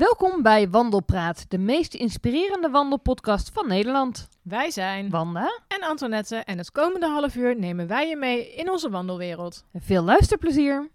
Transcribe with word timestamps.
Welkom 0.00 0.42
bij 0.42 0.68
Wandelpraat, 0.68 1.44
de 1.48 1.58
meest 1.58 1.94
inspirerende 1.94 2.70
wandelpodcast 2.70 3.50
van 3.52 3.68
Nederland. 3.68 4.28
Wij 4.42 4.70
zijn 4.70 5.10
Wanda 5.10 5.60
en 5.68 5.88
Antoinette 5.88 6.36
en 6.36 6.58
het 6.58 6.70
komende 6.70 7.06
half 7.06 7.34
uur 7.34 7.58
nemen 7.58 7.86
wij 7.86 8.08
je 8.08 8.16
mee 8.16 8.54
in 8.54 8.70
onze 8.70 8.90
wandelwereld. 8.90 9.64
Veel 9.74 10.02
luisterplezier. 10.02 10.90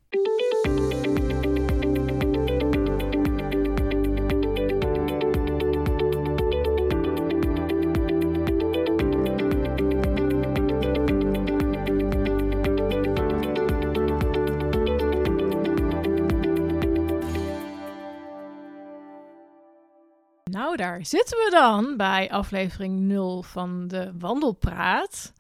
Daar 20.76 21.06
zitten 21.06 21.38
we 21.38 21.50
dan 21.52 21.98
bij 21.98 22.32
aflevering 22.32 23.00
0 23.00 23.44
van 23.44 23.88
de 23.88 24.12
Wandelpraat. 24.20 25.34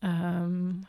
Um, 0.00 0.80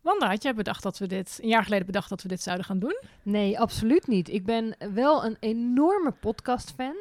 Wanda, 0.00 0.28
had 0.28 0.42
jij 0.42 0.54
bedacht 0.54 0.82
dat 0.82 0.98
we 0.98 1.06
dit, 1.06 1.38
een 1.42 1.48
jaar 1.48 1.62
geleden 1.62 1.86
bedacht 1.86 2.08
dat 2.08 2.22
we 2.22 2.28
dit 2.28 2.42
zouden 2.42 2.66
gaan 2.66 2.78
doen? 2.78 3.00
Nee, 3.22 3.60
absoluut 3.60 4.06
niet. 4.06 4.28
Ik 4.28 4.44
ben 4.44 4.76
wel 4.94 5.24
een 5.24 5.36
enorme 5.40 6.10
podcast-fan. 6.10 6.94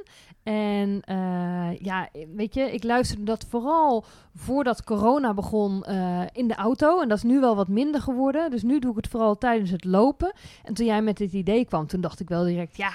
En 0.43 1.01
uh, 1.09 1.79
ja, 1.79 2.09
weet 2.35 2.53
je, 2.53 2.71
ik 2.71 2.83
luisterde 2.83 3.23
dat 3.23 3.45
vooral 3.49 4.05
voordat 4.35 4.83
corona 4.83 5.33
begon 5.33 5.83
uh, 5.89 6.21
in 6.31 6.47
de 6.47 6.55
auto. 6.55 7.01
En 7.01 7.07
dat 7.07 7.17
is 7.17 7.23
nu 7.23 7.39
wel 7.39 7.55
wat 7.55 7.67
minder 7.67 8.01
geworden. 8.01 8.49
Dus 8.51 8.63
nu 8.63 8.79
doe 8.79 8.91
ik 8.91 8.97
het 8.97 9.07
vooral 9.07 9.37
tijdens 9.37 9.71
het 9.71 9.83
lopen. 9.83 10.33
En 10.63 10.73
toen 10.73 10.85
jij 10.85 11.01
met 11.01 11.17
dit 11.17 11.33
idee 11.33 11.65
kwam, 11.65 11.87
toen 11.87 12.01
dacht 12.01 12.19
ik 12.19 12.29
wel 12.29 12.43
direct, 12.43 12.77
ja, 12.77 12.91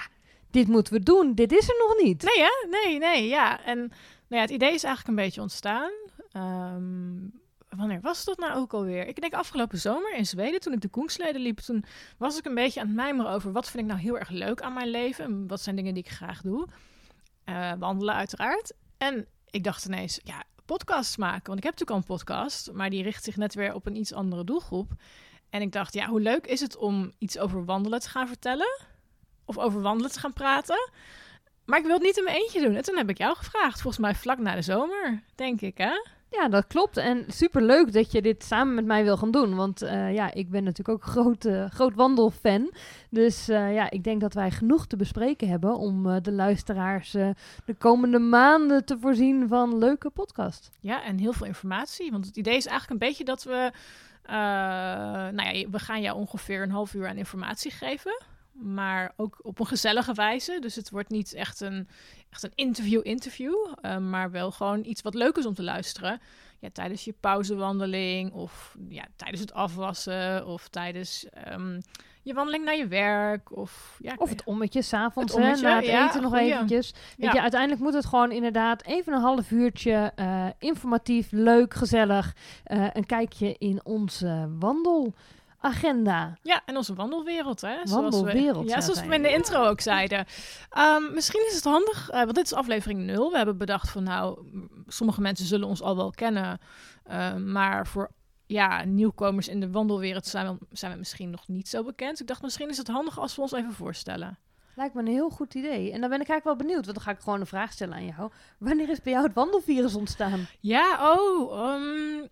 dit 0.53 0.67
moeten 0.67 0.93
we 0.93 0.99
doen. 0.99 1.35
Dit 1.35 1.51
is 1.51 1.69
er 1.69 1.75
nog 1.87 2.03
niet. 2.03 2.23
Nee, 2.23 2.45
hè? 2.45 2.67
Nee, 2.69 2.97
nee, 2.97 3.27
ja. 3.27 3.63
En 3.65 3.77
nou 3.77 3.91
ja, 4.27 4.41
het 4.41 4.49
idee 4.49 4.73
is 4.73 4.83
eigenlijk 4.83 5.07
een 5.07 5.23
beetje 5.23 5.41
ontstaan. 5.41 5.91
Um, 6.33 7.41
wanneer 7.69 8.01
was 8.01 8.25
dat 8.25 8.37
nou 8.37 8.55
ook 8.55 8.73
alweer? 8.73 9.07
Ik 9.07 9.21
denk 9.21 9.33
afgelopen 9.33 9.77
zomer 9.77 10.13
in 10.15 10.25
Zweden, 10.25 10.59
toen 10.59 10.73
ik 10.73 10.81
de 10.81 10.87
Koensleden 10.87 11.41
liep. 11.41 11.59
Toen 11.59 11.85
was 12.17 12.37
ik 12.37 12.45
een 12.45 12.55
beetje 12.55 12.79
aan 12.79 12.87
het 12.87 12.95
mijmeren 12.95 13.31
over 13.31 13.51
wat 13.51 13.69
vind 13.69 13.83
ik 13.83 13.89
nou 13.89 14.01
heel 14.01 14.17
erg 14.17 14.29
leuk 14.29 14.61
aan 14.61 14.73
mijn 14.73 14.89
leven. 14.89 15.25
En 15.25 15.47
wat 15.47 15.61
zijn 15.61 15.75
dingen 15.75 15.93
die 15.93 16.03
ik 16.03 16.11
graag 16.11 16.41
doe. 16.41 16.67
Uh, 17.45 17.71
wandelen 17.79 18.15
uiteraard. 18.15 18.73
En 18.97 19.27
ik 19.49 19.63
dacht 19.63 19.85
ineens, 19.85 20.19
ja, 20.23 20.43
podcasts 20.65 21.17
maken. 21.17 21.45
Want 21.45 21.57
ik 21.57 21.63
heb 21.63 21.79
natuurlijk 21.79 21.89
al 21.89 21.97
een 21.97 22.17
podcast, 22.17 22.71
maar 22.71 22.89
die 22.89 23.03
richt 23.03 23.23
zich 23.23 23.37
net 23.37 23.53
weer 23.53 23.73
op 23.73 23.85
een 23.85 23.95
iets 23.95 24.13
andere 24.13 24.43
doelgroep. 24.43 24.91
En 25.49 25.61
ik 25.61 25.71
dacht, 25.71 25.93
ja, 25.93 26.07
hoe 26.07 26.21
leuk 26.21 26.47
is 26.47 26.59
het 26.59 26.77
om 26.77 27.11
iets 27.17 27.37
over 27.37 27.65
wandelen 27.65 27.99
te 27.99 28.09
gaan 28.09 28.27
vertellen? 28.27 28.91
Of 29.45 29.57
over 29.57 29.81
wandelen 29.81 30.11
te 30.11 30.19
gaan 30.19 30.33
praten? 30.33 30.89
Maar 31.65 31.79
ik 31.79 31.85
wil 31.85 31.93
het 31.93 32.03
niet 32.03 32.17
in 32.17 32.23
mijn 32.23 32.37
eentje 32.37 32.61
doen. 32.61 32.75
En 32.75 32.83
toen 32.83 32.97
heb 32.97 33.09
ik 33.09 33.17
jou 33.17 33.35
gevraagd, 33.35 33.81
volgens 33.81 34.03
mij 34.03 34.15
vlak 34.15 34.37
na 34.37 34.55
de 34.55 34.61
zomer, 34.61 35.23
denk 35.35 35.61
ik, 35.61 35.77
hè? 35.77 35.91
Ja, 36.29 36.49
dat 36.49 36.67
klopt. 36.67 36.97
En 36.97 37.25
super 37.27 37.61
leuk 37.61 37.93
dat 37.93 38.11
je 38.11 38.21
dit 38.21 38.43
samen 38.43 38.73
met 38.73 38.85
mij 38.85 39.03
wil 39.03 39.17
gaan 39.17 39.31
doen. 39.31 39.55
Want 39.55 39.83
uh, 39.83 40.13
ja, 40.13 40.33
ik 40.33 40.49
ben 40.49 40.63
natuurlijk 40.63 40.97
ook 40.97 41.09
groot, 41.09 41.45
uh, 41.45 41.69
groot 41.69 41.95
wandelfan. 41.95 42.73
Dus 43.09 43.49
uh, 43.49 43.73
ja, 43.73 43.89
ik 43.89 44.03
denk 44.03 44.21
dat 44.21 44.33
wij 44.33 44.51
genoeg 44.51 44.87
te 44.87 44.95
bespreken 44.95 45.47
hebben 45.47 45.77
om 45.77 46.21
de 46.21 46.31
luisteraars 46.31 47.11
de 47.11 47.75
komende 47.77 48.19
maanden 48.19 48.85
te 48.85 48.97
voorzien 48.99 49.47
van 49.47 49.77
leuke 49.77 50.09
podcast. 50.09 50.71
Ja, 50.79 51.03
en 51.03 51.17
heel 51.17 51.33
veel 51.33 51.47
informatie. 51.47 52.11
Want 52.11 52.25
het 52.25 52.37
idee 52.37 52.55
is 52.55 52.65
eigenlijk 52.65 53.01
een 53.01 53.07
beetje 53.07 53.25
dat 53.25 53.43
we. 53.43 53.71
nou 55.31 55.57
ja, 55.57 55.69
we 55.69 55.79
gaan 55.79 56.01
jou 56.01 56.17
ongeveer 56.17 56.61
een 56.61 56.71
half 56.71 56.93
uur 56.93 57.07
aan 57.07 57.17
informatie 57.17 57.71
geven 57.71 58.31
maar 58.53 59.13
ook 59.15 59.39
op 59.41 59.59
een 59.59 59.65
gezellige 59.67 60.13
wijze. 60.13 60.57
Dus 60.59 60.75
het 60.75 60.89
wordt 60.89 61.09
niet 61.09 61.33
echt 61.33 61.61
een, 61.61 61.87
echt 62.29 62.43
een 62.43 62.51
interview-interview, 62.55 63.55
uh, 63.81 63.97
maar 63.97 64.31
wel 64.31 64.51
gewoon 64.51 64.85
iets 64.85 65.01
wat 65.01 65.13
leuk 65.13 65.37
is 65.37 65.45
om 65.45 65.53
te 65.53 65.63
luisteren. 65.63 66.21
Ja, 66.59 66.69
tijdens 66.73 67.05
je 67.05 67.13
pauzewandeling 67.19 68.31
of 68.31 68.75
ja, 68.89 69.05
tijdens 69.15 69.41
het 69.41 69.53
afwassen 69.53 70.45
of 70.47 70.67
tijdens 70.67 71.25
um, 71.47 71.81
je 72.23 72.33
wandeling 72.33 72.65
naar 72.65 72.77
je 72.77 72.87
werk. 72.87 73.57
Of, 73.57 73.97
ja, 74.01 74.13
of 74.17 74.29
het 74.29 74.43
ommetje 74.43 74.81
s'avonds, 74.81 75.35
na 75.35 75.49
het 75.49 75.85
ja, 75.85 76.07
eten 76.07 76.21
nog 76.21 76.31
goeie. 76.31 76.53
eventjes. 76.53 76.91
Weet 76.91 77.27
ja. 77.27 77.33
je, 77.33 77.41
uiteindelijk 77.41 77.81
moet 77.81 77.93
het 77.93 78.05
gewoon 78.05 78.31
inderdaad 78.31 78.83
even 78.83 79.13
een 79.13 79.21
half 79.21 79.51
uurtje 79.51 80.11
uh, 80.15 80.47
informatief, 80.59 81.31
leuk, 81.31 81.73
gezellig. 81.73 82.35
Uh, 82.67 82.87
een 82.93 83.05
kijkje 83.05 83.55
in 83.57 83.79
onze 83.83 84.49
wandel 84.59 85.13
agenda. 85.63 86.37
Ja, 86.41 86.61
en 86.65 86.77
onze 86.77 86.93
wandelwereld, 86.93 87.61
hè? 87.61 87.75
Wandelwereld. 87.83 88.65
We, 88.65 88.69
ja, 88.69 88.81
zoals 88.81 89.05
we 89.05 89.15
in 89.15 89.21
de 89.21 89.33
intro 89.33 89.65
ook 89.65 89.81
zeiden. 89.81 90.25
Um, 90.77 91.13
misschien 91.13 91.45
is 91.47 91.55
het 91.55 91.63
handig, 91.63 92.11
uh, 92.11 92.15
want 92.15 92.35
dit 92.35 92.45
is 92.45 92.53
aflevering 92.53 92.99
0. 92.99 93.31
We 93.31 93.37
hebben 93.37 93.57
bedacht 93.57 93.89
van, 93.89 94.03
nou, 94.03 94.39
sommige 94.87 95.21
mensen 95.21 95.45
zullen 95.45 95.67
ons 95.67 95.81
al 95.81 95.95
wel 95.95 96.11
kennen, 96.11 96.59
uh, 97.11 97.35
maar 97.35 97.87
voor 97.87 98.11
ja, 98.45 98.83
nieuwkomers 98.83 99.47
in 99.47 99.59
de 99.59 99.71
wandelwereld 99.71 100.25
zijn 100.25 100.57
we, 100.57 100.65
zijn 100.71 100.91
we 100.91 100.97
misschien 100.97 101.29
nog 101.29 101.47
niet 101.47 101.67
zo 101.67 101.83
bekend. 101.83 102.19
Ik 102.19 102.27
dacht, 102.27 102.41
misschien 102.41 102.69
is 102.69 102.77
het 102.77 102.87
handig 102.87 103.19
als 103.19 103.35
we 103.35 103.41
ons 103.41 103.51
even 103.51 103.73
voorstellen. 103.73 104.37
Lijkt 104.75 104.93
me 104.93 105.01
een 105.01 105.07
heel 105.07 105.29
goed 105.29 105.53
idee. 105.53 105.91
En 105.91 106.01
dan 106.01 106.09
ben 106.09 106.21
ik 106.21 106.29
eigenlijk 106.29 106.43
wel 106.43 106.55
benieuwd, 106.55 106.85
want 106.85 106.95
dan 106.95 107.05
ga 107.05 107.11
ik 107.11 107.19
gewoon 107.19 107.39
een 107.39 107.45
vraag 107.45 107.71
stellen 107.71 107.93
aan 107.93 108.05
jou. 108.05 108.31
Wanneer 108.59 108.89
is 108.89 109.01
bij 109.01 109.13
jou 109.13 109.25
het 109.25 109.33
wandelvirus 109.33 109.95
ontstaan? 109.95 110.47
Ja, 110.59 111.13
oh, 111.13 111.73
um, 111.73 112.29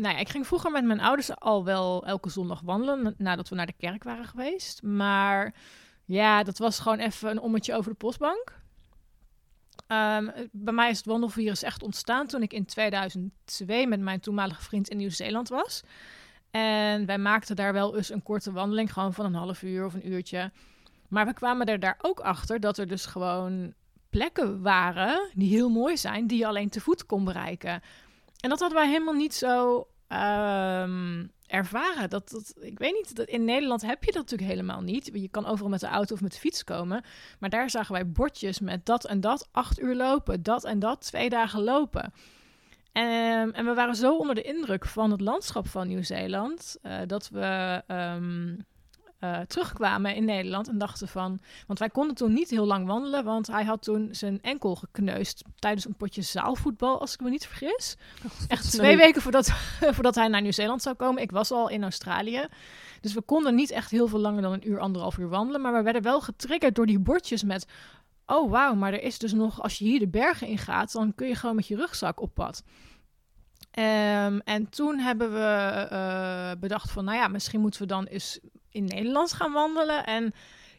nou 0.00 0.18
ik 0.18 0.28
ging 0.28 0.46
vroeger 0.46 0.70
met 0.70 0.84
mijn 0.84 1.00
ouders 1.00 1.36
al 1.36 1.64
wel 1.64 2.06
elke 2.06 2.30
zondag 2.30 2.60
wandelen 2.60 3.14
nadat 3.18 3.48
we 3.48 3.54
naar 3.54 3.66
de 3.66 3.72
kerk 3.72 4.04
waren 4.04 4.26
geweest. 4.26 4.82
Maar 4.82 5.54
ja, 6.04 6.42
dat 6.42 6.58
was 6.58 6.78
gewoon 6.78 6.98
even 6.98 7.30
een 7.30 7.40
ommetje 7.40 7.74
over 7.74 7.90
de 7.90 7.96
postbank. 7.96 8.56
Um, 9.88 10.32
bij 10.52 10.72
mij 10.72 10.90
is 10.90 10.96
het 10.96 11.06
wandelvirus 11.06 11.62
echt 11.62 11.82
ontstaan 11.82 12.26
toen 12.26 12.42
ik 12.42 12.52
in 12.52 12.64
2002 12.64 13.86
met 13.86 14.00
mijn 14.00 14.20
toenmalige 14.20 14.62
vriend 14.62 14.88
in 14.88 14.96
Nieuw-Zeeland 14.96 15.48
was. 15.48 15.82
En 16.50 17.06
wij 17.06 17.18
maakten 17.18 17.56
daar 17.56 17.72
wel 17.72 17.96
eens 17.96 18.10
een 18.10 18.22
korte 18.22 18.52
wandeling, 18.52 18.92
gewoon 18.92 19.14
van 19.14 19.24
een 19.24 19.34
half 19.34 19.62
uur 19.62 19.84
of 19.84 19.94
een 19.94 20.08
uurtje. 20.08 20.52
Maar 21.08 21.26
we 21.26 21.32
kwamen 21.32 21.66
er 21.66 21.80
daar 21.80 21.98
ook 22.02 22.20
achter 22.20 22.60
dat 22.60 22.78
er 22.78 22.86
dus 22.86 23.06
gewoon 23.06 23.74
plekken 24.10 24.62
waren 24.62 25.30
die 25.34 25.48
heel 25.48 25.68
mooi 25.68 25.96
zijn, 25.96 26.26
die 26.26 26.38
je 26.38 26.46
alleen 26.46 26.68
te 26.68 26.80
voet 26.80 27.06
kon 27.06 27.24
bereiken. 27.24 27.82
En 28.40 28.48
dat 28.48 28.60
hadden 28.60 28.78
wij 28.78 28.88
helemaal 28.88 29.14
niet 29.14 29.34
zo 29.34 29.76
um, 30.08 31.32
ervaren. 31.46 32.10
Dat, 32.10 32.30
dat, 32.30 32.54
ik 32.60 32.78
weet 32.78 32.92
niet, 32.92 33.16
dat 33.16 33.28
in 33.28 33.44
Nederland 33.44 33.82
heb 33.82 34.04
je 34.04 34.12
dat 34.12 34.22
natuurlijk 34.22 34.50
helemaal 34.50 34.80
niet. 34.80 35.10
Je 35.12 35.28
kan 35.28 35.46
overal 35.46 35.70
met 35.70 35.80
de 35.80 35.86
auto 35.86 36.14
of 36.14 36.20
met 36.20 36.32
de 36.32 36.38
fiets 36.38 36.64
komen. 36.64 37.04
Maar 37.38 37.50
daar 37.50 37.70
zagen 37.70 37.92
wij 37.92 38.10
bordjes 38.10 38.60
met 38.60 38.86
dat 38.86 39.04
en 39.04 39.20
dat, 39.20 39.48
acht 39.52 39.80
uur 39.80 39.94
lopen, 39.94 40.42
dat 40.42 40.64
en 40.64 40.78
dat, 40.78 41.00
twee 41.00 41.28
dagen 41.28 41.62
lopen. 41.62 42.12
En, 42.92 43.52
en 43.52 43.64
we 43.64 43.74
waren 43.74 43.94
zo 43.94 44.16
onder 44.16 44.34
de 44.34 44.42
indruk 44.42 44.86
van 44.86 45.10
het 45.10 45.20
landschap 45.20 45.68
van 45.68 45.88
Nieuw-Zeeland 45.88 46.76
uh, 46.82 46.98
dat 47.06 47.28
we 47.28 47.82
um, 47.86 48.66
uh, 49.20 49.38
terugkwamen 49.38 50.14
in 50.14 50.24
Nederland 50.24 50.68
en 50.68 50.78
dachten 50.78 51.08
van... 51.08 51.38
Want 51.66 51.78
wij 51.78 51.90
konden 51.90 52.16
toen 52.16 52.32
niet 52.32 52.50
heel 52.50 52.66
lang 52.66 52.86
wandelen, 52.86 53.24
want 53.24 53.46
hij 53.46 53.64
had 53.64 53.82
toen 53.82 54.08
zijn 54.10 54.42
enkel 54.42 54.74
gekneusd 54.74 55.44
tijdens 55.58 55.84
een 55.84 55.94
potje 55.94 56.22
zaalvoetbal, 56.22 57.00
als 57.00 57.12
ik 57.12 57.20
me 57.20 57.30
niet 57.30 57.46
vergis. 57.46 57.96
Oh, 58.24 58.30
Echt 58.48 58.70
twee 58.70 58.96
weken 58.96 59.22
voordat, 59.22 59.52
voordat 59.94 60.14
hij 60.14 60.28
naar 60.28 60.42
Nieuw-Zeeland 60.42 60.82
zou 60.82 60.96
komen. 60.96 61.22
Ik 61.22 61.30
was 61.30 61.50
al 61.50 61.68
in 61.68 61.82
Australië. 61.82 62.46
Dus 63.00 63.12
we 63.12 63.20
konden 63.20 63.54
niet 63.54 63.70
echt 63.70 63.90
heel 63.90 64.08
veel 64.08 64.18
langer 64.18 64.42
dan 64.42 64.52
een 64.52 64.68
uur, 64.68 64.78
anderhalf 64.78 65.18
uur 65.18 65.28
wandelen. 65.28 65.60
Maar 65.60 65.72
we 65.72 65.82
werden 65.82 66.02
wel 66.02 66.20
getriggerd 66.20 66.74
door 66.74 66.86
die 66.86 66.98
bordjes 66.98 67.42
met... 67.42 67.66
Oh, 68.26 68.50
wauw, 68.50 68.74
maar 68.74 68.92
er 68.92 69.02
is 69.02 69.18
dus 69.18 69.32
nog... 69.32 69.62
Als 69.62 69.78
je 69.78 69.84
hier 69.84 69.98
de 69.98 70.08
bergen 70.08 70.46
in 70.46 70.58
gaat, 70.58 70.92
dan 70.92 71.14
kun 71.14 71.28
je 71.28 71.34
gewoon 71.34 71.56
met 71.56 71.66
je 71.66 71.76
rugzak 71.76 72.20
op 72.20 72.34
pad. 72.34 72.62
Um, 73.78 74.40
en 74.40 74.68
toen 74.70 74.98
hebben 74.98 75.32
we 75.32 75.88
uh, 75.92 76.50
bedacht 76.60 76.90
van, 76.90 77.04
nou 77.04 77.16
ja, 77.16 77.28
misschien 77.28 77.60
moeten 77.60 77.80
we 77.80 77.86
dan 77.86 78.04
eens 78.04 78.38
in 78.70 78.84
Nederland 78.84 79.32
gaan 79.32 79.52
wandelen. 79.52 80.04
En 80.04 80.32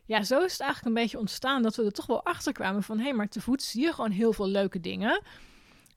ja, 0.06 0.24
zo 0.24 0.44
is 0.44 0.52
het 0.52 0.62
eigenlijk 0.62 0.96
een 0.96 1.02
beetje 1.02 1.20
ontstaan 1.20 1.62
dat 1.62 1.76
we 1.76 1.86
er 1.86 1.92
toch 1.92 2.06
wel 2.06 2.26
achter 2.26 2.54
kwamen 2.54 2.84
van... 2.84 2.98
hé, 2.98 3.04
hey, 3.04 3.14
maar 3.14 3.28
te 3.28 3.42
voet 3.42 3.64
zie 3.64 3.82
je 3.82 3.94
gewoon 3.94 4.12
heel 4.12 4.34
veel 4.34 4.48
leuke 4.48 4.80
dingen. 4.80 5.22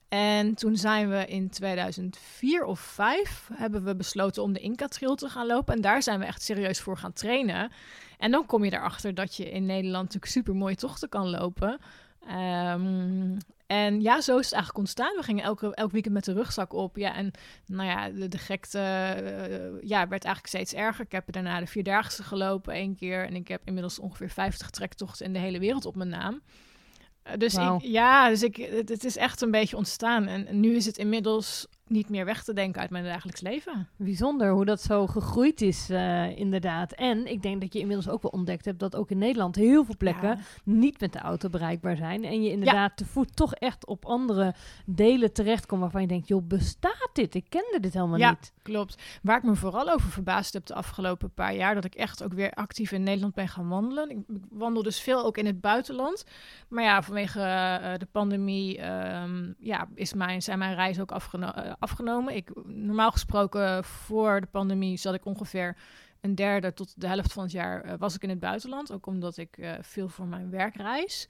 En 0.09 0.55
toen 0.55 0.75
zijn 0.75 1.09
we 1.09 1.25
in 1.25 1.49
2004 1.49 2.63
of 2.63 2.79
5 2.79 3.49
hebben 3.53 3.83
we 3.83 3.95
besloten 3.95 4.43
om 4.43 4.53
de 4.53 4.59
Inca 4.59 4.87
Trail 4.87 5.15
te 5.15 5.29
gaan 5.29 5.45
lopen. 5.45 5.73
En 5.73 5.81
daar 5.81 6.03
zijn 6.03 6.19
we 6.19 6.25
echt 6.25 6.41
serieus 6.41 6.81
voor 6.81 6.97
gaan 6.97 7.13
trainen. 7.13 7.71
En 8.17 8.31
dan 8.31 8.45
kom 8.45 8.63
je 8.63 8.73
erachter 8.73 9.13
dat 9.13 9.35
je 9.35 9.51
in 9.51 9.65
Nederland 9.65 10.03
natuurlijk 10.03 10.31
super 10.31 10.55
mooie 10.55 10.75
tochten 10.75 11.09
kan 11.09 11.29
lopen. 11.29 11.79
Um, 12.29 13.37
en 13.73 14.01
ja, 14.01 14.21
zo 14.21 14.37
is 14.37 14.45
het 14.45 14.53
eigenlijk 14.53 14.77
ontstaan. 14.77 15.15
We 15.15 15.23
gingen 15.23 15.43
elke, 15.43 15.75
elk 15.75 15.91
weekend 15.91 16.13
met 16.13 16.25
de 16.25 16.33
rugzak 16.33 16.73
op. 16.73 16.97
Ja, 16.97 17.15
en 17.15 17.31
nou 17.65 17.89
ja, 17.89 18.09
de, 18.09 18.27
de 18.27 18.37
gekte 18.37 18.79
uh, 18.79 19.89
ja, 19.89 20.07
werd 20.07 20.23
eigenlijk 20.23 20.47
steeds 20.47 20.73
erger. 20.73 21.05
Ik 21.05 21.11
heb 21.11 21.31
daarna 21.31 21.59
de 21.59 21.67
Vierdaagse 21.67 22.23
gelopen 22.23 22.73
één 22.73 22.95
keer. 22.95 23.25
En 23.25 23.35
ik 23.35 23.47
heb 23.47 23.61
inmiddels 23.65 23.99
ongeveer 23.99 24.29
50 24.29 24.69
trektochten 24.69 25.25
in 25.25 25.33
de 25.33 25.39
hele 25.39 25.59
wereld 25.59 25.85
op 25.85 25.95
mijn 25.95 26.09
naam. 26.09 26.41
Uh, 27.27 27.33
dus 27.37 27.53
ik, 27.53 27.81
ja, 27.81 28.29
dus 28.29 28.43
ik, 28.43 28.55
het, 28.55 28.89
het, 28.89 29.03
is 29.03 29.17
echt 29.17 29.41
een 29.41 29.51
beetje 29.51 29.77
ontstaan. 29.77 30.27
En, 30.27 30.47
en, 30.47 30.59
nu 30.59 30.75
is 30.75 30.85
het 30.85 30.97
inmiddels 30.97 31.67
niet 31.87 32.09
meer 32.09 32.25
weg 32.25 32.43
te 32.43 32.53
denken 32.53 32.81
uit 32.81 32.89
mijn 32.89 33.03
dagelijks 33.03 33.41
leven. 33.41 33.89
Bijzonder 33.97 34.51
hoe 34.51 34.65
dat 34.65 34.81
zo 34.81 35.07
gegroeid 35.07 35.61
is, 35.61 35.89
eh, 35.89 36.37
inderdaad. 36.37 36.91
En 36.93 37.27
ik 37.31 37.41
denk 37.41 37.61
dat 37.61 37.73
je 37.73 37.79
inmiddels 37.79 38.09
ook 38.09 38.21
wel 38.21 38.31
ontdekt 38.31 38.65
hebt 38.65 38.79
dat 38.79 38.95
ook 38.95 39.09
in 39.11 39.17
Nederland 39.17 39.55
heel 39.55 39.85
veel 39.85 39.97
plekken 39.97 40.29
Ja. 40.29 40.37
niet 40.63 40.99
met 40.99 41.13
de 41.13 41.19
auto 41.19 41.49
bereikbaar 41.49 41.95
zijn. 41.95 42.23
En 42.23 42.43
je 42.43 42.49
inderdaad 42.51 42.97
te 42.97 43.05
voet 43.05 43.35
toch 43.35 43.53
echt 43.53 43.85
op 43.85 44.05
andere 44.05 44.53
delen 44.85 45.33
terechtkomt 45.33 45.81
waarvan 45.81 46.01
je 46.01 46.07
denkt, 46.07 46.27
joh, 46.27 46.47
bestaat 46.47 47.09
dit? 47.13 47.35
Ik 47.35 47.45
kende 47.49 47.77
dit 47.81 47.93
helemaal 47.93 48.17
Ja. 48.17 48.29
niet. 48.29 48.53
Klopt. 48.61 49.19
Waar 49.21 49.37
ik 49.37 49.43
me 49.43 49.55
vooral 49.55 49.89
over 49.91 50.09
verbaasd 50.09 50.53
heb 50.53 50.65
de 50.65 50.73
afgelopen 50.73 51.31
paar 51.33 51.55
jaar, 51.55 51.75
dat 51.75 51.85
ik 51.85 51.95
echt 51.95 52.23
ook 52.23 52.33
weer 52.33 52.51
actief 52.51 52.91
in 52.91 53.03
Nederland 53.03 53.33
ben 53.33 53.47
gaan 53.47 53.67
wandelen. 53.69 54.09
Ik, 54.09 54.17
ik 54.17 54.41
wandel 54.49 54.83
dus 54.83 55.01
veel 55.01 55.25
ook 55.25 55.37
in 55.37 55.45
het 55.45 55.61
buitenland. 55.61 56.23
Maar 56.67 56.83
ja, 56.83 57.01
vanwege 57.01 57.39
eh, 57.41 57.93
de 57.97 58.07
pandemie 58.11 58.77
ehm, 58.77 59.51
ja, 59.59 59.87
is 59.95 60.13
mijn, 60.13 60.41
zijn 60.41 60.59
mijn 60.59 60.75
reizen 60.75 61.01
ook 61.01 61.11
afgeno- 61.11 61.47
eh, 61.49 61.72
afgenomen. 61.79 62.35
Ik, 62.35 62.51
normaal 62.65 63.11
gesproken, 63.11 63.83
voor 63.83 64.41
de 64.41 64.47
pandemie 64.47 64.97
zat 64.97 65.13
ik 65.13 65.25
ongeveer 65.25 65.75
een 66.23 66.35
derde 66.35 66.73
tot 66.73 66.93
de 67.01 67.07
helft 67.07 67.33
van 67.33 67.43
het 67.43 67.51
jaar 67.51 67.81
eh, 67.81 67.93
was 67.97 68.15
ik 68.15 68.23
in 68.23 68.29
het 68.29 68.39
buitenland. 68.39 68.91
Ook 68.91 69.05
omdat 69.05 69.37
ik 69.37 69.57
eh, 69.57 69.71
veel 69.81 70.09
voor 70.09 70.25
mijn 70.25 70.49
werk 70.49 70.75
reis. 70.75 71.27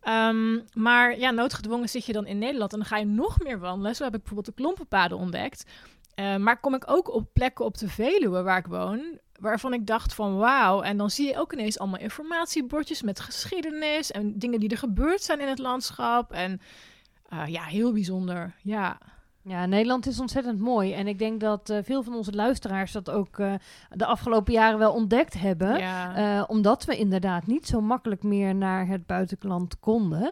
Ehm, 0.00 0.60
maar 0.72 1.18
ja, 1.18 1.30
noodgedwongen 1.30 1.88
zit 1.88 2.04
je 2.04 2.12
dan 2.12 2.26
in 2.26 2.38
Nederland 2.38 2.72
en 2.72 2.78
dan 2.78 2.86
ga 2.86 2.96
je 2.96 3.04
nog 3.04 3.42
meer 3.42 3.58
wandelen. 3.58 3.96
Zo 3.96 4.04
heb 4.04 4.14
ik 4.14 4.18
bijvoorbeeld 4.18 4.56
de 4.56 4.62
klompenpaden 4.62 5.18
ontdekt. 5.18 5.70
Eh, 6.14 6.36
maar 6.36 6.60
kom 6.60 6.74
ik 6.74 6.90
ook 6.90 7.14
op 7.14 7.28
plekken 7.32 7.64
op 7.64 7.78
de 7.78 7.88
Veluwe 7.88 8.42
waar 8.42 8.58
ik 8.58 8.66
woon, 8.66 9.18
waarvan 9.40 9.72
ik 9.72 9.86
dacht 9.86 10.14
van 10.14 10.36
wauw. 10.36 10.82
En 10.82 10.96
dan 10.96 11.10
zie 11.10 11.26
je 11.26 11.38
ook 11.38 11.52
ineens 11.52 11.78
allemaal 11.78 12.00
informatiebordjes 12.00 13.02
met 13.02 13.20
geschiedenis 13.20 14.10
en 14.10 14.38
dingen 14.38 14.60
die 14.60 14.68
er 14.68 14.78
gebeurd 14.78 15.22
zijn 15.22 15.40
in 15.40 15.48
het 15.48 15.58
landschap. 15.58 16.32
En 16.32 16.60
ja, 17.46 17.64
heel 17.64 17.92
bijzonder. 17.92 18.54
Ja, 18.62 18.98
Ja, 19.44 19.66
Nederland 19.66 20.06
is 20.06 20.20
ontzettend 20.20 20.58
mooi. 20.60 20.92
En 20.92 21.06
ik 21.06 21.18
denk 21.18 21.40
dat 21.40 21.70
eh, 21.70 21.78
veel 21.82 22.02
van 22.02 22.14
onze 22.14 22.32
luisteraars 22.32 22.92
dat 22.92 23.10
ook 23.10 23.38
eh, 23.38 23.54
de 23.90 24.06
afgelopen 24.06 24.52
jaren 24.52 24.78
wel 24.78 24.92
ontdekt 24.92 25.34
hebben. 25.40 25.78
ja. 25.78 26.14
Eh, 26.38 26.44
omdat 26.46 26.84
we 26.84 26.96
inderdaad 26.96 27.46
niet 27.46 27.66
zo 27.66 27.80
makkelijk 27.80 28.22
meer 28.22 28.54
naar 28.54 28.86
het 28.86 29.06
buitenland 29.06 29.78
konden. 29.80 30.30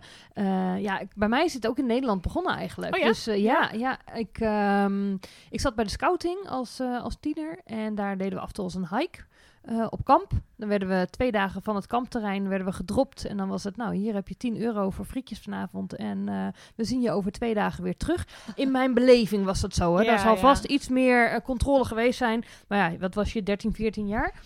Ja, 0.78 0.98
ik- 0.98 1.12
bij 1.14 1.28
mij 1.28 1.44
is 1.44 1.54
het 1.54 1.66
ook 1.66 1.78
in 1.78 1.86
Nederland 1.86 2.22
begonnen 2.22 2.54
eigenlijk. 2.56 2.94
Oh 2.94 3.00
ja? 3.00 3.06
Dus 3.06 3.26
eh, 3.26 3.42
ja, 3.42 3.70
ja 3.72 3.98
ik, 4.14 4.38
ehm, 4.40 5.12
ik 5.50 5.60
zat 5.60 5.74
bij 5.74 5.84
de 5.84 5.90
scouting 5.90 6.48
als, 6.48 6.80
als 6.80 7.16
tiener. 7.20 7.58
En 7.64 7.94
daar 7.94 8.16
deden 8.16 8.34
we 8.34 8.40
af 8.40 8.48
en 8.48 8.54
toe 8.54 8.64
als 8.64 8.74
een 8.74 8.88
hike. 8.88 9.18
Eh, 9.60 9.86
op 9.90 10.04
kamp. 10.04 10.30
Dan 10.56 10.68
werden 10.68 10.88
we 10.88 11.06
twee 11.10 11.32
dagen 11.32 11.62
van 11.62 11.74
het 11.74 11.86
kampterrein 11.86 12.48
werden 12.48 12.66
we 12.66 12.72
gedropt. 12.72 13.24
En 13.24 13.36
dan 13.36 13.48
was 13.48 13.64
het, 13.64 13.76
nou, 13.76 13.94
hier 13.94 14.14
heb 14.14 14.28
je 14.28 14.36
10 14.36 14.60
euro 14.60 14.90
voor 14.90 15.04
frietjes 15.04 15.40
vanavond. 15.40 15.94
En 15.94 16.28
eh, 16.28 16.46
we 16.74 16.84
zien 16.84 17.00
je 17.00 17.10
over 17.10 17.32
twee 17.32 17.54
dagen 17.54 17.84
weer 17.84 17.96
terug. 17.96 18.26
In 18.54 18.70
mijn 18.70 18.94
beleving 18.94 19.44
was 19.44 19.60
dat 19.60 19.74
zo. 19.74 20.00
Ja, 20.00 20.06
Daar 20.06 20.18
zal 20.18 20.34
ja. 20.34 20.40
vast 20.40 20.64
iets 20.64 20.88
meer 20.88 21.28
eh, 21.28 21.40
controle 21.44 21.84
geweest 21.84 22.18
zijn. 22.18 22.44
Maar 22.68 22.92
ja, 22.92 22.98
wat 22.98 23.14
was 23.14 23.32
je, 23.32 23.42
13, 23.42 23.72
14 23.72 24.06
jaar? 24.06 24.40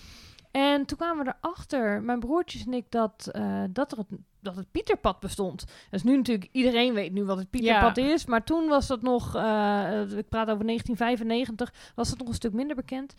En 0.50 0.84
toen 0.84 0.99
kwamen 0.99 1.25
we 1.25 1.34
erachter, 1.40 2.02
mijn 2.02 2.20
broertjes 2.20 2.66
en 2.66 2.72
ik, 2.72 2.87
dat, 2.88 3.31
dat, 3.70 3.93
er 3.93 3.99
het, 3.99 4.06
dat 4.40 4.56
het 4.56 4.70
Pieterpad 4.70 5.20
bestond. 5.20 5.64
Dus 5.90 6.02
nu 6.02 6.16
natuurlijk, 6.16 6.49
iedereen 6.52 6.94
weet 6.94 7.12
nu 7.12 7.25
wat 7.25 7.38
het 7.38 7.50
Pieterpad 7.50 7.96
is. 7.96 8.26
Maar 8.26 8.44
toen 8.44 8.69
was 8.69 8.87
dat 8.87 9.02
nog, 9.02 9.26
ik 9.26 10.28
praat 10.28 10.50
over 10.50 10.66
1995, 10.66 11.72
was 11.94 12.08
dat 12.08 12.19
nog 12.19 12.28
een 12.28 12.34
stuk 12.34 12.52
minder 12.52 12.76
bekend. 12.76 13.14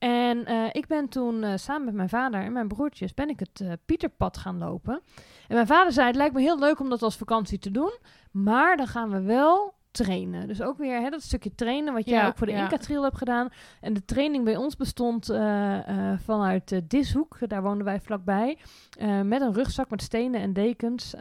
En 0.00 0.44
eh, 0.44 0.64
ik 0.72 0.86
ben 0.86 1.08
toen 1.08 1.42
eh, 1.42 1.56
samen 1.56 1.84
met 1.84 1.94
mijn 1.94 2.08
vader 2.08 2.42
en 2.42 2.52
mijn 2.52 2.68
broertjes, 2.68 3.14
ben 3.14 3.28
ik 3.28 3.40
het 3.40 3.60
eh, 3.60 3.72
Pieterpad 3.84 4.36
gaan 4.36 4.58
lopen. 4.58 5.00
En 5.48 5.54
mijn 5.54 5.66
vader 5.66 5.92
zei, 5.92 6.06
het 6.06 6.16
lijkt 6.16 6.34
me 6.34 6.40
heel 6.40 6.58
leuk 6.58 6.80
om 6.80 6.88
dat 6.88 7.02
als 7.02 7.16
vakantie 7.16 7.58
te 7.58 7.70
doen. 7.70 7.92
Maar 8.30 8.76
dan 8.76 8.86
gaan 8.86 9.10
we 9.10 9.20
wel 9.20 9.74
trainen. 9.90 10.48
Dus 10.48 10.62
ook 10.62 10.78
weer 10.78 11.00
hè, 11.00 11.10
dat 11.10 11.22
stukje 11.22 11.54
trainen, 11.54 11.94
wat 11.94 12.08
jij 12.08 12.18
Ja, 12.18 12.26
ook 12.26 12.36
voor 12.36 12.46
de 12.46 12.52
ja. 12.52 12.62
Inca 12.62 12.76
Trail 12.76 13.02
hebt 13.02 13.16
gedaan. 13.16 13.48
En 13.80 13.92
de 13.92 14.04
training 14.04 14.44
bij 14.44 14.56
ons 14.56 14.76
bestond 14.76 15.26
vanuit 16.24 16.80
Dishoek, 16.90 17.48
daar 17.48 17.62
woonden 17.62 17.84
wij 17.84 18.00
vlakbij, 18.00 18.58
met 19.24 19.40
een 19.40 19.54
rugzak 19.54 19.90
met 19.90 20.02
stenen 20.02 20.40
en 20.40 20.52
dekens. 20.52 21.14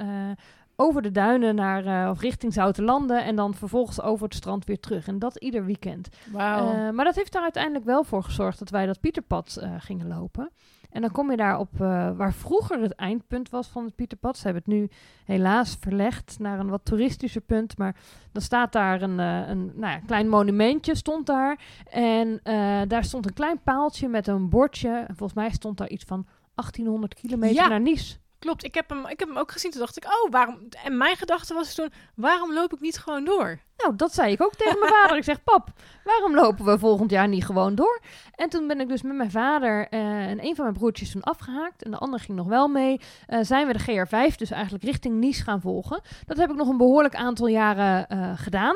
Over 0.82 1.02
de 1.02 1.12
duinen 1.12 1.56
naar, 1.56 1.86
eh, 1.86 2.10
of 2.10 2.22
richting 2.22 2.54
Zoutelanden 2.54 3.24
en 3.24 3.36
dan 3.36 3.54
vervolgens 3.54 4.02
over 4.02 4.24
het 4.26 4.36
strand 4.36 4.66
weer 4.66 4.80
terug. 4.80 5.08
En 5.08 5.20
dat 5.20 5.36
ieder 5.36 5.66
weekend. 5.66 6.10
Wauw. 6.32 6.74
Eh, 6.74 6.90
maar 6.90 7.06
dat 7.06 7.16
heeft 7.16 7.36
er 7.36 7.42
uiteindelijk 7.42 7.86
wel 7.86 8.04
voor 8.04 8.24
gezorgd 8.24 8.60
dat 8.60 8.70
wij 8.70 8.86
dat 8.86 9.00
Pieterpad 9.00 9.56
eh, 9.62 9.74
gingen 9.78 10.08
lopen. 10.08 10.52
En 10.90 11.02
dan 11.02 11.12
kom 11.12 11.32
je 11.32 11.38
daar 11.38 11.60
op 11.60 11.78
waar 12.18 12.34
vroeger 12.34 12.82
het 12.82 12.96
eindpunt 12.96 13.50
was 13.50 13.68
van 13.68 13.86
het 13.86 13.96
Pieterpad. 13.96 14.38
Ze 14.38 14.44
hebben 14.44 14.64
het 14.66 14.74
nu 14.74 14.90
helaas 15.26 15.78
verlegd 15.80 16.40
naar 16.40 16.60
een 16.60 16.70
wat 16.70 16.86
toeristischer 16.86 17.42
punt. 17.42 17.78
Maar 17.78 17.96
dan 18.32 18.42
staat 18.42 18.72
daar 18.72 19.02
een, 19.02 19.18
een 19.20 19.72
nou 19.76 19.92
ja, 19.94 20.00
klein 20.06 20.30
monumentje, 20.30 20.96
stond 20.96 21.26
daar. 21.26 21.60
En 21.90 22.40
daar 22.88 23.04
stond 23.04 23.26
een 23.26 23.34
klein 23.34 23.60
paaltje 23.64 24.08
met 24.08 24.28
een 24.28 24.50
bordje. 24.50 24.90
En 24.90 25.16
volgens 25.16 25.34
mij 25.34 25.50
stond 25.50 25.78
daar 25.78 25.90
iets 25.90 26.04
van 26.04 26.26
1800 26.56 27.14
kilometer 27.14 27.56
Ja. 27.56 27.68
naar 27.68 27.82
Nice. 27.82 28.18
Klopt, 28.40 28.64
ik 28.64 28.74
heb, 28.74 28.90
hem, 28.90 29.06
ik 29.06 29.20
heb 29.20 29.28
hem 29.28 29.38
ook 29.38 29.52
gezien. 29.52 29.72
Toen 29.72 29.80
dacht 29.80 29.98
ik, 29.98 30.06
oh, 30.06 30.32
waarom... 30.32 30.68
En 30.84 30.98
mijn 30.98 31.18
gedachte 31.18 31.54
was 31.54 31.76
toen, 31.76 31.92
waarom 32.16 32.54
loop 32.54 32.74
ik 32.74 32.80
niet 32.80 32.98
gewoon 32.98 33.26
door? 33.26 33.60
Nou, 33.84 33.96
dat 33.96 34.14
zei 34.14 34.32
ik 34.32 34.42
ook 34.42 34.56
tegen 34.56 34.80
mijn 34.80 34.92
vader. 34.92 35.18
Ik 35.18 35.24
zeg, 35.24 35.44
pap, 35.44 35.70
waarom 36.04 36.36
lopen 36.36 36.66
we 36.66 36.80
volgend 36.80 37.12
jaar 37.12 37.28
niet 37.28 37.46
gewoon 37.46 37.76
door? 37.76 38.02
En 38.36 38.50
toen 38.50 38.68
ben 38.68 38.80
ik 38.80 38.88
dus 38.88 39.02
met 39.02 39.16
mijn 39.16 39.32
vader 39.32 39.88
eh, 39.88 40.00
en 40.30 40.46
een 40.46 40.56
van 40.56 40.64
mijn 40.64 40.78
broertjes 40.78 41.12
toen 41.12 41.22
afgehaakt. 41.22 41.84
En 41.84 41.92
de 41.92 41.98
ander 41.98 42.20
ging 42.20 42.38
nog 42.38 42.48
wel 42.48 42.68
mee. 42.68 43.00
Eh, 43.26 43.40
zijn 43.42 43.68
we 43.68 43.74
de 43.74 43.80
GR5, 43.80 44.36
dus 44.36 44.52
eigenlijk 44.52 44.84
richting 44.84 45.20
Nice 45.20 45.44
gaan 45.44 45.62
volgen. 45.62 46.02
Dat 46.26 46.38
heb 46.38 46.50
ik 46.50 46.56
nog 46.56 46.68
een 46.68 46.78
behoorlijk 46.78 47.16
aantal 47.16 47.48
jaren 47.48 48.08
eh, 48.08 48.32
gedaan. 48.36 48.76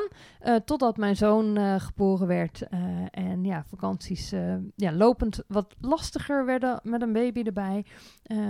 totdat 0.64 0.96
mijn 0.96 1.16
zoon 1.16 1.80
geboren 1.80 2.26
werd. 2.26 2.62
en 3.10 3.44
ja, 3.44 3.64
vakanties 3.68 4.32
ja, 4.76 4.92
lopend 4.92 5.42
wat 5.48 5.74
lastiger 5.80 6.44
werden 6.44 6.80
met 6.82 7.02
een 7.02 7.12
baby 7.12 7.42
erbij. 7.42 7.84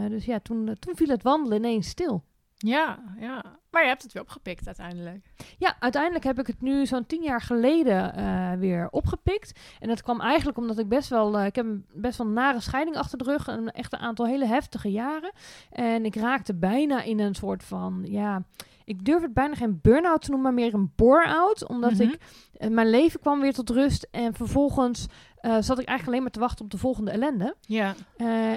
Dus 0.08 0.24
ja, 0.24 0.40
toen, 0.40 0.76
toen 0.78 0.96
viel 0.96 1.08
het 1.08 1.22
wandelen 1.22 1.58
ineens 1.58 1.88
stil. 1.88 2.24
Ja, 2.64 2.98
ja. 3.18 3.44
Maar 3.70 3.82
je 3.82 3.88
hebt 3.88 4.02
het 4.02 4.12
weer 4.12 4.22
opgepikt 4.22 4.66
uiteindelijk. 4.66 5.26
Ja, 5.58 5.76
uiteindelijk 5.78 6.24
heb 6.24 6.38
ik 6.38 6.46
het 6.46 6.60
nu 6.60 6.86
zo'n 6.86 7.06
tien 7.06 7.22
jaar 7.22 7.40
geleden 7.40 8.14
eh, 8.14 8.52
weer 8.52 8.88
opgepikt. 8.90 9.60
En 9.80 9.88
dat 9.88 10.02
kwam 10.02 10.20
eigenlijk 10.20 10.58
omdat 10.58 10.78
ik 10.78 10.88
best 10.88 11.08
wel... 11.08 11.38
eh, 11.38 11.46
ik 11.46 11.54
heb 11.56 11.64
een 11.66 11.86
best 11.94 12.18
wel 12.18 12.26
nare 12.26 12.60
scheiding 12.60 12.96
achter 12.96 13.18
de 13.18 13.24
rug. 13.24 13.46
Een 13.46 13.70
echt 13.70 13.92
een 13.92 13.98
aantal 13.98 14.26
hele 14.26 14.46
heftige 14.46 14.90
jaren. 14.90 15.32
En 15.70 16.04
ik 16.04 16.14
raakte 16.16 16.54
bijna 16.54 17.02
in 17.02 17.18
een 17.20 17.34
soort 17.34 17.64
van... 17.64 18.00
Ja, 18.04 18.42
ik 18.84 19.04
durf 19.04 19.22
het 19.22 19.34
bijna 19.34 19.54
geen 19.54 19.78
burn-out 19.82 20.22
te 20.22 20.30
noemen, 20.30 20.54
maar 20.54 20.64
meer 20.64 20.74
een 20.74 20.92
bore-out. 20.96 21.68
Omdat 21.68 21.92
Mhm. 21.92 22.02
ik... 22.02 22.18
eh, 22.56 22.68
mijn 22.70 22.90
leven 22.90 23.20
kwam 23.20 23.40
weer 23.40 23.52
tot 23.54 23.70
rust. 23.70 24.08
En 24.10 24.34
vervolgens 24.34 25.06
zat 25.42 25.78
ik 25.78 25.86
eigenlijk 25.86 26.06
alleen 26.06 26.22
maar 26.22 26.30
te 26.30 26.40
wachten 26.40 26.64
op 26.64 26.70
de 26.70 26.78
volgende 26.78 27.10
ellende. 27.10 27.54
Ja. 27.60 27.94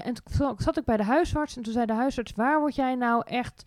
En 0.03 0.13
toen 0.13 0.55
zat 0.57 0.77
ik 0.77 0.83
bij 0.85 0.97
de 0.97 1.03
huisarts 1.03 1.55
en 1.57 1.63
toen 1.63 1.73
zei 1.73 1.85
de 1.85 1.93
huisarts, 1.93 2.31
waar 2.35 2.59
word 2.59 2.75
jij 2.75 2.95
nou 2.95 3.21
echt 3.25 3.63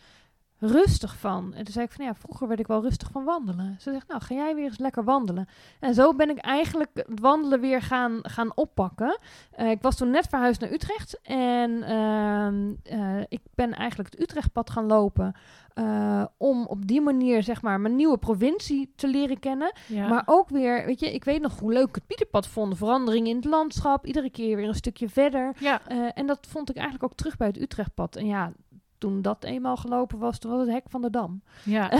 rustig 0.60 1.16
van? 1.18 1.54
En 1.54 1.64
toen 1.64 1.72
zei 1.72 1.84
ik 1.84 1.92
van, 1.92 2.04
ja, 2.04 2.14
vroeger 2.14 2.48
werd 2.48 2.60
ik 2.60 2.66
wel 2.66 2.82
rustig 2.82 3.10
van 3.10 3.24
wandelen. 3.24 3.76
Ze 3.80 3.92
zegt, 3.92 4.08
nou, 4.08 4.20
ga 4.22 4.34
jij 4.34 4.54
weer 4.54 4.64
eens 4.64 4.78
lekker 4.78 5.04
wandelen. 5.04 5.48
En 5.80 5.94
zo 5.94 6.14
ben 6.14 6.30
ik 6.30 6.38
eigenlijk 6.38 6.90
het 6.94 7.20
wandelen 7.20 7.60
weer 7.60 7.82
gaan, 7.82 8.18
gaan 8.22 8.56
oppakken. 8.56 9.18
Eh, 9.50 9.70
ik 9.70 9.82
was 9.82 9.96
toen 9.96 10.10
net 10.10 10.26
verhuisd 10.28 10.60
naar 10.60 10.72
Utrecht 10.72 11.20
en 11.22 11.82
ehm, 11.82 12.72
eh, 12.82 13.20
ik 13.28 13.40
ben 13.54 13.72
eigenlijk 13.74 14.10
het 14.10 14.20
Utrechtpad 14.20 14.70
gaan 14.70 14.86
lopen. 14.86 15.34
eh, 15.74 16.24
om 16.36 16.66
op 16.66 16.86
die 16.86 17.00
manier, 17.00 17.42
zeg 17.42 17.62
maar, 17.62 17.80
mijn 17.80 17.96
nieuwe 17.96 18.18
provincie 18.18 18.92
te 18.96 19.08
leren 19.08 19.38
kennen. 19.38 19.72
ja. 19.86 20.08
Maar 20.08 20.22
ook 20.26 20.48
weer, 20.48 20.86
weet 20.86 21.00
je, 21.00 21.14
ik 21.14 21.24
weet 21.24 21.40
nog 21.42 21.58
hoe 21.58 21.72
leuk 21.72 21.88
ik 21.88 21.94
het 21.94 22.06
Pieterpad 22.06 22.46
vond. 22.46 22.76
Verandering 22.76 23.26
in 23.26 23.36
het 23.36 23.44
landschap, 23.44 24.06
iedere 24.06 24.30
keer 24.30 24.56
weer 24.56 24.68
een 24.68 24.74
stukje 24.74 25.08
verder. 25.08 25.52
ja. 25.58 25.86
En 26.14 26.26
dat 26.26 26.46
vond 26.48 26.70
ik 26.70 26.76
eigenlijk 26.76 27.04
ook 27.04 27.14
terug 27.14 27.36
bij 27.36 27.46
het 27.46 27.60
Utrechtpad. 27.60 28.16
En 28.16 28.26
ja, 28.26 28.52
toen 29.00 29.22
dat 29.22 29.44
eenmaal 29.44 29.76
gelopen 29.76 30.18
was, 30.18 30.38
toen 30.38 30.50
was 30.50 30.60
het 30.60 30.70
hek 30.70 30.84
van 30.88 31.02
de 31.02 31.10
dam. 31.10 31.42
Ja. 31.64 31.90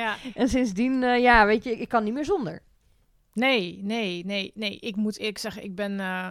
ja. 0.00 0.16
en 0.34 0.48
sindsdien, 0.48 1.02
eh, 1.02 1.20
ja, 1.20 1.46
weet 1.46 1.64
je, 1.64 1.70
ik, 1.70 1.78
ik 1.78 1.88
kan 1.88 2.04
niet 2.04 2.14
meer 2.14 2.24
zonder. 2.24 2.62
Nee, 3.32 3.80
nee, 3.82 4.24
nee, 4.24 4.52
nee. 4.54 4.78
Ik 4.78 4.96
moet 4.96 5.18
eerlijk 5.18 5.38
zeggen, 5.38 5.64
ik 5.64 5.74
ben... 5.74 6.00
eh, 6.00 6.28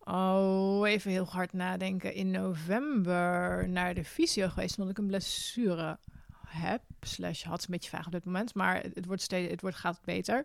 oh, 0.00 0.88
even 0.88 1.10
heel 1.10 1.26
hard 1.26 1.52
nadenken. 1.52 2.14
In 2.14 2.30
november 2.30 3.68
naar 3.68 3.94
de 3.94 4.04
fysio 4.04 4.48
geweest, 4.48 4.78
omdat 4.78 4.92
ik 4.92 4.98
een 4.98 5.06
blessure 5.06 5.98
heb. 6.46 6.82
Slash 7.00 7.42
had, 7.42 7.60
een 7.60 7.70
beetje 7.70 7.90
vaag 7.90 8.06
op 8.06 8.12
dit 8.12 8.24
moment. 8.24 8.54
Maar 8.54 8.82
het, 8.82 8.94
het 8.94 9.06
wordt 9.06 9.22
steeds, 9.22 9.50
het 9.50 9.60
wordt, 9.60 9.76
gaat 9.76 10.00
beter. 10.04 10.44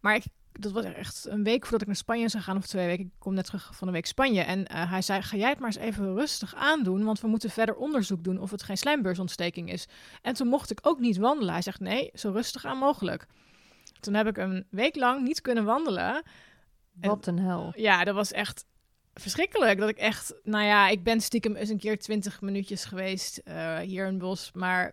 Maar 0.00 0.14
ik, 0.14 0.24
dat 0.52 0.72
was 0.72 0.84
echt 0.84 1.26
een 1.28 1.44
week 1.44 1.62
voordat 1.62 1.80
ik 1.80 1.86
naar 1.86 1.96
Spanje 1.96 2.28
zou 2.28 2.42
gaan, 2.42 2.56
of 2.56 2.66
twee 2.66 2.86
weken. 2.86 3.04
Ik 3.04 3.10
kom 3.18 3.34
net 3.34 3.44
terug 3.44 3.70
van 3.76 3.86
een 3.88 3.94
week 3.94 4.06
Spanje. 4.06 4.40
En 4.42 4.66
eh, 4.66 4.90
hij 4.90 5.02
zei, 5.02 5.22
ga 5.22 5.36
jij 5.36 5.48
het 5.48 5.58
maar 5.58 5.66
eens 5.68 5.76
even 5.84 6.14
rustig 6.14 6.54
aandoen, 6.54 7.04
want 7.04 7.20
we 7.20 7.28
moeten 7.28 7.50
verder 7.50 7.74
onderzoek 7.76 8.24
doen 8.24 8.38
of 8.38 8.50
het 8.50 8.62
geen 8.62 8.76
slijmbeursontsteking 8.78 9.70
is. 9.72 9.86
En 10.22 10.34
toen 10.34 10.48
mocht 10.48 10.70
ik 10.70 10.78
ook 10.82 10.98
niet 10.98 11.16
wandelen. 11.16 11.52
Hij 11.52 11.62
zegt, 11.62 11.80
nee, 11.80 12.10
zo 12.14 12.30
rustig 12.30 12.64
aan 12.64 12.78
mogelijk. 12.78 13.26
Toen 14.00 14.14
heb 14.14 14.26
ik 14.26 14.36
een 14.36 14.66
week 14.70 14.96
lang 14.96 15.22
niet 15.22 15.40
kunnen 15.40 15.64
wandelen. 15.64 16.22
En- 17.00 17.08
Wat 17.08 17.26
een 17.26 17.38
hel. 17.38 17.72
Ja, 17.76 18.04
dat 18.04 18.14
was 18.14 18.32
echt 18.32 18.64
verschrikkelijk. 19.14 19.78
Dat 19.78 19.88
ik 19.88 19.96
echt, 19.98 20.34
nou 20.42 20.64
ja, 20.64 20.88
ik 20.88 21.02
ben 21.04 21.20
stiekem 21.20 21.56
eens 21.56 21.68
een 21.68 21.78
keer 21.78 21.98
twintig 21.98 22.40
minuutjes 22.40 22.84
geweest 22.84 23.36
eh, 23.38 23.78
hier 23.78 24.04
in 24.04 24.10
het 24.10 24.18
bos. 24.18 24.50
Maar 24.54 24.92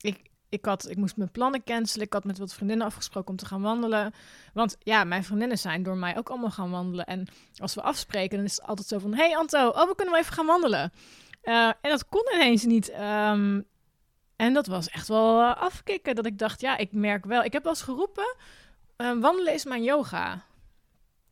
ik, 0.00 0.30
ik 0.56 0.64
had, 0.64 0.90
ik 0.90 0.96
moest 0.96 1.16
mijn 1.16 1.30
plannen 1.30 1.64
cancelen. 1.64 2.06
Ik 2.06 2.12
had 2.12 2.24
met 2.24 2.38
wat 2.38 2.54
vriendinnen 2.54 2.86
afgesproken 2.86 3.30
om 3.30 3.36
te 3.36 3.46
gaan 3.46 3.62
wandelen. 3.62 4.14
Want 4.52 4.76
ja, 4.78 5.04
mijn 5.04 5.24
vriendinnen 5.24 5.58
zijn 5.58 5.82
door 5.82 5.96
mij 5.96 6.16
ook 6.16 6.28
allemaal 6.28 6.50
gaan 6.50 6.70
wandelen. 6.70 7.06
En 7.06 7.26
als 7.56 7.74
we 7.74 7.82
afspreken, 7.82 8.36
dan 8.36 8.46
is 8.46 8.56
het 8.56 8.66
altijd 8.66 8.88
zo 8.88 8.98
van... 8.98 9.14
hey 9.14 9.36
Anto, 9.36 9.68
oh, 9.68 9.88
we 9.88 9.94
kunnen 9.94 10.14
wel 10.14 10.22
even 10.22 10.34
gaan 10.34 10.46
wandelen. 10.46 10.92
Uh, 11.44 11.66
en 11.66 11.90
dat 11.90 12.08
kon 12.08 12.28
ineens 12.34 12.64
niet. 12.64 12.92
Um, 12.92 13.66
en 14.36 14.54
dat 14.54 14.66
was 14.66 14.88
echt 14.88 15.08
wel 15.08 15.40
uh, 15.40 15.56
afkicken. 15.56 16.14
Dat 16.14 16.26
ik 16.26 16.38
dacht, 16.38 16.60
ja, 16.60 16.76
ik 16.76 16.92
merk 16.92 17.24
wel... 17.24 17.42
Ik 17.42 17.52
heb 17.52 17.62
wel 17.62 17.72
eens 17.72 17.82
geroepen, 17.82 18.36
uh, 18.96 19.20
wandelen 19.20 19.52
is 19.52 19.64
mijn 19.64 19.82
yoga. 19.82 20.44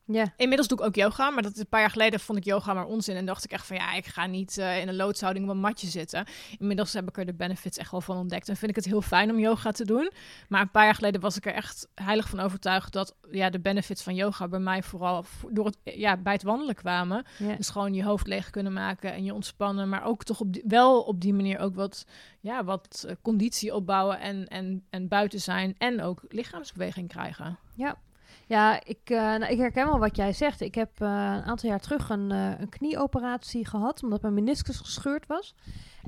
Ja. 0.06 0.32
Inmiddels 0.36 0.68
doe 0.68 0.78
ik 0.78 0.84
ook 0.84 0.94
yoga, 0.94 1.30
maar 1.30 1.42
dat 1.42 1.56
een 1.56 1.68
paar 1.68 1.80
jaar 1.80 1.90
geleden 1.90 2.20
vond 2.20 2.38
ik 2.38 2.44
yoga 2.44 2.74
maar 2.74 2.86
onzin. 2.86 3.16
En 3.16 3.26
dacht 3.26 3.44
ik 3.44 3.50
echt 3.50 3.66
van 3.66 3.76
ja, 3.76 3.94
ik 3.94 4.06
ga 4.06 4.26
niet 4.26 4.58
uh, 4.58 4.80
in 4.80 4.88
een 4.88 4.96
loodshouding 4.96 5.44
op 5.44 5.50
een 5.50 5.60
matje 5.60 5.86
zitten. 5.86 6.26
Inmiddels 6.58 6.92
heb 6.92 7.08
ik 7.08 7.18
er 7.18 7.26
de 7.26 7.34
benefits 7.34 7.78
echt 7.78 7.90
wel 7.90 8.00
van 8.00 8.16
ontdekt. 8.16 8.48
En 8.48 8.56
vind 8.56 8.70
ik 8.70 8.76
het 8.76 8.84
heel 8.84 9.02
fijn 9.02 9.30
om 9.30 9.38
yoga 9.38 9.70
te 9.70 9.84
doen. 9.84 10.12
Maar 10.48 10.60
een 10.60 10.70
paar 10.70 10.84
jaar 10.84 10.94
geleden 10.94 11.20
was 11.20 11.36
ik 11.36 11.46
er 11.46 11.52
echt 11.52 11.88
heilig 11.94 12.28
van 12.28 12.40
overtuigd 12.40 12.92
dat 12.92 13.16
ja, 13.30 13.50
de 13.50 13.60
benefits 13.60 14.02
van 14.02 14.14
yoga 14.14 14.48
bij 14.48 14.58
mij 14.58 14.82
vooral 14.82 15.24
door 15.50 15.66
het, 15.66 15.78
ja, 15.84 16.16
bij 16.16 16.32
het 16.32 16.42
wandelen 16.42 16.74
kwamen. 16.74 17.24
Ja. 17.38 17.54
Dus 17.54 17.68
gewoon 17.68 17.94
je 17.94 18.04
hoofd 18.04 18.26
leeg 18.26 18.50
kunnen 18.50 18.72
maken 18.72 19.12
en 19.12 19.24
je 19.24 19.34
ontspannen. 19.34 19.88
Maar 19.88 20.04
ook 20.04 20.24
toch 20.24 20.40
op 20.40 20.52
die, 20.52 20.62
wel 20.66 21.00
op 21.02 21.20
die 21.20 21.34
manier 21.34 21.58
ook 21.58 21.74
wat, 21.74 22.06
ja, 22.40 22.64
wat 22.64 23.04
uh, 23.06 23.12
conditie 23.22 23.74
opbouwen 23.74 24.20
en, 24.20 24.48
en, 24.48 24.84
en 24.90 25.08
buiten 25.08 25.40
zijn. 25.40 25.74
En 25.78 26.02
ook 26.02 26.24
lichaamsbeweging 26.28 27.08
krijgen. 27.08 27.58
Ja, 27.76 27.96
ja, 28.46 28.84
ik, 28.84 29.10
uh, 29.10 29.18
nou, 29.18 29.46
ik 29.46 29.58
herken 29.58 29.86
wel 29.86 29.98
wat 29.98 30.16
jij 30.16 30.32
zegt. 30.32 30.60
Ik 30.60 30.74
heb 30.74 30.90
uh, 31.02 31.08
een 31.08 31.42
aantal 31.42 31.68
jaar 31.68 31.80
terug 31.80 32.08
een, 32.08 32.30
uh, 32.32 32.60
een 32.60 32.68
knieoperatie 32.68 33.66
gehad, 33.66 34.02
omdat 34.02 34.22
mijn 34.22 34.34
meniscus 34.34 34.78
gescheurd 34.78 35.26
was. 35.26 35.54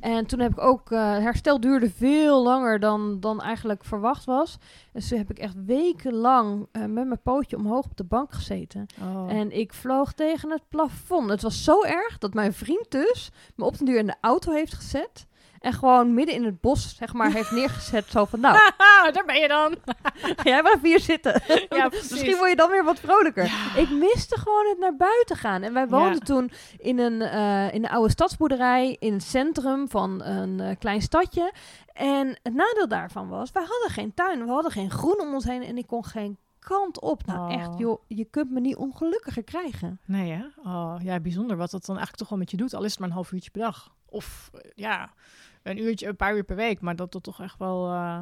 En 0.01 0.27
toen 0.27 0.41
heb 0.41 0.51
ik 0.51 0.61
ook, 0.61 0.91
herstel 0.91 1.61
duurde 1.61 1.91
veel 1.91 2.43
langer 2.43 2.81
dan, 2.81 3.21
dan 3.21 3.41
eigenlijk 3.41 3.85
verwacht 3.85 4.25
was. 4.25 4.59
Dus 4.93 5.09
toen 5.09 5.19
heb 5.19 5.31
ik 5.31 5.39
echt 5.39 5.55
wekenlang 5.67 6.67
met 6.73 6.89
mijn 6.91 7.23
pootje 7.23 7.57
omhoog 7.57 7.85
op 7.85 7.97
de 7.97 8.05
bank 8.05 8.33
gezeten. 8.33 8.87
Oh. 9.01 9.33
En 9.33 9.59
ik 9.59 9.73
vloog 9.73 10.13
tegen 10.13 10.51
het 10.51 10.69
plafond. 10.69 11.31
Het 11.31 11.43
was 11.43 11.65
zo 11.65 11.83
erg 11.83 12.19
dat 12.19 12.35
mijn 12.35 12.53
vriend 12.53 12.91
dus 12.91 13.31
me 13.55 13.65
op 13.65 13.77
den 13.77 13.87
duur 13.87 13.99
in 13.99 14.07
de 14.07 14.17
auto 14.21 14.53
heeft 14.53 14.75
gezet. 14.75 15.27
En 15.61 15.73
gewoon 15.73 16.15
midden 16.15 16.35
in 16.35 16.45
het 16.45 16.61
bos, 16.61 16.97
zeg 16.97 17.13
maar, 17.13 17.33
heeft 17.33 17.51
neergezet. 17.51 18.07
Zo 18.11 18.25
van, 18.25 18.41
nou, 18.41 18.59
daar 19.13 19.25
ben 19.27 19.41
je 19.41 19.49
dan. 19.49 19.75
ga 20.21 20.43
jij 20.51 20.63
maar 20.63 20.75
even 20.75 20.89
hier 20.89 21.01
zitten. 21.01 21.43
Ja. 21.69 21.89
Misschien 22.11 22.37
word 22.37 22.51
je 22.51 22.57
dan 22.57 22.71
weer 22.71 22.85
wat 22.85 22.99
vrolijker. 23.01 23.45
Ik 23.77 23.91
miste 23.91 24.39
gewoon 24.39 24.67
het 24.69 24.79
naar 24.79 24.97
buiten 24.97 25.37
gaan. 25.37 25.63
En 25.63 25.73
wij 25.73 25.89
woonden 25.89 26.13
Ja. 26.13 26.19
toen 26.25 26.51
in 26.79 26.99
een, 26.99 27.23
eh, 27.23 27.75
in 27.75 27.85
een 27.85 27.91
oude 27.91 28.11
stadsboerderij 28.11 28.97
in 28.99 29.13
het 29.13 29.23
centrum 29.23 29.89
van 29.89 30.23
een 30.25 30.61
eh, 30.61 30.77
klein 30.79 31.03
stadje. 31.03 31.53
En 31.93 32.29
het 32.43 32.55
nadeel 32.55 32.89
daarvan 32.89 33.29
was, 33.29 33.51
wij 33.53 33.65
hadden 33.69 33.91
geen 33.91 34.15
tuin. 34.15 34.45
We 34.45 34.51
hadden 34.53 34.71
geen 34.73 34.91
groen 34.91 35.21
om 35.21 35.35
ons 35.35 35.45
heen 35.45 35.63
en 35.63 35.79
ik 35.79 35.87
kon 35.87 36.05
geen 36.05 36.39
kant 36.59 37.01
op. 37.01 37.27
Nou 37.27 37.53
Oh. 37.55 37.61
echt, 37.61 37.79
joh, 37.79 38.01
je 38.09 38.25
kunt 38.25 38.51
me 38.51 38.61
niet 38.61 38.77
ongelukkiger 38.77 39.45
krijgen. 39.45 40.01
Nee, 40.07 40.31
hè? 40.33 40.45
Oh, 40.65 40.95
ja, 41.03 41.21
bijzonder 41.21 41.57
wat 41.57 41.71
dat 41.71 41.81
dan 41.87 41.97
eigenlijk 41.97 42.19
toch 42.19 42.29
wel 42.29 42.39
met 42.39 42.51
je 42.51 42.57
doet. 42.57 42.75
Al 42.75 42.85
is 42.85 42.91
het 42.91 42.99
maar 42.99 43.09
een 43.09 43.15
half 43.15 43.33
uurtje 43.33 43.51
per 43.51 43.61
dag. 43.61 43.95
Of 44.09 44.51
eh, 44.55 44.71
ja, 44.75 45.13
een 45.63 45.79
uurtje, 45.83 46.07
een 46.07 46.17
paar 46.17 46.37
uur 46.37 46.45
per 46.45 46.57
week. 46.57 46.81
Maar 46.81 46.97
dat 46.97 47.13
dat 47.13 47.23
toch 47.23 47.41
echt 47.43 47.59
wel 47.59 47.87
eh, 47.93 48.19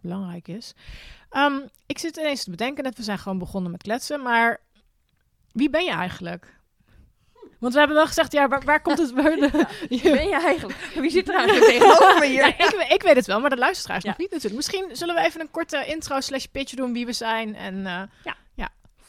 belangrijk 0.00 0.48
is. 0.48 0.72
Ehm, 1.30 1.58
ik 1.86 1.98
zit 1.98 2.16
ineens 2.16 2.44
te 2.44 2.50
bedenken, 2.50 2.84
net 2.84 2.96
we 2.96 3.02
zijn 3.02 3.18
gewoon 3.18 3.38
begonnen 3.38 3.70
met 3.70 3.82
kletsen. 3.82 4.22
Maar 4.22 4.60
wie 5.52 5.70
ben 5.70 5.84
je 5.84 5.90
eigenlijk? 5.90 6.54
Want 7.58 7.72
we 7.72 7.78
hebben 7.78 7.96
wel 7.96 8.06
gezegd, 8.06 8.32
ja, 8.32 8.48
waar, 8.48 8.64
waar 8.64 8.82
komt 8.82 8.98
het... 8.98 9.10
Waar 9.22 9.30
de, 9.36 9.50
ben 10.02 10.28
je 10.28 10.40
eigenlijk? 10.40 10.78
Wie 11.02 11.10
zit 11.10 11.28
er 11.28 11.34
eigenlijk 11.34 11.66
tegenover 11.66 12.18
me 12.18 12.26
hier? 12.26 12.38
Ja, 12.46 12.46
ik, 12.46 12.70
we- 12.70 12.94
ik 12.94 13.02
weet 13.02 13.16
het 13.16 13.26
wel, 13.26 13.40
maar 13.40 13.50
de 13.50 13.56
luisteraars 13.56 14.02
Ja. 14.02 14.08
nog 14.08 14.18
niet 14.18 14.30
natuurlijk. 14.30 14.56
Misschien 14.56 14.96
zullen 14.96 15.14
we 15.14 15.20
even 15.20 15.40
een 15.40 15.50
korte 15.50 15.84
intro 15.86 16.20
slash 16.20 16.44
pitch 16.44 16.74
doen 16.74 16.92
wie 16.92 17.06
we 17.06 17.12
zijn. 17.12 17.54
En 17.54 17.86
eh, 17.86 18.02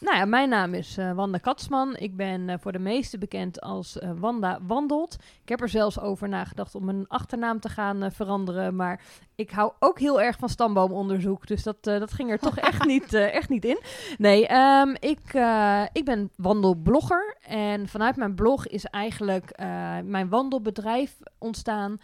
Nou 0.00 0.16
ja, 0.16 0.24
mijn 0.24 0.48
naam 0.48 0.74
is 0.74 0.96
eh, 0.96 1.12
Wanda 1.12 1.38
Katsman. 1.38 1.96
Ik 1.96 2.16
ben 2.16 2.48
eh, 2.48 2.56
voor 2.60 2.72
de 2.72 2.78
meesten 2.78 3.18
bekend 3.18 3.60
als 3.60 3.98
eh, 3.98 4.10
Wanda 4.18 4.58
Wandelt. 4.62 5.16
Ik 5.42 5.48
heb 5.48 5.60
er 5.60 5.68
zelfs 5.68 6.00
over 6.00 6.28
nagedacht 6.28 6.74
om 6.74 6.84
mijn 6.84 7.08
achternaam 7.08 7.60
te 7.60 7.68
gaan 7.68 8.12
veranderen. 8.12 8.76
Maar 8.76 9.00
ik 9.38 9.50
hou 9.50 9.72
ook 9.78 9.98
heel 9.98 10.20
erg 10.20 10.38
van 10.38 10.48
stamboomonderzoek. 10.48 11.46
Dus 11.46 11.62
dat, 11.62 11.86
eh, 11.86 11.98
dat 11.98 12.12
ging 12.12 12.30
er 12.30 12.38
toch 12.38 12.56
echt, 12.56 12.86
niet, 12.94 13.14
eh, 13.14 13.34
echt 13.34 13.48
niet 13.48 13.64
in. 13.64 13.80
Nee, 14.18 14.46
ehm, 14.46 14.94
ik, 14.98 15.20
eh, 15.32 15.82
ik 15.92 16.04
ben 16.04 16.30
wandelblogger. 16.36 17.36
En 17.42 17.88
vanuit 17.88 18.16
mijn 18.16 18.34
blog 18.34 18.66
is 18.66 18.84
eigenlijk 18.84 19.52
mijn 20.04 20.28
wandelbedrijf 20.28 21.18
ontstaan. 21.38 22.00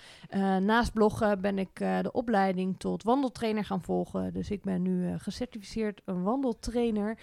Naast 0.60 0.92
bloggen 0.92 1.40
ben 1.40 1.58
ik 1.58 1.74
de 1.74 2.12
opleiding 2.12 2.78
tot 2.78 3.02
wandeltrainer 3.02 3.64
gaan 3.64 3.82
volgen. 3.82 4.32
Dus 4.32 4.50
ik 4.50 4.62
ben 4.62 4.82
nu 4.82 5.18
gecertificeerd 5.18 6.00
een 6.04 6.22
wandeltrainer. 6.22 7.18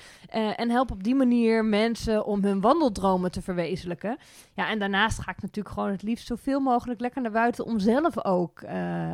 En 0.55 0.69
help 0.69 0.91
op 0.91 1.03
die 1.03 1.15
manier 1.15 1.65
mensen 1.65 2.25
om 2.25 2.43
hun 2.43 2.61
wandeldromen 2.61 3.31
te 3.31 3.41
verwezenlijken. 3.41 4.17
Ja, 4.53 4.69
en 4.69 4.79
daarnaast 4.79 5.19
ga 5.19 5.31
ik 5.31 5.41
natuurlijk 5.41 5.75
gewoon 5.75 5.91
het 5.91 6.03
liefst 6.03 6.27
zoveel 6.27 6.59
mogelijk 6.59 6.99
lekker 6.99 7.21
naar 7.21 7.31
buiten 7.31 7.65
om 7.65 7.79
zelf 7.79 8.25
ook, 8.25 8.63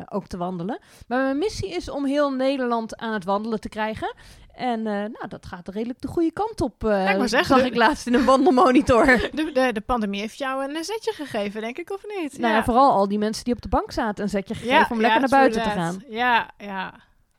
ook 0.08 0.26
te 0.26 0.36
wandelen. 0.36 0.80
Maar 1.08 1.22
mijn 1.22 1.38
missie 1.38 1.68
is 1.70 1.90
om 1.90 2.04
heel 2.04 2.32
Nederland 2.32 2.96
aan 2.96 3.12
het 3.12 3.24
wandelen 3.24 3.60
te 3.60 3.68
krijgen. 3.68 4.14
En 4.54 4.78
eh, 4.86 4.92
nou, 4.92 5.28
dat 5.28 5.46
gaat 5.46 5.68
redelijk 5.68 6.00
de 6.00 6.08
goede 6.08 6.32
kant 6.32 6.60
op. 6.60 6.84
eh, 6.84 6.90
Ja, 6.90 7.10
ik 7.10 7.16
wou 7.16 7.28
zeggen, 7.28 7.48
zag 7.48 7.60
de- 7.60 7.66
ik 7.70 7.76
laatst 7.76 8.06
in 8.06 8.14
een 8.14 8.24
wandelmonitor. 8.24 9.06
de, 9.34 9.50
de, 9.52 9.70
de 9.72 9.80
pandemie 9.80 10.20
heeft 10.20 10.38
jou 10.38 10.64
een 10.74 10.84
zetje 10.84 11.12
gegeven, 11.12 11.60
denk 11.60 11.78
ik, 11.78 11.90
of 11.90 12.00
niet? 12.18 12.38
Nou 12.38 12.54
ja, 12.54 12.64
vooral 12.64 12.90
al 12.92 13.08
die 13.08 13.18
mensen 13.18 13.44
die 13.44 13.54
op 13.54 13.62
de 13.62 13.68
bank 13.68 13.92
zaten 13.92 14.22
een 14.24 14.30
zetje 14.30 14.54
gegeven 14.54 14.90
om 14.90 15.00
lekker 15.00 15.20
naar 15.20 15.28
buiten 15.28 15.62
te 15.62 15.68
gaan. 15.70 16.02
Ja, 16.08 16.50
ja. 16.58 16.94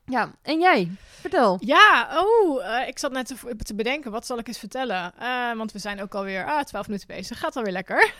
Ja, 0.05 0.31
en 0.41 0.59
jij? 0.59 0.91
Vertel. 1.19 1.57
Ja, 1.61 2.09
oh, 2.23 2.65
eh, 2.79 2.87
ik 2.87 2.99
zat 2.99 3.11
net 3.11 3.27
te, 3.27 3.55
te 3.57 3.75
bedenken, 3.75 4.11
wat 4.11 4.25
zal 4.25 4.37
ik 4.37 4.47
eens 4.47 4.57
vertellen? 4.59 5.11
Eh, 5.19 5.53
want 5.57 5.71
we 5.71 5.79
zijn 5.79 6.01
ook 6.01 6.15
alweer 6.15 6.45
ah, 6.45 6.63
12 6.63 6.87
minuten 6.87 7.07
bezig, 7.07 7.39
gaat 7.39 7.55
alweer 7.55 7.71
lekker. 7.71 8.13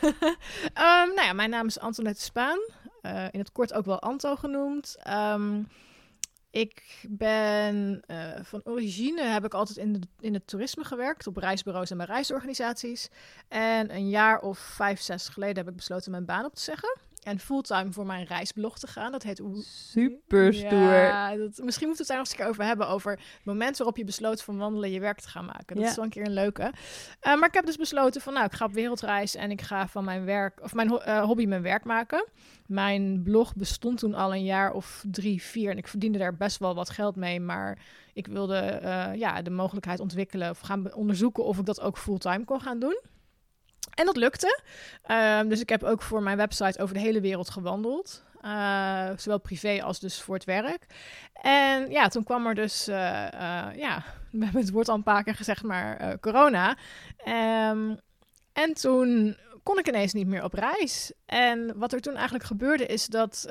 Ehm, 0.74 1.08
nou 1.14 1.22
ja, 1.22 1.32
mijn 1.32 1.50
naam 1.50 1.66
is 1.66 1.78
Antoinette 1.80 2.22
Spaan, 2.22 2.58
Eh, 3.00 3.24
in 3.30 3.38
het 3.38 3.52
kort 3.52 3.72
ook 3.72 3.84
wel 3.84 4.00
Anto 4.00 4.36
genoemd. 4.36 4.96
Ehm, 5.02 5.62
ik 6.50 7.04
ben 7.08 8.02
eh, 8.06 8.42
van 8.42 8.60
origine 8.64 9.22
heb 9.22 9.44
ik 9.44 9.54
altijd 9.54 9.78
in, 9.78 10.02
in 10.20 10.34
het 10.34 10.46
toerisme 10.46 10.84
gewerkt, 10.84 11.26
op 11.26 11.36
reisbureaus 11.36 11.90
en 11.90 11.96
bij 11.96 12.06
reisorganisaties. 12.06 13.08
En 13.48 13.94
een 13.94 14.08
jaar 14.08 14.40
of 14.40 14.58
vijf, 14.58 15.00
zes 15.00 15.28
geleden 15.28 15.56
heb 15.56 15.68
ik 15.68 15.76
besloten 15.76 16.10
mijn 16.10 16.24
baan 16.24 16.44
op 16.44 16.54
te 16.54 16.62
zeggen. 16.62 16.98
En 17.22 17.38
fulltime 17.38 17.92
voor 17.92 18.06
mijn 18.06 18.24
reisblog 18.26 18.78
te 18.78 18.86
gaan. 18.86 19.12
Dat 19.12 19.22
heet 19.22 19.42
Super 19.62 20.54
stoer. 20.54 20.70
ja, 20.72 21.36
dat, 21.36 21.60
misschien 21.64 21.86
moeten 21.86 21.86
we 21.86 21.96
het 21.96 22.06
daar 22.06 22.16
nog 22.16 22.26
eens 22.26 22.30
een 22.30 22.36
keer 22.36 22.46
over 22.48 22.64
hebben. 22.64 22.88
Over 22.88 23.10
het 23.10 23.20
moment 23.44 23.76
waarop 23.76 23.96
je 23.96 24.04
besloot 24.04 24.42
van 24.42 24.56
wandelen 24.58 24.90
je 24.90 25.00
werk 25.00 25.20
te 25.20 25.28
gaan 25.28 25.44
maken. 25.44 25.76
Dat 25.76 25.84
Ja. 25.84 25.90
is 25.90 25.96
wel 25.96 26.04
een 26.04 26.10
keer 26.10 26.26
een 26.26 26.32
leuke. 26.32 26.72
Eh, 27.20 27.38
maar 27.38 27.48
ik 27.48 27.54
heb 27.54 27.66
dus 27.66 27.76
besloten 27.76 28.20
van 28.20 28.32
nou, 28.32 28.44
ik 28.46 28.52
ga 28.52 28.64
op 28.64 28.72
wereldreis 28.72 29.34
en 29.34 29.50
ik 29.50 29.60
ga 29.60 29.88
van 29.88 30.04
mijn 30.04 30.24
werk, 30.24 30.62
of 30.62 30.74
mijn 30.74 30.90
eh, 30.98 31.22
hobby 31.24 31.46
mijn 31.46 31.62
werk 31.62 31.84
maken. 31.84 32.26
Mijn 32.66 33.22
blog 33.22 33.54
bestond 33.56 33.98
toen 33.98 34.14
al 34.14 34.34
een 34.34 34.44
jaar 34.44 34.72
of 34.72 35.04
drie, 35.10 35.42
vier. 35.42 35.70
En 35.70 35.78
ik 35.78 35.88
verdiende 35.88 36.18
daar 36.18 36.36
best 36.36 36.58
wel 36.58 36.74
wat 36.74 36.90
geld 36.90 37.16
mee. 37.16 37.40
Maar 37.40 37.78
ik 38.12 38.26
wilde 38.26 38.56
eh, 38.56 39.14
ja, 39.14 39.42
de 39.42 39.50
mogelijkheid 39.50 40.00
ontwikkelen 40.00 40.50
of 40.50 40.60
gaan 40.60 40.94
onderzoeken 40.94 41.44
of 41.44 41.58
ik 41.58 41.64
dat 41.66 41.80
ook 41.80 41.98
fulltime 41.98 42.44
kon 42.44 42.60
gaan 42.60 42.78
doen. 42.78 43.00
En 43.94 44.06
dat 44.06 44.16
lukte. 44.16 44.60
Ehm, 45.02 45.48
dus 45.48 45.60
ik 45.60 45.68
heb 45.68 45.82
ook 45.82 46.02
voor 46.02 46.22
mijn 46.22 46.36
website 46.36 46.82
over 46.82 46.94
de 46.94 47.00
hele 47.00 47.20
wereld 47.20 47.50
gewandeld. 47.50 48.22
Eh, 48.40 49.08
zowel 49.16 49.40
privé 49.40 49.82
als 49.82 50.00
dus 50.00 50.22
voor 50.22 50.34
het 50.34 50.44
werk. 50.44 50.86
En 51.42 51.90
ja, 51.90 52.08
toen 52.08 52.24
kwam 52.24 52.46
er 52.46 52.54
dus, 52.54 52.88
eh, 52.88 53.26
eh, 53.26 53.76
ja, 53.76 54.04
we 54.30 54.44
hebben 54.44 54.62
het 54.62 54.70
woord 54.70 54.88
al 54.88 54.94
een 54.94 55.02
paar 55.02 55.22
keer 55.22 55.34
gezegd, 55.34 55.62
maar 55.62 56.18
corona. 56.20 56.76
Ehm, 57.16 57.94
en 58.52 58.74
toen 58.74 59.36
kon 59.62 59.78
ik 59.78 59.88
ineens 59.88 60.12
niet 60.12 60.26
meer 60.26 60.44
op 60.44 60.52
reis. 60.52 61.12
En 61.26 61.78
wat 61.78 61.92
er 61.92 62.00
toen 62.00 62.14
eigenlijk 62.14 62.44
gebeurde 62.44 62.86
is 62.86 63.06
dat, 63.06 63.46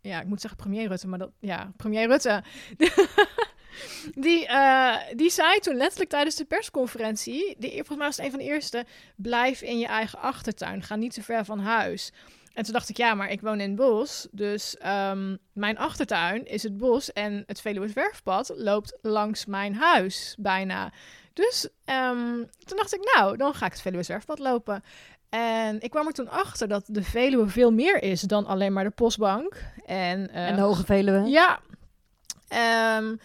ja, 0.00 0.20
ik 0.20 0.26
moet 0.26 0.40
zeggen 0.40 0.60
premier 0.60 0.88
Rutte, 0.88 1.08
maar 1.08 1.18
dat, 1.18 1.30
ja, 1.40 1.72
premier 1.76 2.06
Rutte, 2.06 2.42
die, 4.14 4.46
eh, 4.46 4.96
die 5.16 5.30
zei 5.30 5.58
toen 5.58 5.76
letterlijk 5.76 6.10
tijdens 6.10 6.36
de 6.36 6.44
persconferentie, 6.44 7.56
die, 7.58 7.70
volgens 7.70 7.96
mij 7.96 8.06
was 8.06 8.16
het 8.16 8.24
een 8.24 8.30
van 8.30 8.40
de 8.40 8.46
eerste, 8.46 8.84
blijf 9.16 9.62
in 9.62 9.78
je 9.78 9.86
eigen 9.86 10.18
achtertuin, 10.18 10.82
ga 10.82 10.96
niet 10.96 11.14
te 11.14 11.22
ver 11.22 11.44
van 11.44 11.58
huis. 11.58 12.12
En 12.54 12.64
toen 12.64 12.72
dacht 12.72 12.88
ik, 12.88 12.96
ja, 12.96 13.14
maar 13.14 13.30
ik 13.30 13.40
woon 13.40 13.60
in 13.60 13.68
het 13.68 13.76
bos. 13.76 14.28
Dus 14.30 14.76
ehm, 14.76 15.36
mijn 15.52 15.78
achtertuin 15.78 16.46
is 16.46 16.62
het 16.62 16.76
bos 16.76 17.12
en 17.12 17.42
het 17.46 17.60
Veluwe 17.60 17.88
Zwerfpad 17.88 18.52
loopt 18.56 18.98
langs 19.02 19.46
mijn 19.46 19.74
huis 19.74 20.36
bijna. 20.38 20.92
Dus 21.32 21.68
ehm, 21.84 22.36
toen 22.64 22.76
dacht 22.76 22.94
ik, 22.94 23.12
nou, 23.14 23.36
dan 23.36 23.54
ga 23.54 23.66
ik 23.66 23.72
het 23.72 23.80
Veluwe 23.80 24.02
Zwerfpad 24.02 24.38
lopen. 24.38 24.82
En 25.28 25.80
ik 25.80 25.90
kwam 25.90 26.06
er 26.06 26.12
toen 26.12 26.28
achter 26.28 26.68
dat 26.68 26.84
de 26.86 27.02
Veluwe 27.02 27.48
veel 27.48 27.70
meer 27.70 28.02
is 28.02 28.20
dan 28.20 28.46
alleen 28.46 28.72
maar 28.72 28.84
de 28.84 28.90
postbank. 28.90 29.64
En, 29.86 30.30
eh, 30.30 30.48
En 30.48 30.54
de 30.56 30.60
Hoge 30.62 30.84
Veluwe. 30.84 31.30
ja. 31.30 31.60
Ehm, 32.48 33.16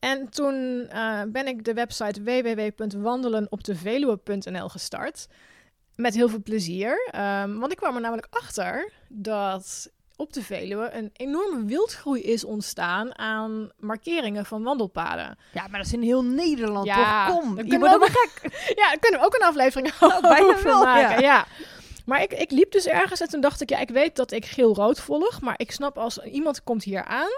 en 0.00 0.28
toen 0.28 0.86
eh, 0.88 1.20
ben 1.28 1.46
ik 1.46 1.64
de 1.64 1.74
website 1.74 2.22
www.wandelenopdeveluwe.nl 2.22 4.68
gestart. 4.68 5.26
Met 5.96 6.14
heel 6.14 6.28
veel 6.28 6.42
plezier. 6.42 7.08
Ehm, 7.10 7.58
want 7.58 7.72
ik 7.72 7.78
kwam 7.78 7.94
er 7.94 8.00
namelijk 8.00 8.26
achter 8.30 8.92
dat 9.08 9.90
op 10.16 10.32
de 10.32 10.42
Veluwe 10.42 10.90
een 10.92 11.10
enorme 11.12 11.64
wildgroei 11.64 12.22
is 12.22 12.44
ontstaan 12.44 13.18
aan 13.18 13.70
markeringen 13.76 14.46
van 14.46 14.62
wandelpaden. 14.62 15.38
Ja, 15.52 15.62
maar 15.68 15.78
dat 15.78 15.86
is 15.86 15.92
in 15.92 16.02
heel 16.02 16.24
Nederland 16.24 16.86
Ja, 16.86 17.26
toch? 17.26 17.40
Kom, 17.40 17.64
je 17.64 17.78
wordt 17.78 17.94
ook 17.94 18.06
gek. 18.06 18.40
Ja, 18.80 18.88
daar 18.88 18.98
kunnen 18.98 19.20
we 19.20 19.26
ook 19.26 19.34
een 19.34 19.46
aflevering 19.46 19.98
bijna 20.20 20.46
over 20.46 20.64
wel, 20.64 20.82
maken. 20.84 21.20
ja. 21.20 21.22
Ja. 21.38 21.46
Maar 22.04 22.22
ik, 22.22 22.32
ik 22.32 22.50
liep 22.50 22.72
dus 22.72 22.86
ergens 22.86 23.20
en 23.20 23.28
toen 23.28 23.40
dacht 23.40 23.60
ik, 23.60 23.70
ja, 23.70 23.78
ik 23.78 23.90
weet 23.90 24.16
dat 24.16 24.32
ik 24.32 24.44
geel-rood 24.44 25.00
volg, 25.00 25.40
maar 25.40 25.54
ik 25.56 25.70
snap 25.70 25.98
als 25.98 26.18
iemand 26.18 26.62
komt 26.62 26.82
hier 26.82 27.04
aan 27.04 27.30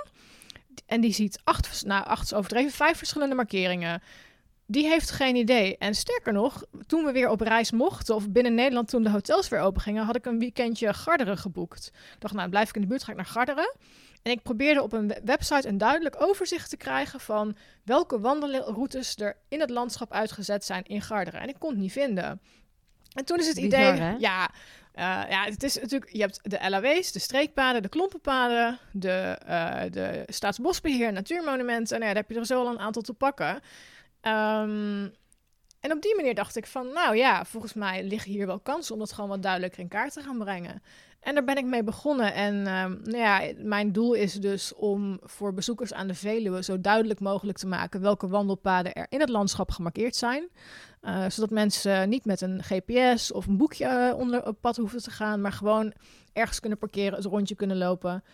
en 0.91 1.01
die 1.01 1.13
ziet 1.13 1.41
acht, 1.45 1.85
nou, 1.87 2.05
acht 2.05 2.35
overdreven, 2.35 2.71
vijf 2.73 2.99
verschillende 2.99 3.35
markeringen. 3.35 4.03
Die 4.67 4.87
heeft 4.89 5.11
geen 5.11 5.37
idee. 5.37 5.79
En 5.79 5.95
sterker 5.95 6.33
nog, 6.33 6.65
toen 6.87 7.05
we 7.05 7.13
weer 7.13 7.29
op 7.29 7.41
reis 7.41 7.71
mochten, 7.71 8.15
of 8.15 8.31
binnen 8.31 8.55
Nederland 8.55 8.89
toen 8.89 9.03
de 9.03 9.11
hotels 9.11 9.49
weer 9.49 9.61
open 9.61 9.81
gingen, 9.81 10.05
had 10.05 10.17
ik 10.17 10.27
een 10.27 10.39
weekendje 10.39 10.95
Garderen 10.95 11.39
geboekt. 11.39 11.87
Ik 12.15 12.21
dacht, 12.21 12.35
nou, 12.35 12.49
blijf 12.49 12.69
ik 12.69 12.75
in 12.75 12.81
de 12.81 12.87
buurt, 12.87 13.05
ga 13.05 13.11
ik 13.11 13.17
naar 13.17 13.27
Garderen. 13.27 13.75
En 14.23 14.33
ik 14.33 14.43
probeerde 14.43 14.83
op 14.83 14.93
een 14.93 15.09
we- 15.09 15.21
website 15.25 15.69
een 15.69 15.79
duidelijk 15.79 16.23
overzicht 16.23 16.71
te 16.71 16.77
krijgen 16.77 17.21
van 17.21 17.57
welke 17.85 18.21
wandelroutes 18.21 19.17
er 19.17 19.37
in 19.49 19.61
het 19.61 19.71
landschap 19.71 20.13
uitgezet 20.13 20.65
zijn 20.65 20.85
in 20.85 21.03
Garderen. 21.03 21.41
En 21.41 21.49
ik 21.49 21.57
kon 21.59 21.71
het 21.71 21.79
niet 21.79 21.93
vinden. 21.93 22.41
En 23.13 23.25
toen 23.25 23.39
is 23.39 23.47
het 23.47 23.55
Bizar, 23.55 23.81
idee, 23.81 24.01
hè? 24.01 24.15
ja, 24.19 24.51
eh, 24.93 25.31
ja, 25.31 25.45
het 25.45 25.63
is 25.63 25.75
natuurlijk, 25.75 26.13
je 26.13 26.21
hebt 26.21 26.41
de 26.43 26.71
LAW's, 26.71 27.13
de 27.13 27.19
streekpaden, 27.19 27.83
de 27.83 27.89
klompenpaden, 27.89 28.79
de, 28.93 29.39
eh 29.47 29.83
de 29.91 30.23
Staatsbosbeheer, 30.27 31.13
natuurmonumenten. 31.13 31.99
Nou 31.99 32.09
ja, 32.09 32.15
daar 32.15 32.23
heb 32.23 32.31
je 32.31 32.39
er 32.39 32.47
zo 32.47 32.61
al 32.61 32.73
een 32.73 32.79
aantal 32.79 33.03
te 33.03 33.15
pakken. 33.15 33.61
Ehm, 34.21 35.09
en 35.81 35.93
op 35.93 36.03
die 36.03 36.17
manier 36.17 36.35
dacht 36.35 36.57
ik 36.57 36.67
van, 36.67 36.93
nou 36.93 37.17
ja, 37.17 37.45
volgens 37.45 37.75
mij 37.75 38.05
liggen 38.05 38.33
hier 38.33 38.47
wel 38.47 38.61
kansen 38.61 38.95
om 38.95 39.01
dat 39.01 39.13
gewoon 39.13 39.31
wat 39.31 39.43
duidelijker 39.43 39.81
in 39.81 39.89
kaart 39.89 40.13
te 40.13 40.23
gaan 40.23 40.39
brengen. 40.39 40.83
En 41.21 41.35
daar 41.35 41.45
ben 41.45 41.57
ik 41.57 41.65
mee 41.65 41.85
begonnen. 41.85 42.35
En 42.35 42.67
ehm, 42.67 42.97
nou 43.03 43.17
ja, 43.17 43.53
mijn 43.57 43.93
doel 43.93 44.15
is 44.15 44.35
dus 44.35 44.75
om 44.75 45.19
voor 45.23 45.55
bezoekers 45.55 45.93
aan 45.93 46.07
de 46.07 46.15
Veluwe 46.15 46.63
zo 46.63 46.81
duidelijk 46.81 47.21
mogelijk 47.21 47.59
te 47.59 47.67
maken 47.67 48.01
welke 48.01 48.29
wandelpaden 48.29 48.93
er 48.93 49.07
in 49.09 49.21
het 49.21 49.29
landschap 49.29 49.71
gemarkeerd 49.71 50.17
zijn. 50.17 50.49
Eh, 51.01 51.29
zodat 51.29 51.51
mensen 51.51 52.09
niet 52.09 52.25
met 52.25 52.41
een 52.41 52.63
GPS 52.63 53.33
of 53.33 53.47
een 53.47 53.57
boekje 53.57 53.87
eh, 53.87 54.19
onder 54.19 54.47
op 54.47 54.57
pad 54.61 54.77
hoeven 54.77 55.03
te 55.03 55.11
gaan, 55.11 55.41
maar 55.41 55.53
gewoon 55.53 55.93
ergens 56.33 56.61
kunnen 56.61 56.79
parkeren, 56.79 57.19
een 57.19 57.31
rondje 57.31 57.55
kunnen 57.55 57.77
lopen. 57.77 58.25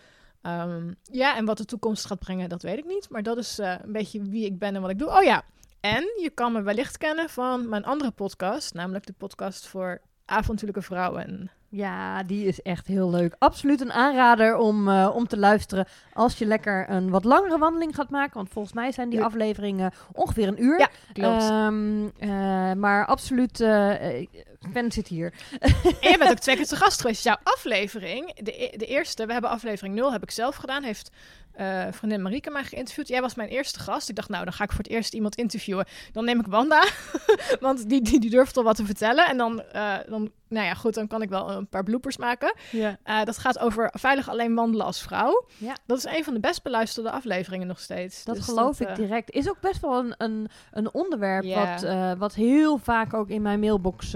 Ehm, 0.43 0.93
ja, 1.03 1.37
en 1.37 1.45
wat 1.45 1.59
de 1.59 1.65
toekomst 1.65 2.07
gaat 2.07 2.19
brengen, 2.19 2.49
dat 2.49 2.63
weet 2.63 2.79
ik 2.79 2.85
niet. 2.85 3.11
Maar 3.11 3.23
dat 3.23 3.37
is 3.37 3.59
eh, 3.59 3.75
een 3.83 3.93
beetje 3.93 4.23
wie 4.23 4.45
ik 4.45 4.59
ben 4.59 4.75
en 4.75 4.81
wat 4.81 4.91
ik 4.91 4.99
doe. 4.99 5.09
Oh 5.09 5.23
ja, 5.23 5.45
en 5.81 6.03
je 6.23 6.31
kan 6.35 6.53
me 6.53 6.63
wellicht 6.63 6.99
kennen 6.99 7.29
van 7.29 7.69
mijn 7.69 7.85
andere 7.85 8.11
podcast, 8.11 8.75
namelijk 8.75 9.07
de 9.07 9.13
podcast 9.13 9.67
voor 9.67 10.01
avontuurlijke 10.25 10.83
vrouwen. 10.83 11.51
Ja, 11.69 12.23
die 12.23 12.47
is 12.47 12.63
echt 12.63 12.87
heel 12.87 13.11
leuk. 13.11 13.35
Absoluut 13.39 13.81
een 13.81 13.93
aanrader 13.93 14.57
om, 14.57 14.89
eh, 14.89 15.11
om 15.15 15.27
te 15.27 15.37
luisteren 15.39 15.87
als 16.13 16.39
je 16.39 16.47
lekker 16.47 16.91
een 16.91 17.11
wat 17.11 17.25
langere 17.25 17.59
wandeling 17.59 17.95
gaat 17.95 18.11
maken. 18.11 18.35
Want 18.35 18.49
volgens 18.51 18.75
mij 18.75 18.93
zijn 18.93 19.09
die 19.09 19.19
Ja. 19.19 19.25
afleveringen 19.25 19.93
ongeveer 20.13 20.49
een 20.49 20.63
uur. 20.63 20.79
Ja, 20.79 20.89
klopt. 21.13 21.43
Ehm, 21.43 22.07
eh, 22.19 22.73
maar 22.73 23.07
absoluut, 23.07 23.61
eh 23.61 24.19
eh, 24.21 24.27
Fan 24.73 24.93
zit 24.93 25.09
hier. 25.09 25.33
En 25.61 25.95
jij 26.01 26.17
bent 26.19 26.31
ook 26.31 26.39
twee 26.39 26.57
keer 26.57 26.67
te 26.67 26.77
gast 26.77 27.01
geweest. 27.01 27.25
Jouw 27.25 27.37
aflevering, 27.43 28.35
de, 28.35 28.63
e- 28.65 28.77
de 28.77 28.87
eerste, 28.87 29.27
we 29.27 29.33
hebben 29.33 29.51
aflevering 29.51 29.95
0, 29.95 30.13
heb 30.13 30.23
ik 30.23 30.31
zelf 30.31 30.57
gedaan. 30.57 30.83
Heeft 30.83 31.11
eh, 31.57 31.87
vriendin 31.91 32.23
Marieke 32.23 32.51
mij 32.51 32.65
geïnterviewd. 32.65 33.09
Jij 33.09 33.21
was 33.21 33.35
mijn 33.35 33.49
eerste 33.49 33.79
gast. 33.79 34.09
Ik 34.09 34.15
dacht, 34.17 34.29
nou, 34.29 34.45
dan 34.45 34.53
ga 34.53 34.65
ik 34.65 34.71
voor 34.71 34.79
het 34.85 34.89
eerst 34.93 35.15
iemand 35.15 35.35
interviewen. 35.37 35.87
Dan 36.13 36.25
neem 36.25 36.41
ik 36.41 36.47
Wanda, 36.47 36.85
want 37.61 37.89
die, 37.89 38.03
die, 38.03 38.21
die 38.21 38.31
durft 38.31 38.57
al 38.57 38.63
wat 38.63 38.77
te 38.77 38.85
vertellen. 38.85 39.27
En 39.29 39.37
dan, 39.37 39.63
eh, 39.63 39.95
dan, 40.09 40.31
nou 40.49 40.67
ja, 40.67 40.75
goed, 40.75 40.95
dan 40.95 41.07
kan 41.07 41.23
ik 41.23 41.29
wel 41.29 41.51
een 41.51 41.67
paar 41.69 41.83
bloopers 41.83 42.17
maken. 42.17 42.55
Ja. 42.71 42.99
Eh, 43.03 43.25
dat 43.25 43.39
gaat 43.39 43.59
over 43.59 43.91
veilig 43.93 44.29
alleen 44.29 44.55
wandelen 44.55 44.87
als 44.87 45.03
vrouw. 45.03 45.47
Ja. 45.59 45.77
Dat 45.87 45.99
is 45.99 46.05
een 46.05 46.25
van 46.25 46.35
de 46.35 46.41
best 46.41 46.63
beluisterde 46.63 47.11
afleveringen 47.11 47.67
nog 47.67 47.81
steeds. 47.81 48.25
Dat 48.25 48.35
Dus 48.37 48.45
geloof 48.45 48.81
ik 48.81 48.95
direct. 48.97 49.31
Is 49.31 49.49
ook 49.49 49.61
best 49.61 49.81
wel 49.81 49.99
een, 49.99 50.15
een, 50.19 50.49
een 50.71 50.95
onderwerp 50.95 51.45
wat, 51.55 51.87
wat 52.19 52.35
heel 52.35 52.79
vaak 52.79 53.15
ook 53.15 53.29
in 53.29 53.43
mijn 53.43 53.61
mailbox 53.61 54.15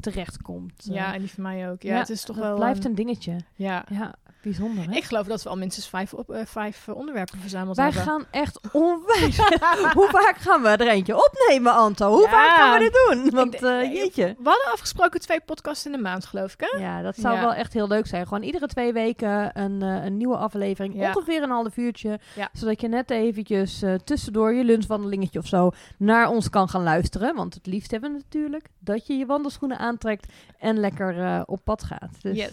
terechtkomt. 0.00 0.86
Ja, 0.90 1.14
en 1.14 1.20
die 1.20 1.30
van 1.30 1.42
mij 1.42 1.70
ook. 1.70 1.82
Ja, 1.82 1.98
het 1.98 2.10
is 2.10 2.22
toch 2.22 2.36
wel... 2.36 2.54
blijft 2.56 2.84
een- 2.84 2.90
een 2.90 2.96
dingetje. 2.96 3.36
Ja. 3.54 3.84
Ja, 3.90 4.14
bijzonder 4.42 4.84
hè? 4.90 4.96
Ik 4.96 5.04
geloof 5.04 5.26
dat 5.26 5.42
we 5.42 5.48
al 5.48 5.56
minstens 5.56 5.88
vijf, 5.88 6.14
op, 6.14 6.30
eh, 6.30 6.40
vijf 6.46 6.88
eh, 6.88 6.94
onderwerpen 6.96 7.38
verzameld 7.40 7.76
Wij 7.76 7.84
hebben. 7.84 8.02
gaan 8.02 8.24
echt 8.30 8.58
onwijs. 8.72 9.36
Hoe 9.98 10.08
vaak 10.10 10.36
gaan 10.36 10.62
we 10.62 10.68
er 10.68 10.88
eentje 10.88 11.16
opnemen, 11.26 11.72
Anto? 11.74 12.10
Hoe 12.10 12.22
Ja. 12.22 12.28
vaak 12.30 12.56
gaan 12.56 12.72
we 12.72 12.78
dit 12.78 12.92
doen? 13.22 13.30
Want 13.34 13.54
ik- 13.54 13.60
jeetje. 13.92 14.24
We 14.38 14.48
hadden 14.48 14.72
afgesproken 14.72 15.20
twee 15.20 15.40
podcasts 15.40 15.86
in 15.86 15.92
de 15.92 15.98
maand, 15.98 16.24
geloof 16.24 16.52
ik, 16.52 16.60
hè? 16.70 16.78
Ja, 16.78 17.02
dat 17.02 17.16
zou 17.16 17.34
Ja. 17.34 17.40
wel 17.40 17.54
echt 17.54 17.72
heel 17.72 17.88
leuk 17.88 18.06
zijn. 18.06 18.26
Gewoon 18.26 18.42
iedere 18.42 18.66
twee 18.66 18.92
weken 18.92 19.60
een, 19.60 19.80
een 19.80 20.16
nieuwe 20.16 20.36
aflevering. 20.36 20.94
Ja. 20.94 21.08
Ongeveer 21.14 21.42
een 21.42 21.50
half 21.50 21.76
uurtje. 21.76 22.18
Zodat 22.52 22.80
je 22.80 22.88
net 22.88 23.10
eventjes 23.10 23.82
tussendoor 24.04 24.52
je 24.54 24.64
lunchwandelingetje 24.64 25.38
of 25.38 25.46
zo 25.46 25.70
naar 25.98 26.28
ons 26.28 26.50
kan 26.50 26.68
gaan 26.68 26.82
luisteren. 26.82 27.34
Want 27.34 27.54
het 27.54 27.66
liefst 27.66 27.90
hebben 27.90 28.12
we 28.12 28.16
natuurlijk 28.16 28.66
dat 28.78 29.06
je 29.06 29.14
je 29.16 29.26
wandelschoenen 29.26 29.78
aantrekt 29.78 30.32
en 30.58 30.78
lekker 30.80 31.42
op 31.46 31.60
pad 31.64 31.82
gaat. 31.82 32.10
Dus, 32.22 32.36
yes. 32.36 32.52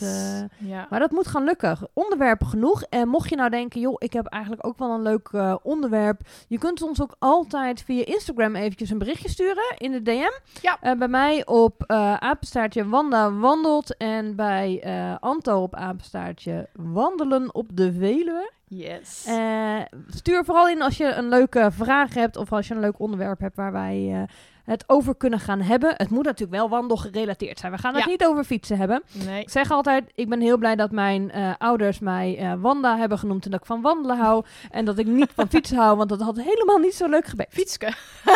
ja. 0.58 0.88
maar 0.90 1.00
dat 1.00 1.12
moet 1.12 1.28
gaan 1.28 1.44
lukken. 1.44 1.75
Onderwerpen 1.94 2.48
genoeg. 2.48 2.84
En 2.84 3.08
mocht 3.08 3.30
je 3.30 3.36
nou 3.36 3.50
denken, 3.50 3.82
joh, 3.82 3.96
ik 3.98 4.14
heb 4.14 4.26
eigenlijk 4.26 4.66
ook 4.66 4.78
wel 4.78 4.92
een 4.92 5.02
leuk 5.02 5.30
eh, 5.32 5.56
onderwerp. 5.64 6.22
Je 6.48 6.58
kunt 6.58 6.82
ons 6.82 7.02
ook 7.02 7.16
altijd 7.20 7.82
via 7.82 8.06
Instagram 8.06 8.56
eventjes 8.56 8.90
een 8.90 8.98
berichtje 8.98 9.30
sturen 9.30 9.74
in 9.78 9.92
de 9.92 10.02
DM. 10.02 10.62
Ja. 10.62 10.78
Eh, 10.82 10.98
bij 10.98 11.08
mij 11.08 11.46
op 11.46 11.84
eh 11.88 12.14
apenstaartje 12.14 12.88
Wanda 12.88 13.32
wandelt. 13.32 13.98
En 13.98 14.36
bij 14.36 14.80
eh, 14.84 15.16
Anto 15.20 15.62
op 15.62 15.76
apenstaartje 15.76 16.70
wandelen 16.74 17.56
op 17.56 17.68
de 17.74 17.94
Veluwe. 17.94 18.54
Yes. 18.68 19.26
Eh, 19.28 19.82
stuur 20.10 20.46
vooral 20.46 20.70
in 20.70 20.82
als 20.82 20.98
je 20.98 21.14
een 21.14 21.30
leuke 21.30 21.70
vraag 21.72 22.14
hebt 22.14 22.38
of 22.38 22.52
als 22.52 22.68
je 22.68 22.74
een 22.74 22.80
leuk 22.80 23.00
onderwerp 23.00 23.40
hebt 23.40 23.56
waar 23.56 23.72
wij 23.72 24.12
eh, 24.14 24.22
het 24.66 24.84
over 24.88 25.16
kunnen 25.16 25.40
gaan 25.40 25.62
hebben. 25.62 25.94
Het 25.98 26.10
moet 26.10 26.26
natuurlijk 26.26 26.58
wel 26.58 26.70
wandelgerelateerd 26.70 27.60
zijn. 27.60 27.72
We 27.72 27.78
gaan 27.78 27.94
het 27.96 28.04
Ja. 28.04 28.10
niet 28.10 28.26
over 28.26 28.44
fietsen 28.44 28.78
hebben. 28.78 29.04
nee. 29.12 29.42
Ik 29.42 29.50
zeg 29.50 29.72
altijd, 29.72 30.12
ik 30.16 30.30
ben 30.30 30.42
heel 30.42 30.58
blij 30.58 30.76
dat 30.76 30.92
mijn 30.92 31.32
eh, 31.32 31.54
ouders 31.58 32.00
mij 32.00 32.38
eh, 32.38 32.54
Wanda 32.58 32.98
hebben 32.98 33.18
genoemd 33.20 33.46
en 33.46 33.52
dat 33.52 33.60
ik 33.60 33.66
van 33.66 33.82
wandelen 33.82 34.18
hou. 34.18 34.46
En 34.72 34.86
dat 34.86 34.98
ik 34.98 35.06
niet 35.06 35.32
van 35.36 35.50
fietsen 35.50 35.78
hou, 35.78 35.98
want 35.98 36.10
dat 36.10 36.22
had 36.22 36.38
helemaal 36.38 36.78
niet 36.78 36.96
zo 36.96 37.08
leuk 37.08 37.26
gebeurd. 37.26 37.54
Fietske. 37.54 37.94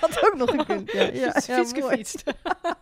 had 0.00 0.24
ook 0.24 0.34
nog 0.36 0.50
gekund. 0.50 0.92
Ja, 0.92 1.00
ja, 1.02 1.10
ja, 1.46 1.64
fietst. 1.64 2.22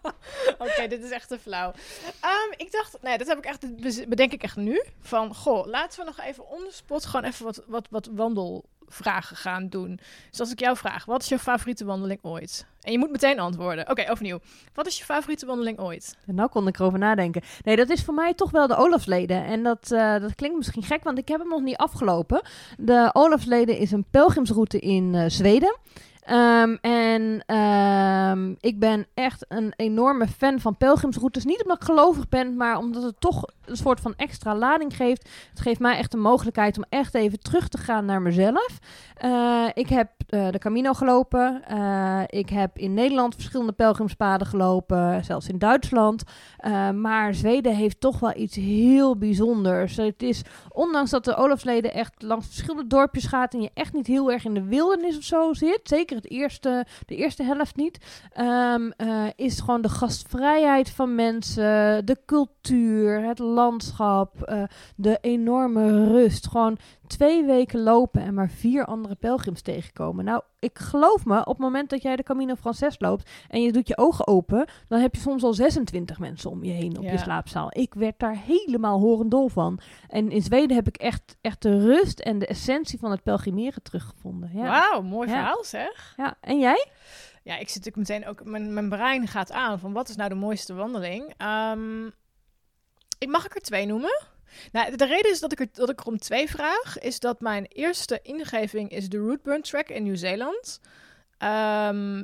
Oké, 0.59 0.87
dit 0.89 1.05
is 1.05 1.11
echt 1.11 1.29
te 1.29 1.39
flauw. 1.39 1.73
Ehm, 2.21 2.53
ik 2.57 2.73
dacht, 2.73 2.97
nee, 3.03 3.19
dat 3.19 3.27
heb 3.27 3.39
ik 3.39 3.45
echt, 3.45 3.67
bedenk 4.09 4.33
ik 4.33 4.43
echt 4.43 4.57
nu. 4.57 4.83
Van, 5.01 5.35
goh, 5.35 5.67
laten 5.67 6.01
we 6.01 6.07
nog 6.07 6.21
even 6.27 6.51
on 6.51 6.59
the 6.59 6.73
spot 6.75 7.07
gewoon 7.07 7.25
even 7.27 7.45
wat, 7.45 7.63
wat, 7.67 7.87
wat 7.91 8.09
wandelvragen 8.91 9.37
gaan 9.37 9.69
doen. 9.69 10.01
Dus 10.31 10.41
als 10.41 10.53
ik 10.53 10.61
jou 10.61 10.77
vraag, 10.77 11.05
wat 11.05 11.23
is 11.23 11.29
jouw 11.29 11.39
favoriete 11.39 11.85
wandeling 11.85 12.19
ooit? 12.23 12.67
En 12.81 12.93
je 12.93 12.99
moet 12.99 13.11
meteen 13.11 13.39
antwoorden. 13.39 13.91
Oké, 13.91 14.11
overnieuw. 14.11 14.39
Wat 14.75 14.87
is 14.87 14.99
je 14.99 15.05
favoriete 15.05 15.47
wandeling 15.47 15.79
ooit? 15.79 16.17
En 16.27 16.35
nou 16.35 16.49
kon 16.49 16.67
ik 16.67 16.79
erover 16.79 16.99
nadenken. 16.99 17.43
Nee, 17.65 17.77
dat 17.77 17.91
is 17.91 18.05
voor 18.05 18.15
mij 18.15 18.35
toch 18.35 18.51
wel 18.51 18.67
de 18.67 18.77
Olafsleden. 18.77 19.45
En 19.45 19.63
dat, 19.63 19.93
eh, 19.93 20.21
dat 20.21 20.35
klinkt 20.35 20.57
misschien 20.57 20.83
gek, 20.83 21.05
want 21.05 21.19
ik 21.19 21.29
heb 21.29 21.41
hem 21.41 21.49
nog 21.49 21.61
niet 21.61 21.77
afgelopen. 21.77 22.43
De 22.79 23.11
Olafsleden 23.13 23.79
is 23.79 23.91
een 23.91 24.07
pelgrimsroute 24.11 24.79
in 24.79 25.15
eh, 25.15 25.25
Zweden. 25.29 25.77
Ehm, 26.31 26.77
en 26.81 27.43
ehm, 27.47 28.55
ik 28.61 28.79
ben 28.79 29.07
echt 29.15 29.45
een 29.49 29.73
enorme 29.77 30.27
fan 30.27 30.61
van 30.61 30.77
pelgrimsroutes. 30.77 31.45
Niet 31.45 31.63
omdat 31.63 31.77
ik 31.77 31.85
gelovig 31.85 32.29
ben, 32.29 32.57
maar 32.57 32.79
omdat 32.79 33.03
het 33.03 33.21
toch 33.21 33.45
een 33.65 33.77
soort 33.77 34.01
van 34.01 34.15
extra 34.17 34.57
lading 34.57 34.97
geeft. 34.97 35.29
Het 35.51 35.61
geeft 35.61 35.81
mij 35.81 35.97
echt 35.97 36.11
de 36.11 36.17
mogelijkheid 36.17 36.77
om 36.77 36.85
echt 36.89 37.15
even 37.15 37.41
terug 37.41 37.69
te 37.69 37.79
gaan 37.79 38.05
naar 38.05 38.23
mezelf. 38.23 38.79
Eh, 39.21 39.67
ik 39.75 39.89
heb 39.89 40.11
eh, 40.29 40.51
de 40.51 40.59
Camino 40.59 40.93
gelopen. 40.93 41.63
Eh, 41.67 42.23
ik 42.27 42.49
heb 42.49 42.79
in 42.79 42.95
Nederland 42.95 43.35
verschillende 43.35 43.73
pelgrimspaden 43.73 44.47
gelopen. 44.47 45.25
Zelfs 45.25 45.49
in 45.49 45.59
Duitsland. 45.59 46.23
Maar 46.95 47.35
Zweden 47.35 47.75
heeft 47.75 48.01
toch 48.01 48.21
wel 48.21 48.37
iets 48.37 48.57
heel 48.57 49.17
bijzonders. 49.17 49.97
Het 49.97 50.23
is, 50.23 50.43
ondanks 50.69 51.11
dat 51.11 51.25
de 51.25 51.37
Olafsleden 51.37 51.95
echt 51.95 52.23
langs 52.23 52.47
verschillende 52.47 52.87
dorpjes 52.87 53.27
gaat... 53.27 53.55
en 53.55 53.63
je 53.63 53.71
echt 53.75 53.93
niet 53.93 54.07
heel 54.07 54.33
erg 54.33 54.45
in 54.45 54.55
de 54.55 54.65
wildernis 54.65 55.17
of 55.17 55.23
zo 55.23 55.53
zit... 55.53 55.81
zeker 55.83 56.17
het 56.17 56.31
eerste, 56.31 56.87
de 57.07 57.17
eerste 57.17 57.43
helft 57.43 57.77
niet... 57.77 57.99
ehm, 58.33 58.91
eh, 58.97 59.25
is 59.37 59.61
gewoon 59.61 59.83
de 59.83 59.89
gastvrijheid 59.89 60.91
van 60.91 61.15
mensen... 61.15 62.07
de 62.07 62.17
cultuur, 62.27 63.23
het 63.23 63.39
landschap... 63.39 64.53
de 64.97 65.19
enorme 65.21 66.07
rust. 66.07 66.47
Gewoon 66.47 66.79
twee 67.11 67.45
weken 67.45 67.83
lopen 67.83 68.23
en 68.23 68.35
maar 68.35 68.51
vier 68.51 68.85
andere 68.85 69.15
pelgrims 69.15 69.61
tegenkomen. 69.63 70.25
Nou, 70.25 70.43
ik 70.59 70.79
geloof 70.79 71.25
me, 71.25 71.39
op 71.41 71.47
het 71.47 71.59
moment 71.59 71.91
dat 71.91 72.03
jij 72.03 72.17
de 72.17 72.23
Camino 72.23 72.55
Frances 72.55 73.01
loopt 73.01 73.31
en 73.49 73.63
je 73.63 73.73
doet 73.73 73.89
je 73.89 73.99
ogen 73.99 74.27
open, 74.27 74.69
dan 74.89 75.01
heb 75.01 75.15
je 75.15 75.21
soms 75.21 75.43
al 75.43 75.55
26 75.55 76.19
mensen 76.19 76.51
om 76.51 76.65
je 76.65 76.73
heen 76.73 76.97
op 76.99 77.03
Ja. 77.05 77.11
je 77.11 77.19
slaapzaal. 77.19 77.69
Ik 77.79 77.95
werd 77.95 78.19
daar 78.19 78.37
helemaal 78.37 78.99
horendol 78.99 79.49
van. 79.49 79.81
En 80.09 80.31
in 80.31 80.43
Zweden 80.43 80.77
heb 80.77 80.87
ik 80.89 80.97
echt, 80.97 81.37
echt 81.41 81.63
de 81.63 81.79
rust 81.81 82.21
en 82.21 82.39
de 82.39 82.47
essentie 82.47 82.99
van 82.99 83.11
het 83.11 83.23
pelgrimeren 83.23 83.83
teruggevonden. 83.83 84.51
Ja. 84.55 84.63
Wauw, 84.91 85.03
mooi 85.03 85.29
Ja. 85.29 85.35
verhaal 85.35 85.65
zeg. 85.65 86.15
ja. 86.17 86.35
En 86.41 86.59
jij? 86.59 86.87
Ja, 87.43 87.57
ik 87.59 87.69
zit 87.69 87.85
natuurlijk 87.85 88.09
meteen 88.09 88.27
ook... 88.29 88.45
Mijn, 88.45 88.75
mijn 88.75 88.89
brein 88.89 89.27
gaat 89.29 89.53
aan 89.53 89.79
van 89.79 89.93
wat 89.93 90.09
is 90.09 90.17
nou 90.17 90.29
de 90.29 90.35
mooiste 90.35 90.75
wandeling? 90.75 91.35
Ehm, 91.37 92.07
ik 93.19 93.29
mag 93.29 93.45
ik 93.45 93.55
er 93.55 93.61
twee 93.61 93.87
noemen? 93.87 94.21
Nou, 94.73 94.97
de 94.97 95.07
reden 95.07 95.31
is 95.31 95.41
dat 95.41 95.53
ik, 95.53 95.61
er, 95.61 95.69
dat 95.73 95.91
ik 95.91 96.01
er 96.01 96.07
om 96.07 96.19
twee 96.19 96.49
vraag, 96.49 96.99
is 96.99 97.21
dat 97.21 97.41
mijn 97.41 97.65
eerste 97.65 98.19
ingeving 98.23 98.91
is 98.91 99.09
de 99.09 99.19
Rootburn 99.19 99.63
Track 99.63 99.89
in 99.89 100.03
Nieuw-Zeeland. 100.03 100.81
Ehm, 101.39 102.23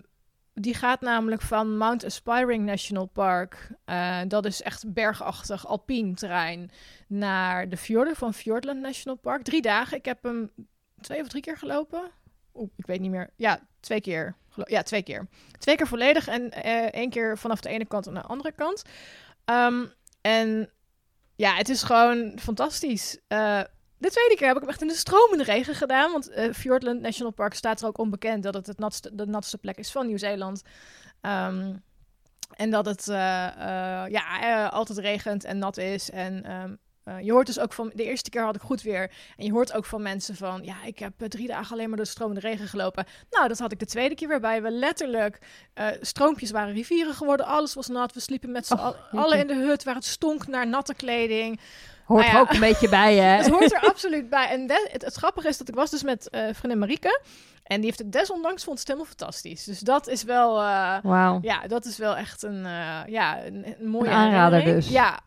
die 0.54 0.74
gaat 0.74 1.00
namelijk 1.00 1.42
van 1.42 1.76
Mount 1.76 2.04
Aspiring 2.04 2.64
National 2.64 3.06
Park, 3.06 3.70
uh, 3.86 4.20
dat 4.28 4.44
is 4.44 4.62
echt 4.62 4.92
bergachtig, 4.92 5.66
alpien 5.66 6.14
terrein, 6.14 6.70
naar 7.08 7.68
de 7.68 7.76
fjorden 7.76 8.16
van 8.16 8.34
Fjordland 8.34 8.80
National 8.80 9.18
Park. 9.18 9.42
Drie 9.42 9.62
dagen. 9.62 9.96
Ik 9.96 10.04
heb 10.04 10.22
hem 10.22 10.50
twee 11.00 11.20
of 11.20 11.28
drie 11.28 11.42
keer 11.42 11.56
gelopen. 11.56 12.10
Oeh, 12.54 12.70
ik 12.76 12.86
weet 12.86 13.00
niet 13.00 13.10
meer. 13.10 13.30
Ja, 13.36 13.60
twee 13.80 14.00
keer. 14.00 14.36
Ja, 14.64 14.82
twee 14.82 15.02
keer. 15.02 15.28
Twee 15.58 15.76
keer 15.76 15.86
volledig 15.86 16.28
en 16.28 16.42
uh, 16.42 16.82
één 16.84 17.10
keer 17.10 17.38
vanaf 17.38 17.60
de 17.60 17.68
ene 17.68 17.86
kant 17.86 18.06
en 18.06 18.14
de 18.14 18.22
andere 18.22 18.52
kant. 18.52 18.82
Um, 19.44 19.92
en 20.20 20.70
ja, 21.36 21.54
het 21.54 21.68
is 21.68 21.82
gewoon 21.82 22.38
fantastisch. 22.38 23.18
Uh, 23.28 23.60
de 23.98 24.10
tweede 24.10 24.34
keer 24.36 24.46
heb 24.46 24.56
ik 24.56 24.62
hem 24.62 24.70
echt 24.70 24.82
in 24.82 24.88
de 24.88 24.94
stromende 24.94 25.44
regen 25.44 25.74
gedaan. 25.74 26.12
Want 26.12 26.30
uh, 26.30 26.52
Fjordland 26.52 27.00
National 27.00 27.32
Park 27.32 27.54
staat 27.54 27.80
er 27.80 27.86
ook 27.86 27.98
onbekend 27.98 28.42
dat 28.42 28.54
het, 28.54 28.66
het 28.66 28.78
natste, 28.78 29.14
de 29.14 29.26
natste 29.26 29.58
plek 29.58 29.76
is 29.76 29.90
van 29.90 30.06
Nieuw-Zeeland. 30.06 30.62
Um, 31.20 31.82
en 32.50 32.70
dat 32.70 32.86
het 32.86 33.06
uh, 33.08 33.16
ja, 34.08 34.66
altijd 34.66 34.98
regent 34.98 35.44
en 35.44 35.58
nat 35.58 35.76
is. 35.76 36.10
En 36.10 36.52
um, 36.52 36.78
uh, 37.08 37.20
je 37.20 37.32
hoort 37.32 37.46
dus 37.46 37.58
ook 37.58 37.72
van, 37.72 37.92
de 37.94 38.04
eerste 38.04 38.30
keer 38.30 38.42
had 38.42 38.56
ik 38.56 38.60
goed 38.60 38.82
weer. 38.82 39.10
En 39.36 39.44
je 39.44 39.52
hoort 39.52 39.72
ook 39.72 39.84
van 39.84 40.02
mensen 40.02 40.36
van, 40.36 40.64
ja, 40.64 40.84
ik 40.84 40.98
heb 40.98 41.22
uh, 41.22 41.28
drie 41.28 41.46
dagen 41.46 41.72
alleen 41.72 41.88
maar 41.88 41.96
door 41.96 42.04
de 42.04 42.10
stromende 42.10 42.40
regen 42.40 42.68
gelopen. 42.68 43.06
Nou, 43.30 43.48
dat 43.48 43.58
had 43.58 43.72
ik 43.72 43.78
de 43.78 43.86
tweede 43.86 44.14
keer 44.14 44.28
weer 44.28 44.40
bij. 44.40 44.62
We 44.62 44.70
letterlijk, 44.70 45.38
uh, 45.74 45.86
stroompjes 46.00 46.50
waren 46.50 46.74
rivieren 46.74 47.14
geworden. 47.14 47.46
Alles 47.46 47.74
was 47.74 47.88
nat. 47.88 48.12
We 48.12 48.20
sliepen 48.20 48.50
met 48.50 48.66
z'n 48.66 48.74
oh, 48.74 48.92
allen 49.12 49.38
in 49.38 49.46
de 49.46 49.54
hut 49.54 49.84
waar 49.84 49.94
het 49.94 50.04
stonk 50.04 50.46
naar 50.46 50.66
natte 50.66 50.94
kleding. 50.94 51.60
Hoort 52.06 52.20
nou 52.20 52.32
ja, 52.32 52.40
er 52.40 52.40
ook 52.40 52.52
een 52.52 52.60
beetje 52.60 52.88
bij, 52.88 53.16
hè? 53.16 53.36
Het 53.42 53.48
hoort 53.48 53.72
er 53.72 53.88
absoluut 53.88 54.28
bij. 54.28 54.48
En 54.48 54.66
de, 54.66 54.88
het, 54.92 55.02
het, 55.02 55.14
grappige 55.14 55.48
is 55.48 55.58
dat 55.58 55.68
ik 55.68 55.74
was 55.74 55.90
dus 55.90 56.02
met 56.02 56.28
vriendin 56.30 56.78
Marieke. 56.78 57.20
En 57.66 57.76
die 57.76 57.84
heeft 57.84 57.98
het 57.98 58.12
desondanks 58.12 58.64
vond 58.64 58.78
het 58.78 58.86
helemaal 58.88 59.08
fantastisch. 59.08 59.64
Dus 59.64 59.78
dat 59.78 60.06
is 60.08 60.22
wel, 60.22 60.62
uh, 60.62 60.98
wow. 61.02 61.44
ja, 61.44 61.66
dat 61.66 61.84
is 61.84 61.98
wel 61.98 62.16
echt 62.16 62.42
een, 62.42 62.64
uh, 62.64 63.00
ja, 63.06 63.44
een, 63.44 63.74
een 63.80 63.88
mooie 63.88 64.08
een 64.08 64.14
aanrader 64.14 64.64
dus. 64.64 64.88
Ja. 64.88 65.20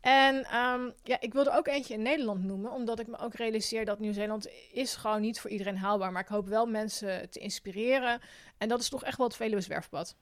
En 0.00 0.34
um, 0.36 0.92
ja, 1.02 1.20
ik 1.20 1.32
wilde 1.32 1.56
ook 1.56 1.66
eentje 1.66 1.94
in 1.94 2.02
Nederland 2.02 2.44
noemen, 2.44 2.72
omdat 2.72 3.00
ik 3.00 3.06
me 3.06 3.18
ook 3.18 3.34
realiseer 3.34 3.84
dat 3.84 3.98
Nieuw-Zeeland 3.98 4.48
is 4.72 4.96
gewoon 4.96 5.20
niet 5.20 5.40
voor 5.40 5.50
iedereen 5.50 5.78
haalbaar. 5.78 6.12
Maar 6.12 6.22
ik 6.22 6.28
hoop 6.28 6.48
wel 6.48 6.66
mensen 6.66 7.30
te 7.30 7.38
inspireren. 7.38 8.20
En 8.58 8.68
dat 8.68 8.80
is 8.80 8.88
toch 8.88 9.04
echt 9.04 9.18
wel 9.18 9.26
het 9.26 9.36
Veluwe 9.36 9.60
Zwerfpad. 9.60 10.16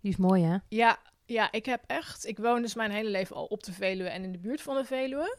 Die 0.00 0.12
is 0.12 0.16
mooi, 0.16 0.44
hè? 0.44 0.56
Ja, 0.68 0.98
ja, 1.30 1.52
ik 1.52 1.66
heb 1.66 1.82
echt, 1.86 2.26
ik 2.26 2.38
woon 2.38 2.62
dus 2.62 2.74
mijn 2.74 2.90
hele 2.90 3.10
leven 3.10 3.36
al 3.36 3.44
op 3.44 3.62
de 3.62 3.72
Veluwe 3.72 4.08
en 4.08 4.24
in 4.24 4.32
de 4.32 4.38
buurt 4.38 4.62
van 4.62 4.76
de 4.76 4.84
Veluwe. 4.84 5.38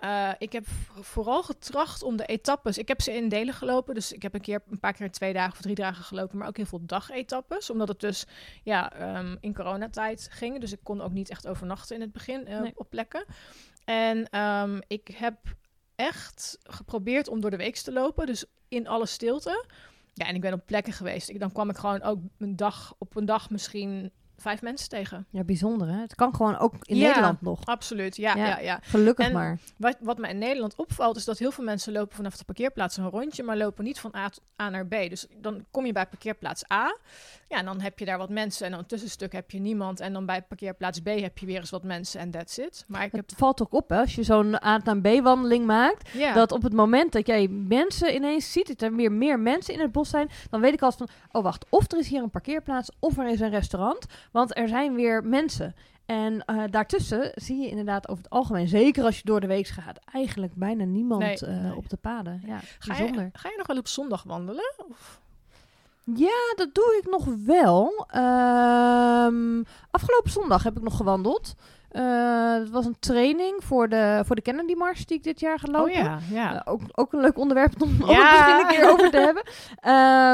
Uh, 0.00 0.30
ik 0.38 0.52
heb 0.52 0.66
vooral 1.00 1.42
getracht 1.42 2.02
om 2.02 2.16
de 2.16 2.26
etappes. 2.26 2.78
Ik 2.78 2.88
heb 2.88 3.02
ze 3.02 3.12
in 3.12 3.28
delen 3.28 3.54
gelopen. 3.54 3.94
Dus 3.94 4.12
ik 4.12 4.22
heb 4.22 4.34
een 4.34 4.40
keer 4.40 4.62
een 4.70 4.80
paar 4.80 4.92
keer 4.92 5.10
twee 5.10 5.32
dagen 5.32 5.52
of 5.52 5.60
drie 5.60 5.74
dagen 5.74 6.04
gelopen. 6.04 6.38
Maar 6.38 6.48
ook 6.48 6.56
heel 6.56 6.66
veel 6.66 6.86
dagetappes. 6.86 7.70
Omdat 7.70 7.88
het 7.88 8.00
dus 8.00 8.26
ja, 8.62 9.16
um, 9.18 9.36
in 9.40 9.54
coronatijd 9.54 10.28
ging. 10.30 10.60
Dus 10.60 10.72
ik 10.72 10.78
kon 10.82 11.00
ook 11.00 11.12
niet 11.12 11.30
echt 11.30 11.46
overnachten 11.46 11.94
in 11.94 12.00
het 12.00 12.12
begin 12.12 12.48
uh, 12.48 12.60
nee. 12.60 12.72
op 12.74 12.90
plekken. 12.90 13.24
En 13.84 14.40
um, 14.40 14.80
ik 14.86 15.08
heb 15.08 15.36
echt 15.94 16.58
geprobeerd 16.62 17.28
om 17.28 17.40
door 17.40 17.50
de 17.50 17.56
week 17.56 17.76
te 17.76 17.92
lopen. 17.92 18.26
Dus 18.26 18.44
in 18.68 18.88
alle 18.88 19.06
stilte. 19.06 19.66
Ja, 20.12 20.26
en 20.26 20.34
ik 20.34 20.40
ben 20.40 20.52
op 20.52 20.66
plekken 20.66 20.92
geweest. 20.92 21.28
Ik, 21.28 21.40
dan 21.40 21.52
kwam 21.52 21.70
ik 21.70 21.76
gewoon 21.76 22.02
ook 22.02 22.18
een 22.38 22.56
dag, 22.56 22.94
op 22.98 23.16
een 23.16 23.24
dag 23.24 23.50
misschien 23.50 24.12
vijf 24.44 24.62
mensen 24.62 24.88
tegen. 24.88 25.26
Ja, 25.30 25.44
bijzonder 25.44 25.88
hè? 25.88 26.00
Het 26.00 26.14
kan 26.14 26.34
gewoon 26.34 26.58
ook 26.58 26.74
in 26.82 26.96
ja, 26.96 27.06
Nederland 27.06 27.40
nog. 27.40 27.64
absoluut. 27.64 28.16
Ja, 28.16 28.36
ja, 28.36 28.46
ja. 28.46 28.58
ja. 28.58 28.78
Gelukkig 28.82 29.26
en 29.26 29.32
maar. 29.32 29.58
Wat, 29.76 29.96
wat 30.00 30.18
me 30.18 30.28
in 30.28 30.38
Nederland 30.38 30.76
opvalt, 30.76 31.16
is 31.16 31.24
dat 31.24 31.38
heel 31.38 31.50
veel 31.50 31.64
mensen 31.64 31.92
lopen 31.92 32.16
vanaf 32.16 32.36
de 32.36 32.44
parkeerplaats 32.44 32.96
een 32.96 33.10
rondje, 33.10 33.42
maar 33.42 33.56
lopen 33.56 33.84
niet 33.84 34.00
van 34.00 34.14
A, 34.14 34.30
A 34.62 34.68
naar 34.68 34.86
B. 34.86 34.90
Dus 34.90 35.26
dan 35.40 35.64
kom 35.70 35.86
je 35.86 35.92
bij 35.92 36.06
parkeerplaats 36.06 36.70
A. 36.72 36.96
Ja, 37.54 37.60
en 37.60 37.66
dan 37.66 37.80
heb 37.80 37.98
je 37.98 38.04
daar 38.04 38.18
wat 38.18 38.30
mensen 38.30 38.64
en 38.64 38.70
dan 38.70 38.80
een 38.80 38.86
tussenstuk 38.86 39.32
heb 39.32 39.50
je 39.50 39.58
niemand. 39.58 40.00
En 40.00 40.12
dan 40.12 40.26
bij 40.26 40.42
parkeerplaats 40.42 41.00
B 41.00 41.06
heb 41.06 41.38
je 41.38 41.46
weer 41.46 41.58
eens 41.58 41.70
wat 41.70 41.82
mensen 41.82 42.20
en 42.20 42.30
that's 42.30 42.58
it. 42.58 42.84
Maar 42.88 43.04
ik 43.04 43.12
het 43.12 43.30
heb... 43.30 43.38
valt 43.38 43.62
ook 43.62 43.72
op 43.72 43.88
hè, 43.88 43.98
als 44.00 44.14
je 44.14 44.22
zo'n 44.22 44.64
A 44.64 44.80
naar 44.84 45.00
B 45.00 45.22
wandeling 45.22 45.66
maakt, 45.66 46.34
dat 46.34 46.52
op 46.52 46.62
het 46.62 46.72
moment 46.72 47.12
dat 47.12 47.26
jij 47.26 47.48
mensen 47.48 48.14
ineens 48.14 48.52
ziet, 48.52 48.66
dat 48.66 48.82
er 48.82 48.96
weer 48.96 49.12
meer 49.12 49.40
mensen 49.40 49.74
in 49.74 49.80
het 49.80 49.92
bos 49.92 50.08
zijn, 50.08 50.30
dan 50.50 50.60
weet 50.60 50.72
ik 50.72 50.82
altijd 50.82 51.10
van, 51.10 51.30
oh 51.32 51.42
wacht, 51.42 51.66
of 51.68 51.92
er 51.92 51.98
is 51.98 52.08
hier 52.08 52.22
een 52.22 52.30
parkeerplaats, 52.30 52.90
of 52.98 53.18
er 53.18 53.28
is 53.28 53.40
een 53.40 53.50
restaurant, 53.50 54.06
want 54.32 54.56
er 54.56 54.68
zijn 54.68 54.94
weer 54.94 55.24
mensen. 55.24 55.74
En 56.06 56.44
uh, 56.46 56.62
daartussen 56.70 57.32
zie 57.34 57.60
je 57.60 57.68
inderdaad 57.68 58.08
over 58.08 58.22
het 58.22 58.32
algemeen, 58.32 58.68
zeker 58.68 59.04
als 59.04 59.16
je 59.16 59.24
door 59.24 59.40
de 59.40 59.46
week 59.46 59.66
gaat, 59.66 59.98
eigenlijk 60.12 60.54
bijna 60.54 60.84
niemand 60.84 61.22
nee, 61.22 61.38
uh, 61.42 61.62
nee. 61.62 61.76
op 61.76 61.88
de 61.88 61.96
paden. 61.96 62.42
Ja, 62.46 62.58
Ga 62.78 62.96
bijzonder. 62.96 63.24
je, 63.24 63.30
ga 63.32 63.48
je 63.48 63.56
nog 63.56 63.66
wel 63.66 63.76
op 63.76 63.88
zondag 63.88 64.22
wandelen? 64.22 64.74
Of? 64.90 65.22
Ja, 66.04 66.52
dat 66.56 66.74
doe 66.74 67.00
ik 67.02 67.10
nog 67.10 67.24
wel. 67.46 68.06
Um, 68.16 69.64
afgelopen 69.90 70.30
zondag 70.30 70.62
heb 70.62 70.76
ik 70.76 70.82
nog 70.82 70.96
gewandeld. 70.96 71.54
Uh, 71.92 72.52
het 72.54 72.70
was 72.70 72.86
een 72.86 72.96
training 72.98 73.64
voor 73.64 73.88
de, 73.88 74.22
voor 74.26 74.36
de 74.36 74.42
Kennedy 74.42 74.74
Mars 74.74 75.06
die 75.06 75.16
ik 75.16 75.22
dit 75.22 75.40
jaar 75.40 75.58
ga 75.58 75.70
lopen. 75.70 75.90
Oh 75.90 75.96
ja, 75.96 76.18
ja. 76.30 76.54
Uh, 76.54 76.60
ook, 76.64 76.80
ook 76.94 77.12
een 77.12 77.20
leuk 77.20 77.38
onderwerp 77.38 77.82
om 77.82 77.90
Ja. 77.90 78.06
het 78.06 78.30
misschien 78.30 78.60
een 78.60 78.66
keer 78.66 78.90
over 78.92 79.10
te 79.10 79.16
hebben. 79.28 79.42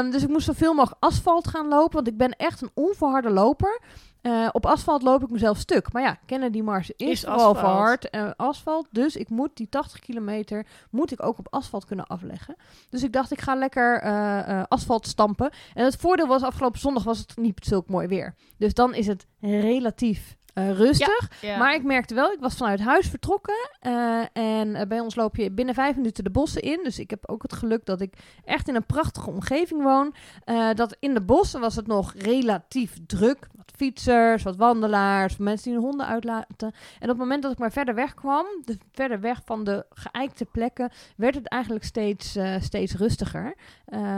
Um, 0.05 0.11
dus 0.11 0.23
ik 0.23 0.29
moest 0.29 0.45
zoveel 0.45 0.73
mogelijk 0.73 1.03
asfalt 1.03 1.47
gaan 1.47 1.67
lopen, 1.67 1.93
want 1.93 2.07
ik 2.07 2.17
ben 2.17 2.31
echt 2.35 2.61
een 2.61 2.71
onverharde 2.73 3.29
loper. 3.29 3.79
Uh, 4.21 4.49
op 4.51 4.65
asfalt 4.65 5.01
loop 5.01 5.23
ik 5.23 5.29
mezelf 5.29 5.57
stuk. 5.57 5.91
Maar 5.93 6.01
ja, 6.01 6.17
Kennedy 6.25 6.61
Mars 6.61 6.91
is, 6.91 7.07
Is 7.07 7.19
vooral 7.19 7.37
asfalt. 7.37 7.57
verhard 7.57 8.09
en 8.09 8.35
asfalt. 8.35 8.87
Dus 8.91 9.15
ik 9.15 9.29
moet 9.29 9.49
die 9.53 9.69
80 9.69 9.99
kilometer 9.99 10.65
moet 10.89 11.11
ik 11.11 11.23
ook 11.23 11.37
op 11.39 11.47
asfalt 11.49 11.85
kunnen 11.85 12.07
afleggen. 12.07 12.55
Dus 12.89 13.03
ik 13.03 13.13
dacht, 13.13 13.31
ik 13.31 13.41
ga 13.41 13.55
lekker 13.55 14.03
uh, 14.03 14.63
asfalt 14.67 15.07
stampen. 15.07 15.51
En 15.73 15.85
het 15.85 15.95
voordeel 15.95 16.27
was, 16.27 16.41
afgelopen 16.43 16.79
zondag 16.79 17.03
was 17.03 17.19
het 17.19 17.37
niet 17.37 17.65
zulk 17.65 17.87
mooi 17.89 18.07
weer. 18.07 18.35
Dus 18.57 18.73
dan 18.73 18.93
is 18.93 19.07
het 19.07 19.27
relatief 19.39 20.35
uh, 20.55 20.71
rustig. 20.71 21.31
Ja. 21.41 21.57
Maar 21.57 21.73
ik 21.73 21.83
merkte 21.83 22.15
wel, 22.15 22.31
ik 22.31 22.39
was 22.39 22.55
vanuit 22.55 22.79
huis 22.79 23.07
vertrokken. 23.07 23.69
Uh, 23.87 24.23
en 24.33 24.67
uh, 24.67 24.81
bij 24.81 24.99
ons 24.99 25.15
loop 25.15 25.35
je 25.35 25.51
binnen 25.51 25.75
vijf 25.75 25.95
minuten 25.95 26.23
de 26.23 26.29
bossen 26.29 26.61
in. 26.61 26.79
Dus 26.83 26.99
ik 26.99 27.09
heb 27.09 27.29
ook 27.29 27.41
het 27.41 27.53
geluk 27.53 27.85
dat 27.85 28.01
ik 28.01 28.13
echt 28.45 28.67
in 28.67 28.75
een 28.75 28.85
prachtige 28.85 29.29
omgeving 29.29 29.83
woon. 29.83 30.13
Uh, 30.45 30.73
dat 30.73 30.97
in 30.99 31.13
de 31.13 31.21
bossen 31.21 31.59
was 31.59 31.75
het 31.75 31.87
nog 31.87 32.13
relatief 32.17 32.97
druk. 33.05 33.47
Wat 33.55 33.71
fietsers, 33.75 34.43
wat 34.43 34.55
wandelaars, 34.55 35.37
mensen 35.37 35.63
die 35.63 35.73
hun 35.73 35.89
honden 35.89 36.07
uitlaten. 36.07 36.73
En 36.99 37.01
op 37.01 37.07
het 37.07 37.17
moment 37.17 37.43
dat 37.43 37.51
ik 37.51 37.57
maar 37.57 37.71
verder 37.71 37.95
weg 37.95 38.13
kwam, 38.13 38.45
dus 38.65 38.75
verder 38.91 39.19
weg 39.19 39.41
van 39.45 39.63
de 39.63 39.85
geëikte 39.89 40.45
plekken, 40.45 40.91
werd 41.17 41.35
het 41.35 41.47
eigenlijk 41.47 41.83
steeds, 41.83 42.37
steeds 42.59 42.95
rustiger. 42.95 43.55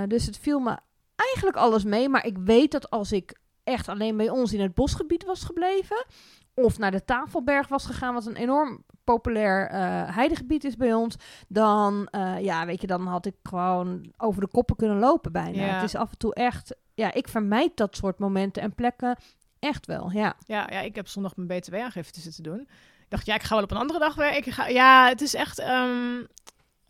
Dus 0.07 0.25
het 0.25 0.37
viel 0.37 0.59
me 0.59 0.77
eigenlijk 1.15 1.57
alles 1.57 1.83
mee. 1.83 2.09
Maar 2.09 2.25
ik 2.25 2.37
weet 2.37 2.71
dat 2.71 2.89
als 2.89 3.11
ik 3.11 3.41
echt 3.63 3.88
alleen 3.88 4.17
bij 4.17 4.30
ons 4.30 4.54
in 4.54 4.62
het 4.62 4.73
bosgebied 4.73 5.26
was 5.26 5.43
gebleven. 5.43 6.06
Of 6.54 6.78
naar 6.78 6.91
de 6.91 7.06
Tafelberg 7.06 7.67
was 7.67 7.86
gegaan, 7.86 8.13
wat 8.13 8.26
een 8.26 8.36
enorm 8.36 8.84
populair 9.04 9.71
uh, 9.71 9.78
heidegebied 10.15 10.63
is 10.63 10.76
bij 10.76 10.93
ons. 10.93 11.15
Dan, 11.47 12.08
uh, 12.12 12.39
ja, 12.39 12.65
weet 12.65 12.82
je, 12.82 12.88
dan 12.88 13.08
had 13.08 13.26
ik 13.26 13.36
gewoon 13.43 14.13
over 14.17 14.41
de 14.41 14.47
koppen 14.47 14.76
kunnen 14.76 14.99
lopen 14.99 15.32
bijna. 15.32 15.65
Ja. 15.65 15.73
Het 15.73 15.84
is 15.84 15.95
af 15.95 16.12
en 16.12 16.17
toe 16.17 16.34
echt, 16.34 16.76
ja, 16.93 17.13
ik 17.13 17.28
vermijd 17.28 17.78
dat 17.78 17.95
soort 17.95 18.19
momenten 18.19 18.62
en 18.62 18.76
plekken 18.76 19.17
echt 19.60 19.86
wel, 19.86 20.12
ja. 20.12 20.36
Ja, 20.45 20.67
ja, 20.71 20.80
ik 20.80 20.95
heb 20.95 21.08
zondag 21.08 21.36
mijn 21.36 21.60
BTW-aangifte 21.60 22.19
zitten 22.19 22.43
doen. 22.43 22.60
Ik 22.99 23.10
dacht, 23.10 23.26
ja, 23.26 23.36
ik 23.36 23.43
ga 23.43 23.56
wel 23.56 23.63
op 23.63 23.71
een 23.71 23.78
andere 23.78 23.99
dag 23.99 24.15
werken. 24.15 24.38
Ik 24.38 24.54
ga, 24.54 24.67
ja, 24.67 25.08
het 25.08 25.21
is 25.21 25.34
echt... 25.34 25.60
Um, 25.60 26.28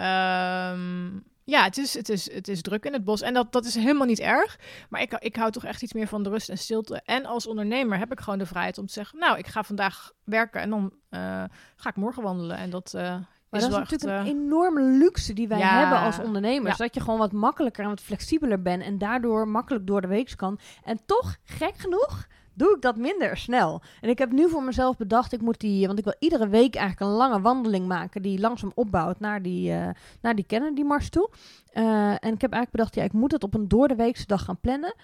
um, 0.06 1.24
ja, 1.44 1.64
het 1.64 1.78
is, 1.78 1.94
het, 1.94 2.10
is, 2.10 2.32
het 2.32 2.48
is 2.48 2.62
druk 2.62 2.86
in 2.86 2.94
het 2.94 3.04
bos. 3.04 3.22
En 3.22 3.34
dat, 3.34 3.52
dat 3.52 3.66
is 3.66 3.76
helemaal 3.76 4.08
niet 4.08 4.20
erg. 4.20 4.60
Maar 4.90 5.02
ik, 5.02 5.14
ik 5.14 5.36
hou 5.36 5.52
toch 5.52 5.66
echt 5.66 5.82
iets 5.82 5.94
meer 5.94 6.08
van 6.08 6.24
de 6.24 6.30
rust 6.30 6.50
en 6.50 6.58
stilte. 6.58 7.02
En 7.06 7.26
als 7.26 7.48
ondernemer 7.48 7.98
heb 7.98 8.12
ik 8.12 8.20
gewoon 8.20 8.40
de 8.40 8.46
vrijheid 8.46 8.78
om 8.78 8.86
te 8.86 8.94
zeggen... 8.94 9.20
nou, 9.20 9.38
ik 9.38 9.48
ga 9.48 9.64
vandaag 9.64 10.12
werken 10.24 10.62
en 10.62 10.70
dan 10.70 10.94
uh, 11.10 11.44
ga 11.76 11.90
ik 11.90 11.96
morgen 11.96 12.24
wandelen. 12.24 12.58
En 12.58 12.70
dat... 12.70 12.94
Uh, 12.96 13.02
maar 13.02 13.62
dat 13.62 13.72
is 13.72 13.78
natuurlijk 13.78 14.12
echt, 14.12 14.28
een 14.28 14.38
enorme 14.38 14.82
luxe 14.82 15.34
die 15.34 15.48
wij 15.48 15.58
ja, 15.58 15.80
hebben 15.80 16.00
als 16.00 16.20
ondernemers. 16.20 16.78
ja. 16.78 16.84
Dat 16.84 16.94
je 16.94 17.02
gewoon 17.02 17.20
wat 17.20 17.32
makkelijker 17.32 17.84
en 17.84 17.90
wat 17.90 18.02
flexibeler 18.02 18.62
bent. 18.62 18.84
En 18.84 18.98
daardoor 18.98 19.48
makkelijk 19.48 19.88
door 19.88 20.02
de 20.02 20.08
week 20.08 20.34
kan. 20.36 20.60
En 20.84 21.00
toch, 21.06 21.38
gek 21.44 21.78
genoeg, 21.78 22.28
doe 22.54 22.76
ik 22.76 22.82
dat 22.82 22.98
minder 22.98 23.38
snel. 23.38 23.82
En 24.02 24.10
ik 24.10 24.18
heb 24.18 24.32
nu 24.32 24.50
voor 24.50 24.64
mezelf 24.64 24.98
bedacht, 24.98 25.34
ik 25.34 25.42
moet 25.42 25.60
die, 25.60 25.88
want 25.88 26.00
ik 26.00 26.06
wil 26.06 26.16
iedere 26.20 26.48
week 26.48 26.76
eigenlijk 26.76 27.12
een 27.12 27.18
lange 27.18 27.42
wandeling 27.42 27.88
maken 27.88 28.22
die 28.22 28.40
langzaam 28.40 28.72
opbouwt 28.76 29.20
naar 29.20 29.42
die, 29.42 29.72
uh, 29.72 29.90
naar 30.22 30.36
die 30.36 30.46
Kennedy 30.46 30.82
Mars 30.82 31.10
toe. 31.10 31.30
Uh, 31.74 32.10
en 32.10 32.34
ik 32.34 32.42
heb 32.42 32.52
eigenlijk 32.52 32.72
bedacht, 32.72 32.96
ja, 32.96 33.04
ik 33.04 33.14
moet 33.14 33.32
het 33.32 33.44
op 33.44 33.54
een 33.54 33.68
door 33.68 33.88
de 33.88 33.96
weekse 33.96 34.26
dag 34.26 34.44
gaan 34.44 34.60
plannen. 34.60 34.96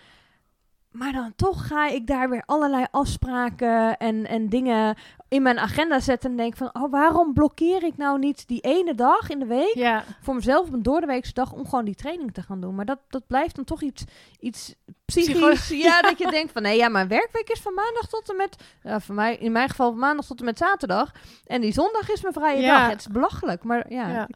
Maar 0.91 1.11
dan 1.11 1.33
toch 1.35 1.67
ga 1.67 1.87
ik 1.87 2.07
daar 2.07 2.29
weer 2.29 2.43
allerlei 2.45 2.85
afspraken 2.91 3.97
en, 3.97 4.27
en 4.27 4.49
dingen 4.49 4.95
in 5.27 5.41
mijn 5.41 5.59
agenda 5.59 5.99
zetten. 5.99 6.29
En 6.29 6.37
denk 6.37 6.57
van, 6.57 6.69
oh, 6.73 6.91
waarom 6.91 7.33
blokkeer 7.33 7.83
ik 7.83 7.97
nou 7.97 8.19
niet 8.19 8.47
die 8.47 8.61
ene 8.61 8.95
dag 8.95 9.29
in 9.29 9.39
de 9.39 9.45
week 9.45 9.73
Ja, 9.73 10.03
voor 10.21 10.35
mezelf 10.35 10.67
op 10.67 10.73
een 10.73 10.83
doordeweekse 10.83 11.33
dag 11.33 11.53
om 11.53 11.65
gewoon 11.65 11.85
die 11.85 11.95
training 11.95 12.33
te 12.33 12.41
gaan 12.41 12.61
doen? 12.61 12.75
Maar 12.75 12.85
dat, 12.85 12.99
dat 13.09 13.27
blijft 13.27 13.55
dan 13.55 13.65
toch 13.65 13.81
iets, 13.81 14.03
iets 14.39 14.75
psychisch. 15.05 15.69
Ja, 15.87 16.01
dat 16.01 16.17
je 16.17 16.31
denkt 16.31 16.51
van, 16.51 16.61
nee, 16.61 16.77
ja, 16.77 16.89
mijn 16.89 17.07
werkweek 17.07 17.49
is 17.49 17.59
van 17.59 17.73
maandag 17.73 18.07
tot 18.07 18.29
en 18.29 18.35
met, 18.35 18.55
ja, 18.83 18.99
voor 18.99 19.15
mij, 19.15 19.35
in 19.35 19.51
mijn 19.51 19.69
geval 19.69 19.89
van 19.89 19.99
maandag 19.99 20.25
tot 20.25 20.39
en 20.39 20.45
met 20.45 20.57
zaterdag. 20.57 21.11
En 21.45 21.61
die 21.61 21.73
zondag 21.73 22.09
is 22.11 22.21
mijn 22.21 22.33
vrije 22.33 22.61
Ja. 22.61 22.77
dag. 22.79 22.89
Het 22.89 22.99
is 22.99 23.07
belachelijk, 23.07 23.63
maar 23.63 23.93
ja. 23.93 24.07
Ja. 24.09 24.27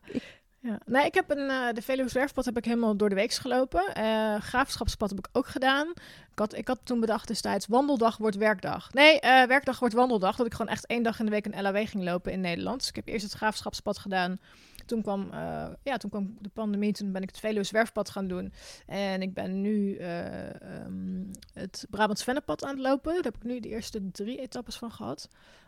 Ja. 0.64 0.80
Nee, 0.86 1.06
ik 1.06 1.14
heb 1.14 1.30
een, 1.30 1.50
eh, 1.50 1.74
de 1.74 1.82
Veluwe 1.82 2.10
Zwerfpad 2.10 2.46
heb 2.46 2.58
ik 2.58 2.66
helemaal 2.66 2.98
door 2.98 3.10
de 3.10 3.16
week 3.16 3.34
gelopen. 3.34 3.94
Eh 3.94 4.36
graafschapspad 4.36 5.10
heb 5.10 5.20
ik 5.20 5.28
ook 5.32 5.48
gedaan. 5.48 5.88
Ik 6.32 6.40
had, 6.40 6.58
ik 6.58 6.68
had 6.68 6.80
toen 6.84 7.00
bedacht 7.00 7.28
destijds, 7.28 7.68
wandeldag 7.68 8.18
wordt 8.18 8.36
werkdag. 8.36 8.94
Nee, 8.94 9.20
eh, 9.20 9.48
werkdag 9.48 9.80
wordt 9.80 9.94
wandeldag. 9.94 10.36
Dat 10.36 10.46
ik 10.46 10.52
gewoon 10.52 10.72
echt 10.72 10.86
één 10.86 11.04
dag 11.04 11.20
in 11.20 11.26
de 11.26 11.32
week 11.32 11.46
een 11.46 11.62
LAW 11.62 11.88
ging 11.88 12.04
lopen 12.04 12.32
in 12.32 12.42
Nederland. 12.42 12.80
Dus 12.80 12.90
ik 12.90 12.96
heb 12.96 13.08
eerst 13.08 13.24
het 13.24 13.34
graafschapspad 13.34 13.98
gedaan. 13.98 14.40
Toen 14.86 15.02
kwam, 15.02 15.30
ja, 15.84 15.98
toen 15.98 16.10
kwam 16.10 16.38
de 16.40 16.50
pandemie, 16.50 16.94
toen 16.94 17.12
ben 17.12 17.22
ik 17.22 17.30
het 17.30 17.40
Veluwe 17.40 17.64
Zwerfpad 17.64 18.10
gaan 18.10 18.28
doen. 18.28 18.54
En 18.86 19.22
ik 19.22 19.34
ben 19.34 19.62
nu 19.62 19.96
eh, 19.96 20.62
ehm, 20.62 21.24
het 21.54 21.86
Brabants 21.90 22.24
Vennepad 22.24 22.64
aan 22.64 22.70
het 22.70 22.80
lopen. 22.80 23.14
Daar 23.14 23.24
heb 23.24 23.36
ik 23.36 23.44
nu 23.44 23.60
de 23.60 23.70
eerste 23.70 24.12
drie 24.12 24.40
etappes 24.40 24.76
van 24.76 24.92
gehad. 24.92 25.28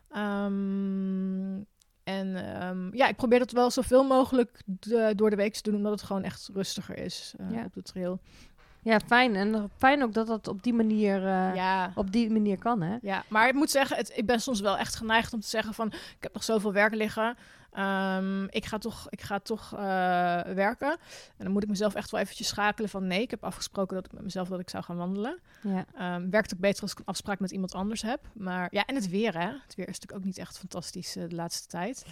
Ehm, 0.10 1.62
en 2.05 2.55
ehm, 2.59 2.95
ja, 2.95 3.07
ik 3.07 3.15
probeer 3.15 3.39
dat 3.39 3.51
wel 3.51 3.71
zoveel 3.71 4.03
mogelijk 4.03 4.61
de- 4.65 5.13
door 5.15 5.29
de 5.29 5.35
week 5.35 5.53
te 5.53 5.61
doen, 5.61 5.75
omdat 5.75 5.91
het 5.91 6.03
gewoon 6.03 6.23
echt 6.23 6.49
rustiger 6.53 6.97
is 6.97 7.33
eh, 7.37 7.51
Ja. 7.51 7.63
op 7.65 7.73
de 7.73 7.81
trail. 7.81 8.19
Ja, 8.81 8.99
fijn. 8.99 9.35
En 9.35 9.69
fijn 9.77 10.03
ook 10.03 10.13
dat 10.13 10.27
dat 10.27 10.47
op 10.47 10.63
die 10.63 10.73
manier, 10.73 11.15
eh, 11.17 11.55
ja. 11.55 11.91
op 11.95 12.11
die 12.11 12.29
manier 12.31 12.57
kan, 12.57 12.81
hè? 12.81 12.97
Ja, 13.01 13.23
maar 13.27 13.47
ik 13.47 13.53
moet 13.53 13.69
zeggen, 13.71 13.97
het, 13.97 14.11
ik 14.15 14.25
ben 14.25 14.39
soms 14.41 14.59
wel 14.59 14.77
echt 14.77 14.95
geneigd 14.95 15.33
om 15.33 15.39
te 15.39 15.47
zeggen 15.47 15.73
van... 15.73 15.87
ik 15.87 16.17
heb 16.19 16.33
nog 16.33 16.43
zoveel 16.43 16.73
werk 16.73 16.93
liggen. 16.93 17.37
Ehm, 17.75 18.43
ik 18.43 18.65
ga 18.65 18.77
toch, 18.77 19.07
ik 19.09 19.21
ga 19.21 19.39
toch 19.39 19.73
eh, 19.73 19.79
werken. 20.41 20.91
En 21.38 21.43
dan 21.43 21.51
moet 21.51 21.63
ik 21.63 21.69
mezelf 21.69 21.95
echt 21.95 22.11
wel 22.11 22.19
eventjes 22.19 22.47
schakelen 22.47 22.89
van... 22.89 23.07
nee, 23.07 23.21
ik 23.21 23.29
heb 23.29 23.43
afgesproken 23.43 23.95
dat 23.95 24.05
ik 24.05 24.11
met 24.11 24.23
mezelf 24.23 24.47
dat 24.47 24.59
ik 24.59 24.69
zou 24.69 24.83
gaan 24.83 24.97
wandelen. 24.97 25.39
Ja. 25.61 25.85
Ehm, 25.95 26.29
werkt 26.29 26.53
ook 26.53 26.59
beter 26.59 26.81
als 26.81 26.91
ik 26.91 26.99
een 26.99 27.05
afspraak 27.05 27.39
met 27.39 27.51
iemand 27.51 27.73
anders 27.73 28.01
heb. 28.01 28.19
Maar 28.33 28.67
ja, 28.71 28.85
en 28.85 28.95
het 28.95 29.09
weer, 29.09 29.33
hè. 29.33 29.47
Het 29.47 29.75
weer 29.75 29.88
is 29.88 29.99
natuurlijk 29.99 30.19
ook 30.19 30.25
niet 30.25 30.38
echt 30.38 30.57
fantastisch 30.57 31.15
eh, 31.15 31.29
de 31.29 31.35
laatste 31.35 31.67
tijd. 31.67 32.05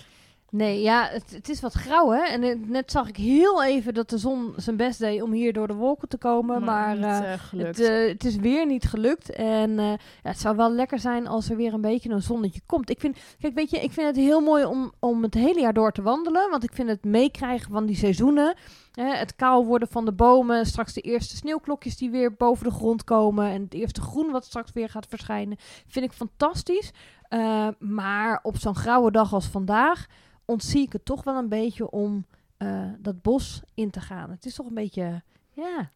Nee, 0.54 0.82
ja, 0.82 1.08
het, 1.12 1.32
het 1.32 1.50
is 1.50 1.62
wat 1.62 1.74
grauw, 1.74 2.10
hè? 2.10 2.22
En 2.22 2.70
net 2.72 2.92
zag 2.92 3.08
ik 3.08 3.18
heel 3.18 3.64
even 3.64 3.94
dat 3.94 4.10
de 4.10 4.18
zon 4.18 4.54
zijn 4.56 4.76
best 4.76 5.00
deed 5.00 5.22
om 5.22 5.32
hier 5.32 5.54
door 5.54 5.68
de 5.68 5.74
wolken 5.74 6.08
te 6.08 6.18
komen. 6.18 6.64
Maar, 6.64 6.96
niet, 6.96 7.04
eh, 7.04 7.34
eh, 7.34 7.40
het, 7.58 7.80
eh, 7.80 8.08
het 8.08 8.24
is 8.26 8.36
weer 8.36 8.66
niet 8.66 8.86
gelukt. 8.86 9.30
En 9.30 9.76
ja, 9.76 9.98
het 10.22 10.40
zou 10.40 10.56
wel 10.56 10.72
lekker 10.72 11.00
zijn 11.00 11.28
als 11.28 11.50
er 11.50 11.56
weer 11.56 11.74
een 11.74 11.82
beetje 11.82 12.10
een 12.10 12.22
zonnetje 12.22 12.62
komt. 12.66 12.90
Ik 12.90 13.00
vind, 13.00 13.18
kijk, 13.40 13.54
weet 13.54 13.70
je, 13.70 13.80
ik 13.80 13.92
vind 13.92 14.08
het 14.08 14.16
heel 14.16 14.42
mooi 14.42 14.66
om, 14.66 14.92
om 15.00 15.24
het 15.24 15.34
hele 15.34 15.60
jaar 15.60 15.74
door 15.74 15.92
te 15.92 16.02
wandelen. 16.02 16.50
Want 16.50 16.64
ik 16.64 16.74
vind 16.74 16.90
het 16.90 17.04
meekrijgen 17.04 17.72
van 17.72 17.86
die 17.86 17.96
seizoenen. 17.96 18.56
Hè, 18.94 19.16
het 19.16 19.36
kaal 19.36 19.66
worden 19.66 19.88
van 19.88 20.06
de 20.06 20.12
bomen. 20.12 20.66
Straks 20.66 20.94
de 20.94 21.02
eerste 21.02 21.36
sneeuwklokjes 21.36 21.98
die 21.98 22.10
weer 22.12 22.34
boven 22.34 22.64
de 22.66 22.72
grond 22.72 23.04
komen. 23.04 23.50
En 23.50 23.62
het 23.62 23.74
eerste 23.74 24.02
groen 24.02 24.32
wat 24.32 24.46
straks 24.46 24.72
weer 24.72 24.90
gaat 24.90 25.06
verschijnen. 25.10 25.58
Vind 25.88 26.06
ik 26.06 26.12
fantastisch. 26.12 26.92
Eh, 27.28 27.68
maar 27.80 28.40
op 28.44 28.58
zo'n 28.58 28.76
grauwe 28.76 29.12
dag 29.12 29.34
als 29.34 29.46
vandaag 29.46 30.06
ontzie 30.46 30.82
ik 30.82 30.94
het 30.94 31.06
toch 31.06 31.24
wel 31.24 31.36
een 31.36 31.50
beetje 31.50 31.90
om 31.90 32.26
eh, 32.58 32.86
dat 33.00 33.22
bos 33.22 33.62
in 33.74 33.90
te 33.92 34.02
gaan. 34.02 34.30
Het 34.30 34.46
is 34.46 34.56
toch 34.56 34.66
een 34.66 34.74
beetje, 34.74 35.22
ja, 35.52 35.92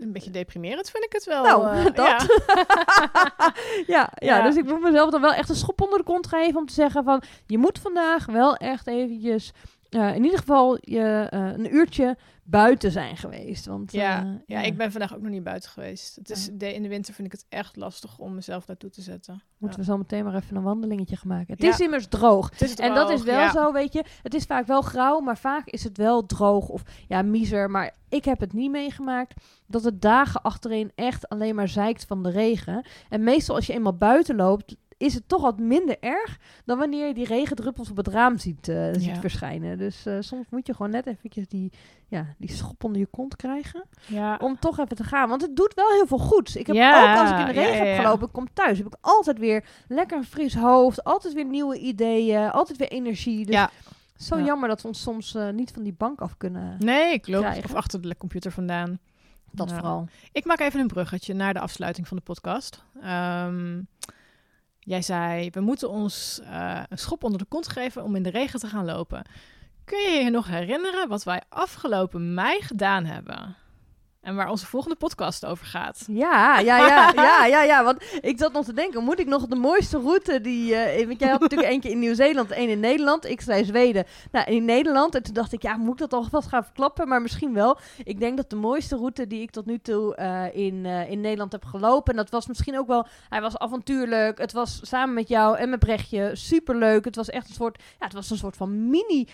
Een 0.00 0.12
beetje 0.12 0.30
deprimerend 0.30 0.90
vind 0.90 1.04
ik 1.04 1.12
het 1.12 1.24
wel. 1.24 1.42
Nou, 1.42 1.76
eh, 1.76 1.84
dat. 1.94 1.96
ja. 1.96 2.18
ja, 3.94 4.10
ja, 4.14 4.36
Ja. 4.36 4.42
dus 4.42 4.56
ik 4.56 4.64
moet 4.64 4.80
mezelf 4.80 5.10
dan 5.10 5.20
wel 5.20 5.32
echt 5.32 5.48
een 5.48 5.54
schop 5.54 5.80
onder 5.80 5.98
de 5.98 6.04
kont 6.04 6.26
geven 6.26 6.60
om 6.60 6.66
te 6.66 6.74
zeggen 6.74 7.04
van... 7.04 7.22
je 7.46 7.58
moet 7.58 7.78
vandaag 7.78 8.26
wel 8.26 8.56
echt 8.56 8.86
eventjes, 8.86 9.52
eh, 9.94 10.14
in 10.14 10.24
ieder 10.24 10.38
geval 10.38 10.78
je, 10.80 11.26
eh, 11.30 11.40
een 11.52 11.74
uurtje 11.74 12.16
buiten 12.46 12.90
zijn 12.90 13.16
geweest. 13.16 13.66
Want, 13.66 13.92
Ja, 13.92 14.22
eh, 14.22 14.30
ja, 14.46 14.60
ik 14.60 14.76
ben 14.76 14.90
vandaag 14.90 15.14
ook 15.14 15.20
nog 15.22 15.30
niet 15.30 15.42
buiten 15.42 15.70
geweest. 15.70 16.16
Het 16.16 16.30
is, 16.30 16.46
Ja. 16.46 16.52
de, 16.54 16.74
in 16.74 16.82
de 16.82 16.88
winter 16.88 17.14
vind 17.14 17.26
ik 17.26 17.32
het 17.32 17.46
echt 17.48 17.76
lastig 17.76 18.18
om 18.18 18.34
mezelf 18.34 18.64
daartoe 18.64 18.90
te 18.90 19.00
zetten. 19.02 19.42
Moeten 19.58 19.80
Ja. 19.80 19.86
we 19.86 19.92
zo 19.92 19.98
meteen 19.98 20.24
maar 20.24 20.34
even 20.34 20.56
een 20.56 20.62
wandelingetje 20.62 21.16
gaan 21.16 21.28
maken. 21.28 21.54
Het 21.54 21.62
Ja. 21.62 21.68
is 21.68 21.80
immers 21.80 22.06
droog. 22.06 22.50
En 22.76 22.94
dat 22.94 23.10
is 23.10 23.22
wel 23.22 23.38
ja. 23.40 23.50
zo, 23.52 23.72
weet 23.72 23.92
je. 23.92 24.04
Het 24.22 24.34
is 24.34 24.44
vaak 24.44 24.66
wel 24.66 24.82
grauw, 24.82 25.20
maar 25.20 25.38
vaak 25.38 25.66
is 25.68 25.84
het 25.84 25.96
wel 25.96 26.26
droog 26.26 26.68
of 26.68 26.82
ja, 27.08 27.22
miser. 27.22 27.70
Maar 27.70 27.94
ik 28.08 28.24
heb 28.24 28.40
het 28.40 28.52
niet 28.52 28.70
meegemaakt 28.70 29.34
dat 29.66 29.84
het 29.84 30.02
dagen 30.02 30.42
achtereen 30.42 30.92
echt 30.94 31.28
alleen 31.28 31.54
maar 31.54 31.68
zeikt 31.68 32.04
van 32.04 32.22
de 32.22 32.30
regen. 32.30 32.86
En 33.08 33.22
meestal 33.24 33.54
als 33.54 33.66
je 33.66 33.72
eenmaal 33.72 33.96
buiten 33.96 34.36
loopt, 34.36 34.76
is 35.04 35.14
het 35.14 35.28
toch 35.28 35.42
wat 35.42 35.58
minder 35.58 35.96
erg 36.00 36.38
dan 36.64 36.78
wanneer 36.78 37.06
je 37.06 37.14
die 37.14 37.26
regendruppels 37.26 37.90
op 37.90 37.96
het 37.96 38.08
raam 38.08 38.38
ziet, 38.38 38.68
eh, 38.68 38.86
ziet 38.92 39.04
Ja. 39.04 39.20
verschijnen. 39.20 39.78
Dus 39.78 40.06
eh, 40.06 40.16
soms 40.20 40.46
moet 40.50 40.66
je 40.66 40.74
gewoon 40.74 40.90
net 40.90 41.06
eventjes 41.06 41.48
die, 41.48 41.72
ja, 42.08 42.26
die 42.38 42.50
schop 42.52 42.84
onder 42.84 43.00
je 43.00 43.06
kont 43.06 43.36
krijgen 43.36 43.84
Ja. 44.06 44.36
om 44.42 44.58
toch 44.58 44.78
even 44.78 44.96
te 44.96 45.04
gaan. 45.04 45.28
Want 45.28 45.42
het 45.42 45.56
doet 45.56 45.74
wel 45.74 45.90
heel 45.90 46.06
veel 46.06 46.18
goeds. 46.18 46.56
Ik 46.56 46.66
heb 46.66 46.76
Ja, 46.76 47.12
ook 47.12 47.18
als 47.20 47.30
ik 47.30 47.38
in 47.38 47.54
de 47.54 47.60
regen 47.60 47.86
heb 47.88 48.00
gelopen, 48.04 48.26
ik 48.26 48.32
kom 48.32 48.48
thuis, 48.52 48.78
heb 48.78 48.86
ik 48.86 48.96
altijd 49.00 49.38
weer 49.38 49.64
lekker 49.88 50.16
een 50.16 50.24
fris 50.24 50.54
hoofd, 50.54 51.04
altijd 51.04 51.34
weer 51.34 51.44
nieuwe 51.46 51.78
ideeën, 51.78 52.50
altijd 52.50 52.78
weer 52.78 52.90
energie. 52.90 53.44
Dus 53.46 53.54
Ja. 53.54 53.70
zo 54.16 54.36
Ja. 54.38 54.44
jammer 54.44 54.68
dat 54.68 54.82
we 54.82 54.88
ons 54.88 55.00
soms 55.02 55.34
eh, 55.34 55.48
niet 55.48 55.70
van 55.70 55.82
die 55.82 55.94
bank 55.98 56.20
af 56.20 56.36
kunnen. 56.36 56.76
Nee, 56.78 57.12
ik 57.12 57.28
loop 57.28 57.40
krijgen. 57.40 57.64
of 57.64 57.74
achter 57.74 58.00
de 58.02 58.16
computer 58.16 58.52
vandaan. 58.52 58.98
Dat 59.50 59.68
Ja. 59.70 59.74
vooral. 59.76 60.08
Ik 60.32 60.44
maak 60.44 60.60
even 60.60 60.80
een 60.80 60.86
bruggetje 60.86 61.34
naar 61.34 61.54
de 61.54 61.60
afsluiting 61.60 62.08
van 62.08 62.16
de 62.16 62.22
podcast. 62.22 62.84
Ehm, 63.02 63.80
jij 64.84 65.02
zei, 65.02 65.50
we 65.50 65.60
moeten 65.60 65.90
ons 65.90 66.40
eh, 66.44 66.80
een 66.88 66.98
schop 66.98 67.24
onder 67.24 67.38
de 67.38 67.46
kont 67.48 67.68
geven 67.68 68.02
om 68.02 68.16
in 68.16 68.22
de 68.22 68.30
regen 68.30 68.60
te 68.60 68.66
gaan 68.66 68.84
lopen. 68.84 69.22
Kun 69.84 69.98
je 69.98 70.24
je 70.24 70.30
nog 70.30 70.46
herinneren 70.46 71.08
wat 71.08 71.24
wij 71.24 71.42
afgelopen 71.48 72.34
mei 72.34 72.62
gedaan 72.62 73.04
hebben? 73.04 73.56
En 74.24 74.34
waar 74.34 74.50
onze 74.50 74.66
volgende 74.66 74.96
podcast 74.96 75.46
over 75.46 75.66
gaat? 75.66 76.04
Ja, 76.06 76.58
ja, 76.58 76.76
ja, 76.78 77.12
ja, 77.14 77.46
ja, 77.54 77.62
ja. 77.62 77.84
Want 77.84 78.02
ik 78.20 78.38
zat 78.38 78.52
nog 78.52 78.64
te 78.64 78.72
denken, 78.72 79.04
moet 79.04 79.18
ik 79.18 79.26
nog 79.26 79.46
de 79.46 79.56
mooiste 79.56 79.98
route 79.98 80.40
die... 80.40 80.74
eh, 80.74 81.06
want 81.06 81.20
jij 81.20 81.28
had 81.28 81.40
natuurlijk 81.46 81.70
eentje 81.70 81.90
in 81.90 81.98
Nieuw-Zeeland, 81.98 82.50
één 82.50 82.68
in 82.68 82.80
Nederland. 82.80 83.24
Ik 83.24 83.40
zei 83.40 83.64
Zweden. 83.64 84.04
Nou, 84.32 84.50
in 84.50 84.64
Nederland. 84.64 85.14
En 85.14 85.22
toen 85.22 85.34
dacht 85.34 85.52
ik, 85.52 85.62
ja, 85.62 85.76
moet 85.76 85.92
ik 85.92 85.98
dat 85.98 86.12
alvast 86.12 86.48
gaan 86.48 86.64
verklappen? 86.64 87.08
Maar 87.08 87.22
misschien 87.22 87.54
wel. 87.54 87.78
Ik 88.04 88.20
denk 88.20 88.36
dat 88.36 88.50
de 88.50 88.56
mooiste 88.56 88.96
route 88.96 89.26
die 89.26 89.42
ik 89.42 89.50
tot 89.50 89.66
nu 89.66 89.78
toe 89.78 90.14
eh, 90.14 90.56
in, 90.56 90.86
eh, 90.86 91.10
in 91.10 91.20
Nederland 91.20 91.52
heb 91.52 91.64
gelopen... 91.64 92.12
En 92.12 92.18
dat 92.18 92.30
was 92.30 92.46
misschien 92.46 92.78
ook 92.78 92.86
wel... 92.86 93.06
Hij 93.28 93.40
was 93.40 93.58
avontuurlijk. 93.58 94.38
Het 94.38 94.52
was 94.52 94.80
samen 94.82 95.14
met 95.14 95.28
jou 95.28 95.56
en 95.56 95.70
met 95.70 95.78
Brechtje 95.78 96.30
superleuk. 96.32 97.04
Het 97.04 97.16
was 97.16 97.30
echt 97.30 97.48
een 97.48 97.54
soort... 97.54 97.82
Ja, 97.98 98.04
het 98.04 98.14
was 98.14 98.30
een 98.30 98.36
soort 98.36 98.56
van 98.56 98.88
mini... 98.88 99.28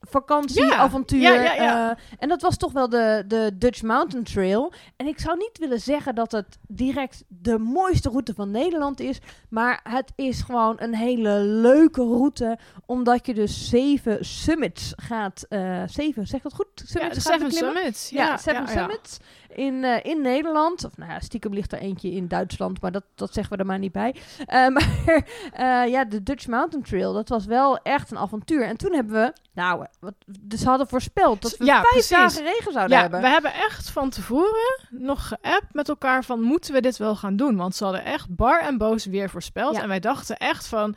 Vakantie, 0.00 0.64
Ja, 0.64 0.76
avontuur. 0.76 1.20
ja, 1.20 1.32
ja, 1.34 1.54
ja. 1.54 1.90
eh, 1.90 1.96
en 2.18 2.28
dat 2.28 2.42
was 2.42 2.56
toch 2.56 2.72
wel 2.72 2.88
de, 2.88 3.24
de 3.26 3.50
Dutch 3.58 3.82
Mountain 3.82 4.24
Trail. 4.24 4.72
En 4.96 5.06
ik 5.06 5.18
zou 5.20 5.36
niet 5.38 5.58
willen 5.58 5.80
zeggen 5.80 6.14
dat 6.14 6.32
het 6.32 6.58
direct 6.68 7.24
de 7.28 7.58
mooiste 7.58 8.08
route 8.08 8.34
van 8.34 8.50
Nederland 8.50 9.00
is. 9.00 9.18
Maar 9.48 9.80
het 9.82 10.12
is 10.16 10.42
gewoon 10.42 10.74
een 10.78 10.94
hele 10.94 11.38
leuke 11.40 12.02
route. 12.02 12.58
Omdat 12.86 13.26
je 13.26 13.34
dus 13.34 13.68
zeven 13.68 14.24
summits 14.24 14.92
gaat. 14.96 15.46
eh 15.48 15.82
zeven, 15.86 16.26
zeg 16.26 16.42
dat 16.42 16.54
goed? 16.54 16.66
Ja, 16.74 16.84
Summits 16.86 17.14
de 17.24 17.30
gaat 17.30 17.38
Seven? 17.40 17.52
Summits. 17.52 18.10
Ja, 18.10 18.36
Seven 18.36 18.62
ja, 18.66 18.72
ja. 18.72 18.78
Summits 18.78 19.18
in, 19.54 19.84
eh, 19.84 20.04
in 20.10 20.20
Nederland. 20.20 20.84
Of 20.84 20.96
nou 20.96 21.10
ja, 21.10 21.20
stiekem 21.20 21.52
ligt 21.52 21.72
er 21.72 21.78
eentje 21.78 22.10
in 22.10 22.28
Duitsland, 22.28 22.80
maar 22.80 22.92
dat, 22.92 23.04
dat 23.14 23.32
zeggen 23.34 23.52
we 23.52 23.58
er 23.58 23.66
maar 23.68 23.78
niet 23.78 23.92
bij. 23.92 24.14
Eh, 24.46 24.68
maar 24.74 25.24
eh, 25.52 25.90
ja, 25.90 26.04
de 26.04 26.22
Dutch 26.22 26.46
Mountain 26.46 26.84
Trail, 26.84 27.12
dat 27.12 27.28
was 27.28 27.44
wel 27.46 27.78
echt 27.78 28.10
een 28.10 28.18
avontuur. 28.18 28.64
En 28.64 28.76
toen 28.76 28.92
hebben 28.92 29.12
we, 29.14 29.32
nou, 29.52 29.86
wat, 30.00 30.14
dus 30.40 30.60
ze 30.60 30.68
hadden 30.68 30.88
voorspeld 30.88 31.42
dat 31.42 31.56
we 31.56 31.64
Ja, 31.64 31.80
vijf 31.80 31.90
precies. 31.90 32.08
dagen 32.08 32.42
regen 32.42 32.72
zouden 32.72 32.96
Ja, 32.96 33.02
hebben. 33.02 33.20
we 33.20 33.28
hebben 33.28 33.54
echt 33.54 33.90
van 33.90 34.10
tevoren 34.10 34.78
nog 34.90 35.28
geappt 35.28 35.74
met 35.74 35.88
elkaar 35.88 36.24
van 36.24 36.40
moeten 36.40 36.72
we 36.72 36.80
dit 36.80 36.96
wel 36.96 37.16
gaan 37.16 37.36
doen? 37.36 37.56
Want 37.56 37.74
ze 37.76 37.84
hadden 37.84 38.04
echt 38.04 38.36
bar 38.36 38.60
en 38.60 38.78
boos 38.78 39.04
weer 39.04 39.30
voorspeld. 39.30 39.76
Ja. 39.76 39.82
En 39.82 39.88
wij 39.88 40.00
dachten 40.00 40.36
echt 40.36 40.66
van, 40.66 40.96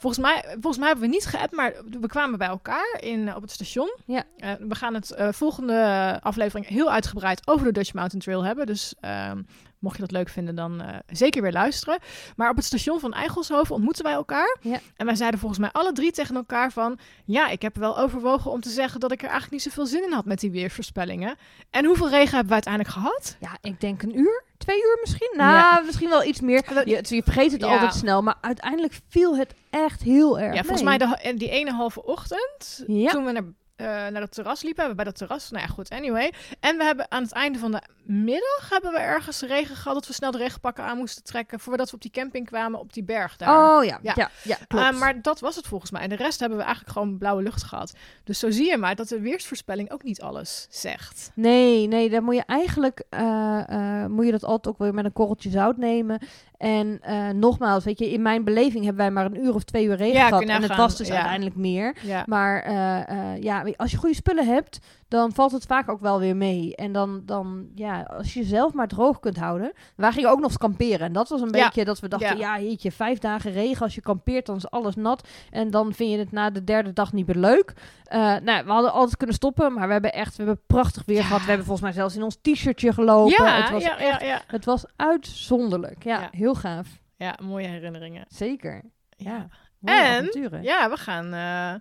volgens 0.00 0.22
mij, 0.22 0.44
volgens 0.50 0.78
mij 0.78 0.86
hebben 0.86 1.08
we 1.08 1.14
niet 1.14 1.26
geappt, 1.26 1.52
maar 1.52 1.74
we 2.00 2.06
kwamen 2.06 2.38
bij 2.38 2.48
elkaar 2.48 2.98
in, 3.00 3.28
eh, 3.28 3.36
op 3.36 3.42
het 3.42 3.50
station. 3.50 3.96
Ja. 4.06 4.24
Eh, 4.36 4.52
we 4.58 4.74
gaan 4.74 4.94
het 4.94 5.10
eh, 5.10 5.28
volgende 5.32 6.18
aflevering 6.22 6.66
heel 6.66 6.90
uitgebreid 6.90 7.48
over 7.48 7.66
de 7.66 7.72
Dutch 7.72 7.94
Mountain 7.94 8.22
Trail 8.22 8.44
hebben. 8.44 8.66
Dus 8.66 8.94
ehm, 9.00 9.42
mocht 9.78 9.96
je 9.96 10.02
dat 10.02 10.10
leuk 10.10 10.28
vinden, 10.28 10.54
dan 10.54 10.82
zeker 11.06 11.42
weer 11.42 11.52
luisteren. 11.52 11.98
Maar 12.36 12.50
op 12.50 12.56
het 12.56 12.64
station 12.64 13.00
van 13.00 13.12
Eigelshoven 13.12 13.74
ontmoeten 13.74 14.04
wij 14.04 14.12
elkaar. 14.12 14.56
Ja. 14.60 14.80
En 14.96 15.06
wij 15.06 15.14
zeiden 15.14 15.40
volgens 15.40 15.60
mij 15.60 15.70
alle 15.72 15.92
drie 15.92 16.12
tegen 16.12 16.36
elkaar 16.36 16.72
van... 16.72 16.98
ja, 17.24 17.48
ik 17.48 17.62
heb 17.62 17.76
wel 17.76 17.98
overwogen 17.98 18.50
om 18.50 18.60
te 18.60 18.68
zeggen 18.68 19.00
dat 19.00 19.12
ik 19.12 19.18
er 19.18 19.28
eigenlijk 19.28 19.52
niet 19.52 19.62
zoveel 19.62 19.86
zin 19.86 20.04
in 20.04 20.12
had 20.12 20.24
met 20.24 20.40
die 20.40 20.50
weersvoorspellingen. 20.50 21.36
En 21.70 21.84
hoeveel 21.84 22.08
regen 22.08 22.30
hebben 22.30 22.46
we 22.46 22.52
uiteindelijk 22.52 22.94
gehad? 22.94 23.36
Ja, 23.40 23.56
ik 23.60 23.80
denk 23.80 24.02
een 24.02 24.18
uur, 24.18 24.44
twee 24.60 24.76
uur 24.76 24.98
misschien. 25.00 25.32
Nou, 25.36 25.50
Ja. 25.52 25.82
misschien 25.86 26.08
wel 26.08 26.24
iets 26.24 26.40
meer. 26.40 26.62
Je, 26.84 27.00
je 27.08 27.22
vergeet 27.22 27.52
het 27.52 27.60
Ja. 27.60 27.66
altijd 27.66 27.94
snel, 27.94 28.22
maar 28.22 28.34
uiteindelijk 28.40 28.94
viel 29.08 29.36
het 29.36 29.54
echt 29.70 30.02
heel 30.02 30.38
erg 30.38 30.54
Ja, 30.54 30.60
volgens 30.62 30.82
mij 30.82 30.98
de, 30.98 31.04
en 31.22 31.36
die 31.36 31.50
ene 31.50 31.70
halve 31.72 32.04
ochtend, 32.04 32.82
toen 32.86 33.24
we 33.24 33.32
naar 33.32 33.44
eh, 33.80 33.86
naar 33.86 34.20
het 34.20 34.32
terras 34.32 34.62
liepen. 34.62 34.84
Hebben 34.84 34.96
we 34.96 35.02
bij 35.04 35.12
dat 35.12 35.28
terras, 35.28 35.50
nou 35.50 35.64
ja, 35.66 35.72
goed, 35.72 35.90
anyway. 35.90 36.32
En 36.60 36.76
we 36.76 36.84
hebben 36.84 37.10
aan 37.10 37.22
het 37.22 37.32
einde 37.32 37.58
van 37.58 37.70
de 37.70 37.82
middag 38.02 38.68
hebben 38.68 38.92
we 38.92 38.98
ergens 38.98 39.40
regen 39.40 39.76
gehad 39.76 39.94
dat 39.94 40.06
we 40.06 40.12
snel 40.12 40.30
de 40.30 40.38
regenpakken 40.38 40.84
aan 40.84 40.96
moesten 40.96 41.24
trekken 41.24 41.60
voordat 41.60 41.90
we 41.90 41.94
op 41.94 42.02
die 42.02 42.10
camping 42.10 42.46
kwamen 42.46 42.80
op 42.80 42.92
die 42.92 43.02
berg 43.02 43.36
daar. 43.36 43.76
Oh 43.76 43.84
ja, 43.84 43.98
Ja. 44.02 44.12
ja, 44.16 44.30
ja, 44.42 44.56
klopt. 44.68 44.92
Uh, 44.92 44.98
maar 44.98 45.22
dat 45.22 45.40
was 45.40 45.56
het 45.56 45.66
volgens 45.66 45.90
mij. 45.90 46.02
En 46.02 46.08
de 46.08 46.16
rest 46.16 46.40
hebben 46.40 46.58
we 46.58 46.64
eigenlijk 46.64 46.92
gewoon 46.94 47.18
blauwe 47.18 47.42
lucht 47.42 47.62
gehad. 47.62 47.92
Dus 48.24 48.38
zo 48.38 48.50
zie 48.50 48.66
je 48.66 48.76
maar 48.76 48.94
dat 48.94 49.08
de 49.08 49.20
weersvoorspelling 49.20 49.90
ook 49.90 50.02
niet 50.02 50.20
alles 50.20 50.66
zegt. 50.70 51.30
Nee, 51.34 51.86
nee, 51.86 52.10
dan 52.10 52.24
moet 52.24 52.34
je 52.34 52.44
eigenlijk 52.46 53.02
uh, 53.10 54.06
moet 54.06 54.24
je 54.24 54.30
dat 54.30 54.44
altijd 54.44 54.74
ook 54.74 54.80
weer 54.80 54.94
met 54.94 55.04
een 55.04 55.12
korreltje 55.12 55.50
zout 55.50 55.76
nemen. 55.76 56.20
En 56.60 57.00
uh, 57.08 57.28
nogmaals, 57.28 57.84
weet 57.84 57.98
je, 57.98 58.12
in 58.12 58.22
mijn 58.22 58.44
beleving 58.44 58.84
hebben 58.84 59.02
wij 59.02 59.10
maar 59.10 59.24
een 59.24 59.44
uur 59.44 59.54
of 59.54 59.64
twee 59.64 59.84
uur 59.84 59.96
regen 59.96 60.14
Ja, 60.14 60.28
gehad. 60.28 60.42
En 60.42 60.62
het 60.62 60.76
was 60.76 60.96
dus 60.96 61.08
ja. 61.08 61.14
uiteindelijk 61.14 61.56
meer. 61.56 61.96
Ja. 62.02 62.24
Maar 62.26 62.66
uh, 62.66 63.42
ja, 63.42 63.64
als 63.76 63.90
je 63.90 63.96
goede 63.96 64.14
spullen 64.14 64.46
hebt, 64.46 64.78
dan 65.10 65.32
valt 65.32 65.52
het 65.52 65.66
vaak 65.66 65.88
ook 65.88 66.00
wel 66.00 66.18
weer 66.18 66.36
mee. 66.36 66.76
En 66.76 66.92
dan, 66.92 67.22
dan 67.24 67.68
ja, 67.74 68.00
als 68.02 68.34
je 68.34 68.40
jezelf 68.40 68.72
maar 68.72 68.88
droog 68.88 69.18
kunt 69.20 69.36
houden. 69.36 69.72
Wij 69.96 70.12
gingen 70.12 70.30
ook 70.30 70.38
nog 70.40 70.46
eens 70.48 70.56
kamperen. 70.58 71.00
En 71.06 71.12
dat 71.12 71.28
was 71.28 71.40
een 71.40 71.50
Ja. 71.52 71.64
beetje 71.64 71.84
dat 71.84 72.00
we 72.00 72.08
dachten, 72.08 72.38
ja, 72.38 72.56
Ja. 72.56 72.62
jeetje, 72.62 72.92
vijf 72.92 73.18
dagen 73.18 73.52
regen. 73.52 73.82
Als 73.82 73.94
je 73.94 74.00
kampeert, 74.00 74.46
dan 74.46 74.56
is 74.56 74.70
alles 74.70 74.94
nat. 74.96 75.28
En 75.50 75.70
dan 75.70 75.92
vind 75.94 76.10
je 76.10 76.18
het 76.18 76.32
na 76.32 76.50
de 76.50 76.64
derde 76.64 76.92
dag 76.92 77.12
niet 77.12 77.26
meer 77.26 77.36
leuk. 77.36 77.72
Uh, 78.12 78.36
nou, 78.36 78.64
we 78.64 78.70
hadden 78.72 78.92
altijd 78.92 79.16
kunnen 79.16 79.36
stoppen, 79.36 79.72
maar 79.72 79.86
we 79.86 79.92
hebben 79.92 80.12
echt, 80.12 80.36
we 80.36 80.44
hebben 80.44 80.62
prachtig 80.66 81.02
weer 81.04 81.16
Ja. 81.16 81.22
gehad. 81.22 81.40
We 81.40 81.46
hebben 81.46 81.66
volgens 81.66 81.86
mij 81.86 81.94
zelfs 81.96 82.16
in 82.16 82.22
ons 82.22 82.38
t-shirtje 82.42 82.92
gelopen. 82.92 83.44
Ja, 83.44 83.60
het 83.60 83.70
was 83.70 83.82
ja, 83.82 83.98
echt, 83.98 84.44
het 84.46 84.64
was 84.64 84.84
uitzonderlijk. 84.96 86.04
Ja, 86.04 86.28
heel 86.30 86.54
gaaf. 86.54 86.88
ja, 87.16 87.34
mooie 87.42 87.66
herinneringen. 87.66 88.24
Zeker. 88.28 88.82
Ja. 89.16 89.48
En, 89.84 90.16
avonturen. 90.18 90.62
Ja, 90.62 90.90
we 90.90 90.96
gaan... 90.96 91.32
eh, 91.32 91.80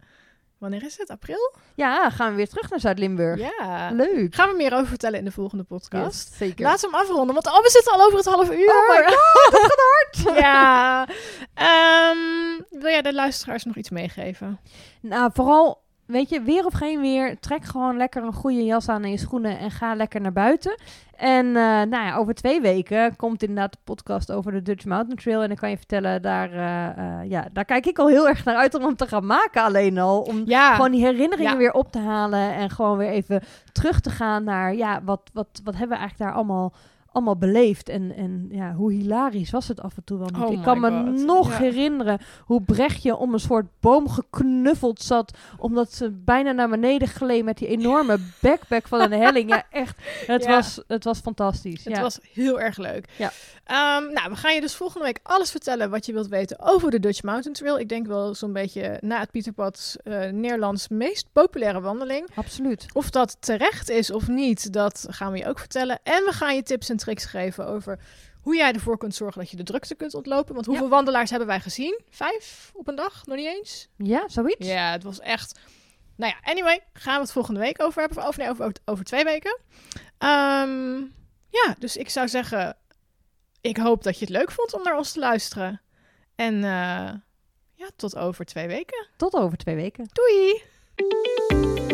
wanneer 0.59 0.83
is 0.83 0.97
het? 0.97 1.09
April? 1.09 1.53
Ja, 1.75 2.09
gaan 2.09 2.29
we 2.29 2.35
weer 2.35 2.49
terug 2.49 2.69
naar 2.69 2.79
Zuid-Limburg. 2.79 3.39
Ja. 3.39 3.89
Leuk. 3.91 4.35
Gaan 4.35 4.49
we 4.49 4.55
meer 4.55 4.73
over 4.73 4.87
vertellen 4.87 5.19
in 5.19 5.25
de 5.25 5.31
volgende 5.31 5.63
podcast. 5.63 6.29
Yes, 6.29 6.37
zeker. 6.37 6.63
Laten 6.65 6.89
we 6.89 6.95
hem 6.95 7.05
afronden, 7.05 7.33
want 7.33 7.47
oh, 7.47 7.61
we 7.61 7.69
zitten 7.69 7.93
al 7.93 8.05
over 8.05 8.17
het 8.17 8.25
half 8.25 8.51
uur. 8.51 8.69
Oh 8.69 8.89
my 8.89 9.03
god, 9.13 9.51
dat 9.51 9.61
gaat 9.61 9.81
hard. 9.89 10.37
ja. 10.43 11.07
Ehm, 11.53 12.79
wil 12.81 12.91
jij 12.91 13.01
de 13.01 13.13
luisteraars 13.13 13.63
nog 13.63 13.75
iets 13.75 13.89
meegeven? 13.89 14.59
Nou, 15.01 15.31
vooral, 15.33 15.81
weet 16.09 16.29
je, 16.29 16.41
weer 16.41 16.65
of 16.65 16.73
geen 16.73 17.01
weer, 17.01 17.39
trek 17.39 17.63
gewoon 17.65 17.97
lekker 17.97 18.23
een 18.23 18.33
goede 18.33 18.65
jas 18.65 18.89
aan 18.89 19.03
en 19.03 19.09
je 19.11 19.17
schoenen 19.17 19.59
en 19.59 19.71
ga 19.71 19.95
lekker 19.95 20.21
naar 20.21 20.33
buiten. 20.33 20.77
En 21.17 21.45
eh, 21.45 21.53
nou 21.63 21.89
ja, 21.89 22.15
over 22.15 22.33
twee 22.33 22.61
weken 22.61 23.15
komt 23.15 23.41
inderdaad 23.43 23.71
de 23.71 23.77
podcast 23.83 24.31
over 24.31 24.51
de 24.51 24.61
Dutch 24.61 24.85
Mountain 24.85 25.17
Trail. 25.17 25.41
En 25.41 25.47
dan 25.47 25.57
kan 25.57 25.69
je 25.69 25.77
vertellen, 25.77 26.21
daar, 26.21 26.51
eh, 26.51 26.87
eh, 27.21 27.29
ja, 27.29 27.47
daar 27.53 27.65
kijk 27.65 27.85
ik 27.85 27.99
al 27.99 28.07
heel 28.07 28.27
erg 28.27 28.43
naar 28.45 28.55
uit 28.55 28.73
om 28.73 28.81
hem 28.83 28.95
te 28.95 29.07
gaan 29.07 29.25
maken 29.25 29.63
alleen 29.63 29.97
al. 29.97 30.21
Om 30.21 30.41
Ja. 30.45 30.75
gewoon 30.75 30.91
die 30.91 31.05
herinneringen 31.05 31.51
Ja. 31.51 31.57
weer 31.57 31.71
op 31.73 31.91
te 31.91 31.99
halen 31.99 32.53
en 32.53 32.69
gewoon 32.69 32.97
weer 32.97 33.09
even 33.09 33.41
terug 33.71 33.99
te 33.99 34.09
gaan 34.09 34.43
naar, 34.43 34.75
ja, 34.75 35.01
wat, 35.03 35.21
wat, 35.33 35.47
wat 35.63 35.75
hebben 35.77 35.97
we 35.97 36.01
eigenlijk 36.03 36.17
daar 36.31 36.33
allemaal, 36.33 36.73
allemaal 37.19 37.38
beleefd? 37.51 37.89
En, 37.89 38.15
en 38.15 38.47
ja, 38.51 38.73
hoe 38.73 38.91
hilarisch 38.91 39.51
was 39.51 39.67
het 39.67 39.82
af 39.82 39.97
en 39.97 40.03
toe 40.03 40.17
wel 40.17 40.29
niet? 40.34 40.43
Oh 40.43 40.51
ik 40.53 40.62
kan 40.62 40.79
me 40.79 40.89
God, 40.89 41.25
nog 41.25 41.49
ja. 41.49 41.58
herinneren 41.58 42.19
hoe 42.45 42.62
Brechtje 42.62 43.15
om 43.15 43.34
een 43.34 43.39
soort 43.39 43.65
boom 43.79 44.10
geknuffeld 44.10 45.01
zat, 45.01 45.38
omdat 45.58 45.93
ze 45.93 46.12
bijna 46.12 46.51
naar 46.51 46.69
beneden 46.69 47.08
gleed 47.08 47.43
met 47.43 47.58
die 47.58 47.67
enorme 47.67 48.17
backpack 48.41 48.88
van 48.88 49.01
een 49.01 49.12
helling. 49.12 49.49
Ja, 49.49 49.63
echt, 49.71 49.97
het, 50.25 50.43
Ja. 50.43 50.49
was, 50.49 50.82
het 50.88 51.03
was 51.03 51.19
fantastisch. 51.19 51.84
Het 51.84 51.95
ja. 51.95 52.01
was 52.01 52.19
heel 52.34 52.60
erg 52.62 52.77
leuk. 52.77 53.08
Ja. 53.15 53.32
Ehm, 53.63 54.13
nou, 54.13 54.29
we 54.29 54.36
gaan 54.36 54.55
je 54.55 54.62
dus 54.62 54.75
volgende 54.75 55.05
week 55.05 55.19
alles 55.23 55.51
vertellen 55.51 55.89
wat 55.89 56.05
je 56.05 56.13
wilt 56.13 56.27
weten 56.27 56.60
over 56.60 56.91
de 56.91 56.99
Dutch 56.99 57.23
Mountain 57.23 57.55
Trail. 57.55 57.79
Ik 57.79 57.89
denk 57.89 58.08
wel 58.08 58.36
zo'n 58.36 58.53
beetje 58.53 58.97
na 59.01 59.19
het 59.19 59.32
Pieterpad 59.32 59.95
eh 60.03 60.29
Nederlands 60.29 60.88
meest 60.88 61.27
populaire 61.34 61.82
wandeling. 61.82 62.27
Absoluut. 62.36 62.86
Of 62.93 63.10
dat 63.10 63.38
terecht 63.39 63.89
is 63.89 64.12
of 64.12 64.27
niet, 64.27 64.73
dat 64.73 65.05
gaan 65.10 65.32
we 65.32 65.38
je 65.38 65.47
ook 65.47 65.60
vertellen. 65.60 65.99
En 66.03 66.23
we 66.23 66.32
gaan 66.32 66.55
je 66.55 66.63
tips 66.63 66.89
en 66.89 66.97
tricks 66.97 67.08
geven 67.17 67.67
over 67.67 67.99
hoe 68.41 68.55
jij 68.55 68.73
ervoor 68.73 68.97
kunt 68.97 69.15
zorgen 69.15 69.41
dat 69.41 69.49
je 69.49 69.57
de 69.57 69.63
drukte 69.63 69.95
kunt 69.95 70.13
ontlopen. 70.13 70.53
Want 70.53 70.65
hoeveel 70.65 70.89
wandelaars 70.89 71.29
hebben 71.29 71.47
wij 71.47 71.59
gezien? 71.59 72.01
Vijf 72.09 72.71
op 72.73 72.87
een 72.87 72.95
dag? 72.95 73.25
Nog 73.25 73.37
niet 73.37 73.47
eens? 73.47 73.87
Ja, 73.97 74.27
zoiets. 74.27 74.67
Ja, 74.67 74.91
het 74.91 75.03
was 75.03 75.19
echt. 75.19 75.59
Nou 76.15 76.33
ja, 76.33 76.51
anyway, 76.51 76.79
gaan 76.93 77.15
we 77.15 77.21
het 77.21 77.31
volgende 77.31 77.59
week 77.59 77.81
over 77.81 78.01
hebben. 78.01 78.27
Of 78.27 78.37
nee, 78.37 78.49
over, 78.49 78.65
over, 78.65 78.77
over 78.85 79.05
twee 79.05 79.23
weken. 79.23 79.59
Ehm, 80.17 80.97
ja, 81.49 81.75
dus 81.79 81.97
ik 81.97 82.09
zou 82.09 82.27
zeggen. 82.27 82.77
Ik 83.61 83.77
hoop 83.77 84.03
dat 84.03 84.19
je 84.19 84.25
het 84.25 84.33
leuk 84.33 84.51
vond 84.51 84.73
om 84.73 84.83
naar 84.83 84.97
ons 84.97 85.11
te 85.11 85.19
luisteren. 85.19 85.81
En 86.35 86.55
eh, 86.55 87.11
ja, 87.73 87.89
tot 87.95 88.15
over 88.15 88.45
twee 88.45 88.67
weken. 88.67 89.07
Tot 89.17 89.33
over 89.33 89.57
twee 89.57 89.75
weken. 89.75 90.09
Doei! 90.13 91.88